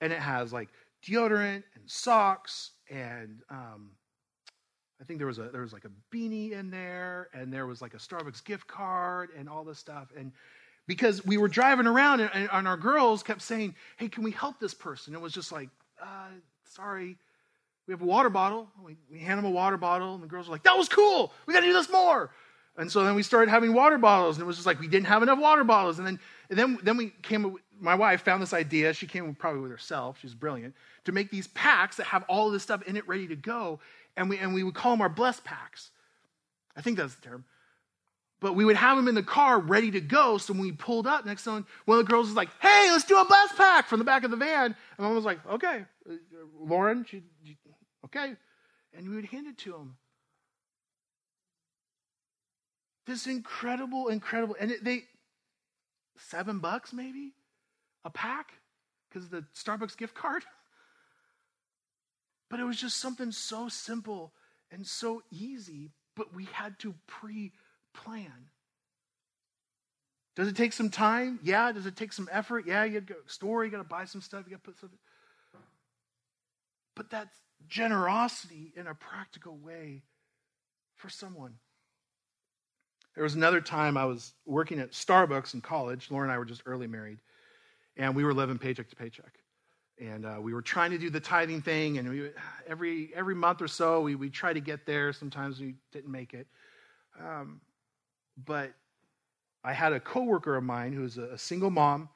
And 0.00 0.12
it 0.12 0.18
has 0.18 0.52
like 0.52 0.68
deodorant 1.02 1.62
and 1.74 1.84
socks 1.86 2.72
and 2.90 3.40
um, 3.50 3.92
I 5.00 5.04
think 5.04 5.18
there 5.18 5.26
was 5.26 5.38
a 5.38 5.48
there 5.50 5.60
was 5.60 5.72
like 5.72 5.84
a 5.84 5.90
beanie 6.14 6.52
in 6.52 6.70
there, 6.70 7.28
and 7.34 7.52
there 7.52 7.66
was 7.66 7.82
like 7.82 7.94
a 7.94 7.98
Starbucks 7.98 8.44
gift 8.44 8.66
card, 8.66 9.30
and 9.36 9.48
all 9.48 9.64
this 9.64 9.78
stuff. 9.78 10.08
And 10.16 10.32
because 10.86 11.24
we 11.24 11.36
were 11.36 11.48
driving 11.48 11.86
around, 11.86 12.20
and, 12.20 12.48
and 12.50 12.68
our 12.68 12.76
girls 12.76 13.22
kept 13.22 13.42
saying, 13.42 13.74
"Hey, 13.98 14.08
can 14.08 14.22
we 14.22 14.30
help 14.30 14.58
this 14.58 14.74
person?" 14.74 15.14
It 15.14 15.20
was 15.20 15.32
just 15.32 15.52
like, 15.52 15.68
uh, 16.00 16.30
"Sorry, 16.64 17.18
we 17.86 17.92
have 17.92 18.02
a 18.02 18.06
water 18.06 18.30
bottle." 18.30 18.68
We, 18.82 18.96
we 19.10 19.18
hand 19.18 19.38
them 19.38 19.44
a 19.44 19.50
water 19.50 19.76
bottle, 19.76 20.14
and 20.14 20.22
the 20.22 20.28
girls 20.28 20.48
were 20.48 20.52
like, 20.52 20.64
"That 20.64 20.76
was 20.76 20.88
cool. 20.88 21.32
We 21.46 21.54
got 21.54 21.60
to 21.60 21.66
do 21.66 21.72
this 21.72 21.90
more." 21.90 22.30
And 22.78 22.92
so 22.92 23.04
then 23.04 23.14
we 23.14 23.22
started 23.22 23.50
having 23.50 23.72
water 23.72 23.96
bottles, 23.96 24.36
and 24.36 24.42
it 24.42 24.46
was 24.46 24.56
just 24.56 24.66
like 24.66 24.78
we 24.78 24.88
didn't 24.88 25.06
have 25.06 25.22
enough 25.22 25.38
water 25.38 25.64
bottles. 25.64 25.98
And 25.98 26.06
then, 26.06 26.20
and 26.50 26.58
then, 26.58 26.78
then 26.82 26.96
we 26.96 27.10
came. 27.22 27.56
My 27.78 27.94
wife 27.94 28.22
found 28.22 28.42
this 28.42 28.52
idea. 28.52 28.92
She 28.92 29.06
came 29.06 29.34
probably 29.34 29.60
with 29.60 29.70
herself. 29.70 30.18
She's 30.20 30.34
brilliant 30.34 30.74
to 31.04 31.12
make 31.12 31.30
these 31.30 31.46
packs 31.48 31.96
that 31.96 32.04
have 32.06 32.24
all 32.28 32.46
of 32.46 32.52
this 32.52 32.62
stuff 32.62 32.82
in 32.82 32.96
it 32.96 33.06
ready 33.06 33.26
to 33.28 33.36
go 33.36 33.80
and 34.16 34.30
we, 34.30 34.38
and 34.38 34.54
we 34.54 34.62
would 34.62 34.74
call 34.74 34.92
them 34.92 35.02
our 35.02 35.08
blessed 35.08 35.44
packs. 35.44 35.90
I 36.76 36.80
think 36.80 36.96
that's 36.96 37.14
the 37.14 37.22
term. 37.22 37.44
But 38.40 38.54
we 38.54 38.64
would 38.64 38.76
have 38.76 38.96
them 38.96 39.08
in 39.08 39.14
the 39.14 39.22
car 39.22 39.58
ready 39.58 39.90
to 39.92 40.00
go. 40.00 40.38
So 40.38 40.52
when 40.52 40.62
we 40.62 40.72
pulled 40.72 41.06
up 41.06 41.24
next 41.24 41.44
time, 41.44 41.66
one 41.86 41.98
of 41.98 42.06
the 42.06 42.10
girls 42.10 42.26
was 42.26 42.36
like, 42.36 42.50
hey, 42.60 42.88
let's 42.90 43.04
do 43.04 43.18
a 43.18 43.24
blessed 43.24 43.56
pack 43.56 43.88
from 43.88 43.98
the 43.98 44.04
back 44.04 44.24
of 44.24 44.30
the 44.30 44.36
van. 44.36 44.64
And 44.64 45.06
mom 45.06 45.14
was 45.14 45.24
like, 45.24 45.38
okay. 45.46 45.84
Uh, 46.08 46.14
Lauren, 46.60 47.04
she, 47.08 47.22
okay. 48.06 48.34
And 48.96 49.08
we 49.08 49.16
would 49.16 49.26
hand 49.26 49.46
it 49.46 49.58
to 49.58 49.72
them. 49.72 49.96
This 53.06 53.26
incredible, 53.26 54.08
incredible, 54.08 54.56
and 54.58 54.74
they, 54.82 55.04
seven 56.18 56.58
bucks 56.58 56.92
maybe 56.92 57.32
a 58.04 58.10
pack 58.10 58.52
because 59.08 59.28
the 59.28 59.44
Starbucks 59.54 59.96
gift 59.96 60.14
card. 60.14 60.44
But 62.48 62.60
it 62.60 62.64
was 62.64 62.80
just 62.80 62.98
something 62.98 63.32
so 63.32 63.68
simple 63.68 64.32
and 64.70 64.86
so 64.86 65.20
easy, 65.32 65.90
but 66.14 66.32
we 66.32 66.44
had 66.52 66.78
to 66.78 66.94
pre 67.08 67.50
plan. 67.92 68.50
Does 70.36 70.48
it 70.48 70.56
take 70.56 70.72
some 70.72 70.90
time? 70.90 71.40
Yeah. 71.42 71.72
Does 71.72 71.86
it 71.86 71.96
take 71.96 72.12
some 72.12 72.28
effort? 72.30 72.64
Yeah. 72.66 72.84
You 72.84 73.00
got 73.00 73.06
go 73.06 73.14
store, 73.26 73.64
you 73.64 73.70
got 73.70 73.78
to 73.78 73.84
buy 73.84 74.04
some 74.04 74.20
stuff, 74.20 74.44
you 74.46 74.50
got 74.50 74.62
to 74.62 74.70
put 74.70 74.78
something. 74.78 74.98
But 76.94 77.10
that's 77.10 77.36
generosity 77.68 78.72
in 78.76 78.86
a 78.86 78.94
practical 78.94 79.56
way 79.56 80.02
for 80.96 81.08
someone. 81.08 81.54
There 83.14 83.24
was 83.24 83.34
another 83.34 83.60
time 83.60 83.96
I 83.96 84.04
was 84.04 84.34
working 84.44 84.78
at 84.78 84.92
Starbucks 84.92 85.54
in 85.54 85.62
college. 85.62 86.10
Lauren 86.10 86.28
and 86.28 86.34
I 86.34 86.38
were 86.38 86.44
just 86.44 86.62
early 86.66 86.86
married, 86.86 87.18
and 87.96 88.14
we 88.14 88.24
were 88.24 88.34
living 88.34 88.58
paycheck 88.58 88.90
to 88.90 88.96
paycheck. 88.96 89.38
And 89.98 90.26
uh, 90.26 90.36
we 90.40 90.52
were 90.52 90.60
trying 90.60 90.90
to 90.90 90.98
do 90.98 91.08
the 91.08 91.20
tithing 91.20 91.62
thing 91.62 91.96
and 91.96 92.10
we, 92.10 92.30
every 92.68 93.10
every 93.14 93.34
month 93.34 93.62
or 93.62 93.68
so 93.68 94.02
we 94.02 94.14
we 94.14 94.28
try 94.28 94.52
to 94.52 94.60
get 94.60 94.84
there. 94.84 95.10
Sometimes 95.14 95.58
we 95.58 95.76
didn't 95.90 96.12
make 96.12 96.34
it. 96.34 96.46
Um, 97.18 97.62
but 98.44 98.72
i 99.64 99.72
had 99.72 99.94
a 99.94 100.00
coworker 100.00 100.54
of 100.56 100.62
mine 100.62 100.92
who 100.92 101.00
was 101.00 101.16
a, 101.16 101.24
a, 101.32 101.38
single 101.38 101.70
mom. 101.70 102.10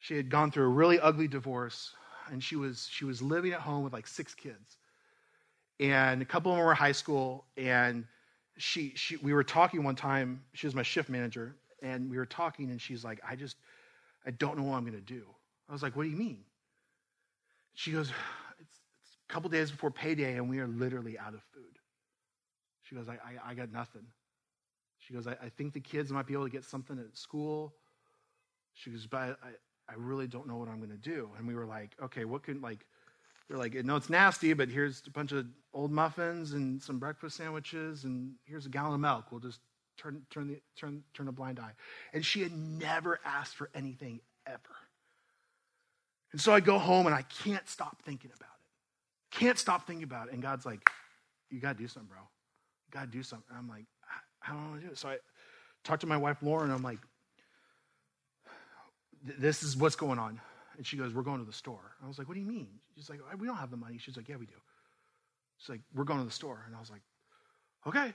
She 0.00 0.16
had 0.16 0.28
gone 0.28 0.50
through 0.50 0.64
a 0.64 0.68
really 0.68 0.98
ugly 0.98 1.28
divorce 1.28 1.94
and 2.30 2.42
she 2.42 2.56
was 2.56 2.88
she 2.90 3.04
was 3.04 3.20
living 3.22 3.52
at 3.52 3.60
home 3.60 3.84
with 3.84 3.92
like 3.92 4.06
six 4.06 4.34
kids 4.34 4.78
and 5.78 6.22
a 6.22 6.24
couple 6.24 6.52
of 6.52 6.58
them 6.58 6.66
were 6.66 6.74
high 6.74 6.92
school 6.92 7.44
and 7.56 8.04
she 8.56 8.92
she 8.94 9.16
we 9.16 9.32
were 9.32 9.44
talking 9.44 9.82
one 9.82 9.96
time 9.96 10.42
she 10.54 10.66
was 10.66 10.74
my 10.74 10.82
shift 10.82 11.08
manager 11.08 11.56
and 11.82 12.10
we 12.10 12.16
were 12.16 12.26
talking 12.26 12.70
and 12.70 12.80
she's 12.80 13.04
like 13.04 13.20
i 13.28 13.34
just 13.34 13.56
i 14.26 14.30
don't 14.30 14.58
know 14.58 14.64
what 14.64 14.76
i'm 14.76 14.84
to 14.90 15.00
do 15.00 15.24
i 15.68 15.72
was 15.72 15.82
like 15.82 15.96
what 15.96 16.04
do 16.04 16.10
you 16.10 16.16
mean 16.16 16.44
she 17.74 17.92
goes, 17.92 18.10
it's, 18.60 18.80
it's 19.00 19.16
a 19.28 19.32
couple 19.32 19.48
days 19.48 19.70
before 19.70 19.90
payday, 19.90 20.36
and 20.36 20.48
we 20.48 20.58
are 20.58 20.66
literally 20.66 21.18
out 21.18 21.34
of 21.34 21.42
food. 21.54 21.78
She 22.82 22.94
goes, 22.94 23.08
I, 23.08 23.14
I, 23.14 23.50
I 23.50 23.54
got 23.54 23.72
nothing. 23.72 24.04
She 24.98 25.14
goes, 25.14 25.26
I, 25.26 25.32
I, 25.42 25.48
think 25.48 25.72
the 25.72 25.80
kids 25.80 26.12
might 26.12 26.26
be 26.26 26.34
able 26.34 26.44
to 26.44 26.50
get 26.50 26.64
something 26.64 26.98
at 26.98 27.16
school. 27.16 27.74
She 28.74 28.90
goes, 28.90 29.06
but 29.06 29.38
I, 29.42 29.52
I 29.90 29.94
really 29.96 30.28
don't 30.28 30.46
know 30.46 30.56
what 30.56 30.68
I'm 30.68 30.78
going 30.78 30.90
to 30.90 30.96
do. 30.96 31.28
And 31.36 31.48
we 31.48 31.54
were 31.54 31.66
like, 31.66 31.90
okay, 32.02 32.24
what 32.24 32.44
can, 32.44 32.60
like, 32.60 32.86
they're 33.48 33.58
like, 33.58 33.74
no, 33.74 33.96
it's 33.96 34.08
nasty, 34.08 34.52
but 34.52 34.68
here's 34.68 35.02
a 35.06 35.10
bunch 35.10 35.32
of 35.32 35.44
old 35.74 35.90
muffins 35.90 36.52
and 36.52 36.80
some 36.80 37.00
breakfast 37.00 37.36
sandwiches, 37.36 38.04
and 38.04 38.34
here's 38.44 38.66
a 38.66 38.68
gallon 38.68 38.94
of 38.94 39.00
milk. 39.00 39.24
We'll 39.32 39.40
just 39.40 39.58
turn, 39.96 40.22
turn, 40.30 40.46
the, 40.46 40.60
turn, 40.76 41.02
turn 41.14 41.26
a 41.26 41.32
blind 41.32 41.58
eye. 41.58 41.72
And 42.12 42.24
she 42.24 42.42
had 42.42 42.52
never 42.52 43.18
asked 43.24 43.56
for 43.56 43.68
anything 43.74 44.20
ever. 44.46 44.58
And 46.32 46.40
so 46.40 46.52
I 46.52 46.60
go 46.60 46.78
home 46.78 47.06
and 47.06 47.14
I 47.14 47.22
can't 47.22 47.68
stop 47.68 48.02
thinking 48.02 48.30
about 48.36 48.46
it. 48.46 49.36
Can't 49.36 49.58
stop 49.58 49.86
thinking 49.86 50.04
about 50.04 50.28
it. 50.28 50.34
And 50.34 50.42
God's 50.42 50.64
like, 50.64 50.88
you 51.50 51.58
got 51.58 51.76
to 51.76 51.82
do 51.82 51.88
something, 51.88 52.08
bro. 52.08 52.18
You 52.20 52.92
got 52.92 53.00
to 53.00 53.10
do 53.10 53.24
something. 53.24 53.46
And 53.50 53.58
I'm 53.58 53.68
like, 53.68 53.86
I 54.46 54.52
don't 54.52 54.70
want 54.70 54.80
to 54.80 54.86
do 54.86 54.92
it. 54.92 54.98
So 54.98 55.08
I 55.08 55.18
talked 55.82 56.02
to 56.02 56.06
my 56.06 56.16
wife, 56.16 56.38
Lauren. 56.40 56.70
I'm 56.70 56.82
like, 56.82 57.00
this 59.22 59.62
is 59.62 59.76
what's 59.76 59.96
going 59.96 60.18
on. 60.18 60.40
And 60.76 60.86
she 60.86 60.96
goes, 60.96 61.12
we're 61.12 61.22
going 61.22 61.40
to 61.40 61.44
the 61.44 61.52
store. 61.52 61.96
I 62.02 62.08
was 62.08 62.18
like, 62.18 62.28
what 62.28 62.34
do 62.34 62.40
you 62.40 62.46
mean? 62.46 62.68
She's 62.96 63.10
like, 63.10 63.20
we 63.38 63.46
don't 63.46 63.56
have 63.56 63.70
the 63.70 63.76
money. 63.76 63.98
She's 63.98 64.16
like, 64.16 64.28
yeah, 64.28 64.36
we 64.36 64.46
do. 64.46 64.54
She's 65.58 65.68
like, 65.68 65.80
we're 65.94 66.04
going 66.04 66.20
to 66.20 66.24
the 66.24 66.30
store. 66.30 66.64
And 66.66 66.74
I 66.74 66.80
was 66.80 66.90
like, 66.90 67.02
okay. 67.86 68.14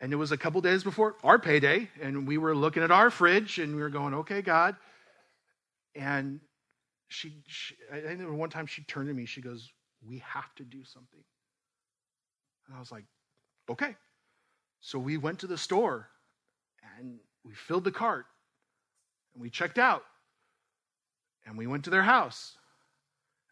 And 0.00 0.12
it 0.12 0.16
was 0.16 0.32
a 0.32 0.36
couple 0.36 0.60
days 0.60 0.82
before 0.82 1.16
our 1.22 1.38
payday, 1.38 1.88
and 2.00 2.26
we 2.26 2.38
were 2.38 2.54
looking 2.54 2.82
at 2.82 2.90
our 2.90 3.10
fridge, 3.10 3.58
and 3.58 3.76
we 3.76 3.82
were 3.82 3.90
going, 3.90 4.14
okay, 4.14 4.42
God. 4.42 4.76
And 5.94 6.40
she, 7.08 7.42
she 7.46 7.76
I 7.92 8.00
think 8.00 8.28
one 8.28 8.50
time 8.50 8.66
she 8.66 8.82
turned 8.82 9.08
to 9.08 9.14
me, 9.14 9.26
she 9.26 9.40
goes, 9.40 9.70
We 10.06 10.18
have 10.26 10.54
to 10.56 10.64
do 10.64 10.84
something. 10.84 11.20
And 12.66 12.76
I 12.76 12.80
was 12.80 12.90
like, 12.90 13.04
Okay. 13.70 13.96
So 14.80 14.98
we 14.98 15.16
went 15.16 15.38
to 15.40 15.46
the 15.46 15.56
store 15.56 16.08
and 16.98 17.18
we 17.44 17.54
filled 17.54 17.84
the 17.84 17.92
cart 17.92 18.26
and 19.32 19.42
we 19.42 19.48
checked 19.48 19.78
out 19.78 20.02
and 21.46 21.58
we 21.58 21.66
went 21.66 21.84
to 21.84 21.90
their 21.90 22.02
house 22.02 22.56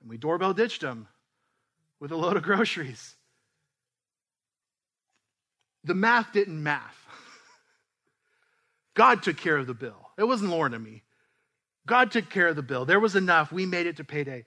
and 0.01 0.11
we 0.11 0.17
doorbell 0.17 0.55
ditched 0.55 0.81
them 0.81 1.09
with 2.01 2.11
a 2.11 2.17
load 2.17 2.37
of 2.37 2.43
groceries. 2.43 3.15
The 5.85 5.95
math 5.95 6.33
didn't 6.33 6.63
math. 6.63 6.97
God 8.95 9.23
took 9.23 9.37
care 9.37 9.57
of 9.57 9.67
the 9.67 9.75
bill. 9.75 10.11
It 10.19 10.25
wasn't 10.25 10.51
Lauren 10.51 10.75
and 10.75 10.85
me. 10.85 11.03
God 11.87 12.13
took 12.13 12.31
care 12.31 12.49
of 12.49 12.57
the 12.57 12.63
bill. 12.63 12.85
There 12.85 13.01
was 13.01 13.17
enough. 13.17 13.51
We 13.51 13.67
made 13.67 13.87
it 13.87 13.97
to 13.97 14.05
payday. 14.05 14.45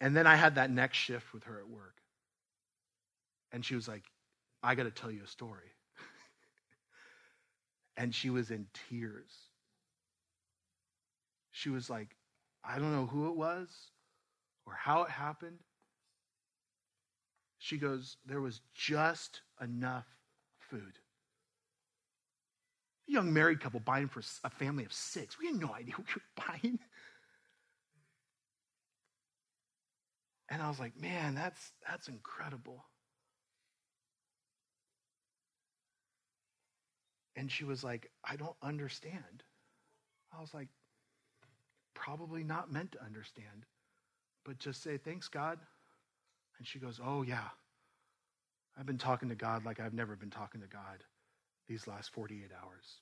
And 0.00 0.16
then 0.16 0.26
I 0.26 0.36
had 0.36 0.56
that 0.56 0.70
next 0.70 0.96
shift 0.96 1.32
with 1.32 1.44
her 1.44 1.58
at 1.58 1.68
work. 1.68 1.94
And 3.52 3.64
she 3.64 3.74
was 3.74 3.88
like, 3.88 4.04
I 4.62 4.74
got 4.74 4.84
to 4.84 4.90
tell 4.90 5.10
you 5.10 5.22
a 5.24 5.28
story. 5.28 5.70
and 7.96 8.14
she 8.14 8.30
was 8.30 8.50
in 8.50 8.66
tears. 8.88 9.32
She 11.58 11.70
was 11.70 11.90
like, 11.90 12.14
I 12.64 12.78
don't 12.78 12.92
know 12.92 13.06
who 13.06 13.28
it 13.30 13.36
was 13.36 13.90
or 14.64 14.74
how 14.74 15.02
it 15.02 15.10
happened. 15.10 15.58
She 17.58 17.78
goes, 17.78 18.16
There 18.24 18.40
was 18.40 18.60
just 18.74 19.42
enough 19.60 20.06
food 20.58 20.98
A 23.08 23.12
young 23.12 23.32
married 23.32 23.60
couple 23.60 23.80
buying 23.80 24.08
for 24.08 24.22
a 24.44 24.50
family 24.50 24.84
of 24.84 24.92
six. 24.92 25.38
We 25.38 25.46
had 25.46 25.56
no 25.56 25.74
idea 25.74 25.94
what 25.96 26.06
we 26.06 26.14
were 26.14 26.46
buying. 26.46 26.78
And 30.50 30.62
I 30.62 30.68
was 30.68 30.78
like, 30.78 30.96
man, 31.00 31.34
that's, 31.34 31.72
that's 31.86 32.08
incredible. 32.08 32.84
And 37.36 37.50
she 37.50 37.64
was 37.64 37.82
like, 37.84 38.10
I 38.24 38.36
don't 38.36 38.56
understand. 38.62 39.44
I 40.36 40.40
was 40.40 40.52
like, 40.54 40.68
probably 41.98 42.44
not 42.44 42.72
meant 42.72 42.92
to 42.92 43.04
understand, 43.04 43.66
but 44.44 44.58
just 44.58 44.82
say, 44.82 44.96
thanks, 44.96 45.28
God. 45.28 45.58
And 46.58 46.66
she 46.66 46.78
goes, 46.78 47.00
oh, 47.04 47.22
yeah. 47.22 47.48
I've 48.78 48.86
been 48.86 48.98
talking 48.98 49.28
to 49.28 49.34
God 49.34 49.64
like 49.64 49.80
I've 49.80 49.92
never 49.92 50.14
been 50.14 50.30
talking 50.30 50.60
to 50.60 50.66
God 50.68 51.02
these 51.68 51.86
last 51.86 52.12
48 52.12 52.50
hours. 52.62 53.00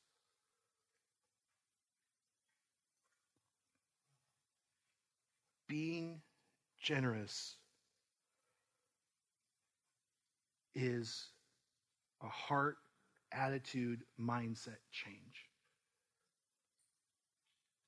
Being 5.69 6.21
generous 6.81 7.57
is 10.75 11.27
a 12.23 12.29
heart, 12.29 12.77
attitude, 13.33 14.01
mindset 14.21 14.79
change. 14.91 15.51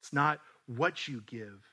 It's 0.02 0.12
not 0.12 0.40
what 0.68 1.08
you 1.08 1.22
give. 1.26 1.64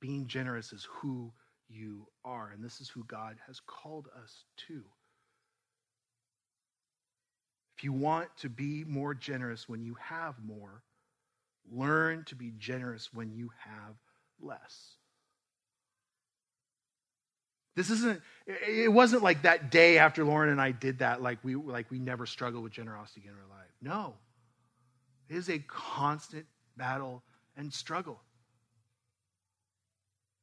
Being 0.00 0.26
generous 0.26 0.72
is 0.72 0.86
who 0.90 1.32
you 1.68 2.06
are, 2.24 2.50
and 2.50 2.64
this 2.64 2.80
is 2.80 2.88
who 2.88 3.04
God 3.04 3.36
has 3.46 3.60
called 3.60 4.08
us 4.22 4.44
to. 4.68 4.82
If 7.76 7.84
you 7.84 7.92
want 7.92 8.28
to 8.38 8.48
be 8.48 8.84
more 8.84 9.14
generous 9.14 9.68
when 9.68 9.82
you 9.82 9.96
have 10.00 10.34
more, 10.44 10.82
learn 11.70 12.24
to 12.24 12.34
be 12.34 12.52
generous 12.58 13.12
when 13.12 13.32
you 13.32 13.50
have 13.58 13.94
less. 14.40 14.94
This 17.76 17.90
isn't, 17.90 18.20
it 18.46 18.92
wasn't 18.92 19.22
like 19.22 19.42
that 19.42 19.70
day 19.70 19.98
after 19.98 20.24
Lauren 20.24 20.50
and 20.50 20.60
I 20.60 20.72
did 20.72 20.98
that, 21.00 21.22
like 21.22 21.38
we, 21.44 21.54
like 21.54 21.90
we 21.90 22.00
never 22.00 22.26
struggled 22.26 22.64
with 22.64 22.72
generosity 22.72 23.22
in 23.26 23.34
our 23.34 23.56
life. 23.56 23.70
No. 23.80 24.14
It 25.28 25.36
is 25.36 25.48
a 25.48 25.58
constant 25.58 26.46
battle 26.76 27.22
and 27.58 27.74
struggle. 27.74 28.20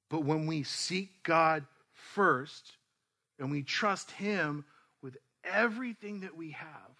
But 0.09 0.24
when 0.24 0.45
we 0.45 0.61
seek 0.61 1.24
God 1.24 1.66
first 1.93 2.74
and 3.39 3.49
we 3.49 3.63
trust 3.63 4.11
Him 4.11 4.66
with 5.01 5.18
everything 5.43 6.20
that 6.20 6.38
we 6.38 6.51
have, 6.51 6.91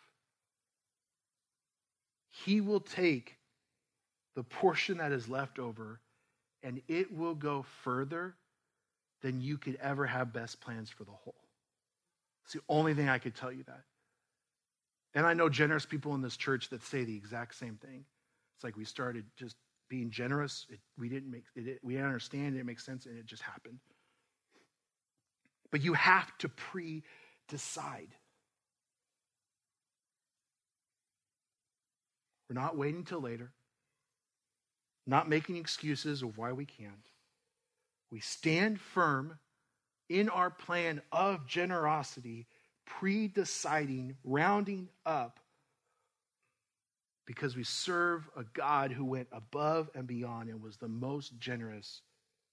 He 2.32 2.62
will 2.62 2.80
take 2.80 3.36
the 4.36 4.44
portion 4.44 4.98
that 4.98 5.12
is 5.12 5.30
left 5.30 5.60
over 5.60 6.00
and 6.64 6.82
it 6.88 7.16
will 7.16 7.36
go 7.36 7.64
further 7.84 8.34
than 9.22 9.42
you 9.42 9.58
could 9.58 9.78
ever 9.82 10.06
have 10.06 10.34
best 10.34 10.60
plans 10.62 10.90
for 10.90 11.04
the 11.04 11.12
whole. 11.12 11.36
It's 12.44 12.54
the 12.54 12.62
only 12.68 12.94
thing 12.94 13.10
I 13.10 13.20
could 13.20 13.36
tell 13.36 13.52
you 13.52 13.64
that. 13.64 13.84
And 15.14 15.26
I 15.26 15.34
know 15.34 15.48
generous 15.48 15.86
people 15.86 16.16
in 16.16 16.22
this 16.22 16.36
church 16.36 16.70
that 16.70 16.84
say 16.84 17.04
the 17.04 17.16
exact 17.16 17.56
same 17.56 17.76
thing. 17.76 18.06
It's 18.56 18.64
like 18.64 18.76
we 18.76 18.86
started 18.86 19.26
just 19.38 19.56
being 19.90 20.10
generous. 20.10 20.66
It, 20.70 20.80
we 20.98 21.10
didn't 21.10 21.32
make 21.32 21.44
it, 21.56 21.80
we 21.84 21.94
didn't 21.94 22.08
understand 22.08 22.56
it, 22.56 22.60
it 22.60 22.66
makes 22.66 22.86
sense, 22.86 23.06
and 23.06 23.18
it 23.18 23.26
just 23.26 23.44
happened. 23.44 23.80
But 25.72 25.82
you 25.82 25.94
have 25.94 26.38
to 26.40 26.50
pre 26.50 27.04
decide. 27.48 28.10
We're 32.50 32.62
not 32.62 32.78
waiting 32.78 33.04
till 33.04 33.22
later, 33.22 33.52
not 35.08 35.28
making 35.28 35.58
excuses 35.58 36.22
of 36.22 36.38
why 36.38 36.52
we 36.52 36.66
can't. 36.66 37.10
We 38.12 38.20
stand 38.20 38.80
firm 38.80 39.40
in 40.10 40.30
our 40.30 40.52
plan 40.52 41.02
of 41.12 41.48
generosity, 41.48 42.48
pre 42.86 43.28
deciding, 43.28 44.16
rounding 44.24 44.90
up, 45.06 45.40
because 47.26 47.56
we 47.56 47.64
serve 47.64 48.30
a 48.38 48.44
God 48.54 48.92
who 48.92 49.06
went 49.06 49.28
above 49.32 49.90
and 49.96 50.08
beyond 50.08 50.50
and 50.50 50.62
was 50.62 50.78
the 50.78 50.88
most 50.88 51.38
generous, 51.40 52.02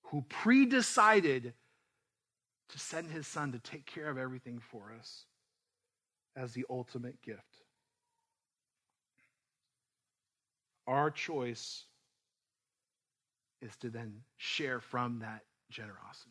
who 0.05 0.25
pre 0.29 0.67
decided 0.67 1.53
to 2.71 2.79
send 2.79 3.11
his 3.11 3.27
son 3.27 3.53
to 3.53 3.59
take 3.59 3.87
care 3.87 4.09
of 4.09 4.17
everything 4.17 4.61
for 4.71 4.93
us 4.99 5.27
as 6.37 6.53
the 6.53 6.65
ultimate 6.71 7.21
gift. 7.23 7.41
Our 10.87 11.11
choice 11.11 11.85
is 13.61 13.77
to 13.77 13.91
then 13.91 14.23
share 14.37 14.81
from 14.81 15.21
that 15.21 15.43
generosity. 15.71 16.31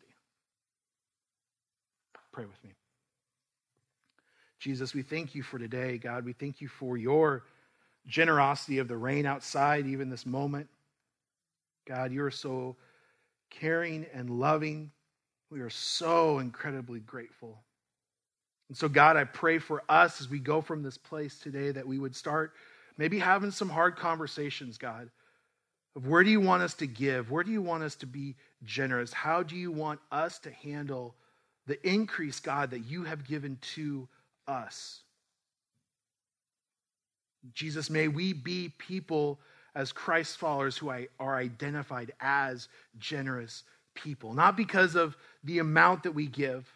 Pray 2.33 2.45
with 2.45 2.63
me. 2.63 2.71
Jesus, 4.59 4.93
we 4.93 5.01
thank 5.01 5.33
you 5.33 5.43
for 5.43 5.57
today, 5.57 5.97
God. 5.97 6.23
We 6.23 6.33
thank 6.33 6.61
you 6.61 6.67
for 6.67 6.97
your 6.97 7.43
generosity 8.07 8.79
of 8.79 8.87
the 8.87 8.97
rain 8.97 9.25
outside, 9.25 9.87
even 9.87 10.09
this 10.09 10.25
moment. 10.25 10.67
God, 11.87 12.11
you 12.11 12.23
are 12.23 12.31
so 12.31 12.75
caring 13.49 14.05
and 14.13 14.29
loving. 14.29 14.91
We 15.49 15.61
are 15.61 15.69
so 15.69 16.39
incredibly 16.39 16.99
grateful. 16.99 17.61
And 18.69 18.77
so, 18.77 18.87
God, 18.87 19.17
I 19.17 19.25
pray 19.25 19.59
for 19.59 19.83
us 19.89 20.21
as 20.21 20.29
we 20.29 20.39
go 20.39 20.61
from 20.61 20.81
this 20.81 20.97
place 20.97 21.39
today 21.39 21.71
that 21.71 21.87
we 21.87 21.99
would 21.99 22.15
start 22.15 22.53
maybe 22.97 23.19
having 23.19 23.51
some 23.51 23.69
hard 23.69 23.97
conversations, 23.97 24.77
God, 24.77 25.09
of 25.95 26.07
where 26.07 26.23
do 26.23 26.29
you 26.29 26.39
want 26.39 26.63
us 26.63 26.73
to 26.75 26.87
give? 26.87 27.29
Where 27.29 27.43
do 27.43 27.51
you 27.51 27.61
want 27.61 27.83
us 27.83 27.95
to 27.95 28.05
be 28.05 28.35
generous? 28.63 29.11
How 29.11 29.43
do 29.43 29.57
you 29.57 29.71
want 29.71 29.99
us 30.11 30.39
to 30.39 30.51
handle 30.51 31.15
the 31.67 31.85
increase, 31.87 32.39
God, 32.39 32.71
that 32.71 32.85
you 32.85 33.03
have 33.03 33.27
given 33.27 33.57
to 33.75 34.07
us? 34.47 35.01
Jesus, 37.53 37.89
may 37.89 38.07
we 38.07 38.33
be 38.33 38.69
people 38.77 39.39
as 39.73 39.91
Christ 39.91 40.37
followers 40.37 40.77
who 40.77 40.91
are 41.19 41.35
identified 41.35 42.11
as 42.19 42.67
generous 42.97 43.63
people, 43.95 44.33
not 44.33 44.57
because 44.57 44.95
of 44.95 45.17
the 45.43 45.59
amount 45.59 46.03
that 46.03 46.11
we 46.11 46.27
give, 46.27 46.69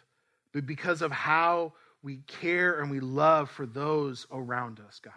but 0.52 0.66
because 0.66 1.02
of 1.02 1.12
how 1.12 1.72
we 2.02 2.18
care 2.26 2.80
and 2.80 2.90
we 2.90 3.00
love 3.00 3.50
for 3.50 3.66
those 3.66 4.26
around 4.30 4.80
us, 4.80 5.00
God. 5.00 5.12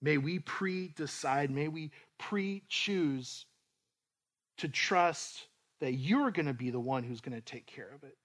May 0.00 0.18
we 0.18 0.38
pre 0.38 0.88
decide, 0.88 1.50
may 1.50 1.68
we 1.68 1.90
pre 2.18 2.62
choose 2.68 3.46
to 4.58 4.68
trust 4.68 5.46
that 5.80 5.94
you're 5.94 6.30
going 6.30 6.46
to 6.46 6.54
be 6.54 6.70
the 6.70 6.80
one 6.80 7.02
who's 7.02 7.20
going 7.20 7.34
to 7.34 7.40
take 7.40 7.66
care 7.66 7.90
of 7.94 8.04
it. 8.04 8.16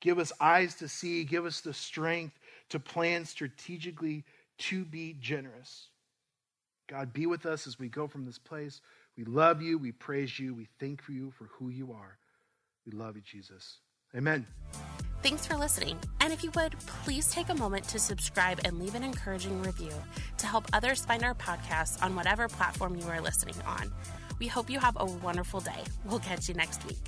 Give 0.00 0.18
us 0.18 0.32
eyes 0.40 0.74
to 0.76 0.88
see, 0.88 1.24
give 1.24 1.44
us 1.44 1.60
the 1.60 1.74
strength 1.74 2.38
to 2.70 2.80
plan 2.80 3.24
strategically 3.24 4.24
to 4.58 4.84
be 4.84 5.16
generous. 5.20 5.88
God, 6.88 7.12
be 7.12 7.26
with 7.26 7.46
us 7.46 7.66
as 7.66 7.78
we 7.78 7.88
go 7.88 8.08
from 8.08 8.24
this 8.24 8.38
place. 8.38 8.80
We 9.16 9.24
love 9.24 9.62
you, 9.62 9.78
we 9.78 9.92
praise 9.92 10.38
you, 10.38 10.54
we 10.54 10.68
thank 10.78 11.02
you 11.08 11.30
for 11.30 11.44
who 11.44 11.68
you 11.68 11.92
are. 11.92 12.18
We 12.86 12.92
love 12.92 13.16
you, 13.16 13.22
Jesus. 13.22 13.78
Amen. 14.16 14.46
Thanks 15.22 15.46
for 15.46 15.54
listening. 15.56 15.98
And 16.20 16.32
if 16.32 16.42
you 16.42 16.50
would, 16.56 16.78
please 16.80 17.30
take 17.30 17.50
a 17.50 17.54
moment 17.54 17.84
to 17.88 17.98
subscribe 17.98 18.60
and 18.64 18.78
leave 18.78 18.94
an 18.94 19.04
encouraging 19.04 19.62
review 19.62 19.92
to 20.38 20.46
help 20.46 20.66
others 20.72 21.04
find 21.04 21.22
our 21.22 21.34
podcast 21.34 22.02
on 22.02 22.16
whatever 22.16 22.48
platform 22.48 22.96
you 22.96 23.06
are 23.06 23.20
listening 23.20 23.56
on. 23.66 23.92
We 24.38 24.46
hope 24.46 24.70
you 24.70 24.78
have 24.78 24.96
a 24.98 25.04
wonderful 25.04 25.60
day. 25.60 25.84
We'll 26.06 26.20
catch 26.20 26.48
you 26.48 26.54
next 26.54 26.84
week. 26.86 26.98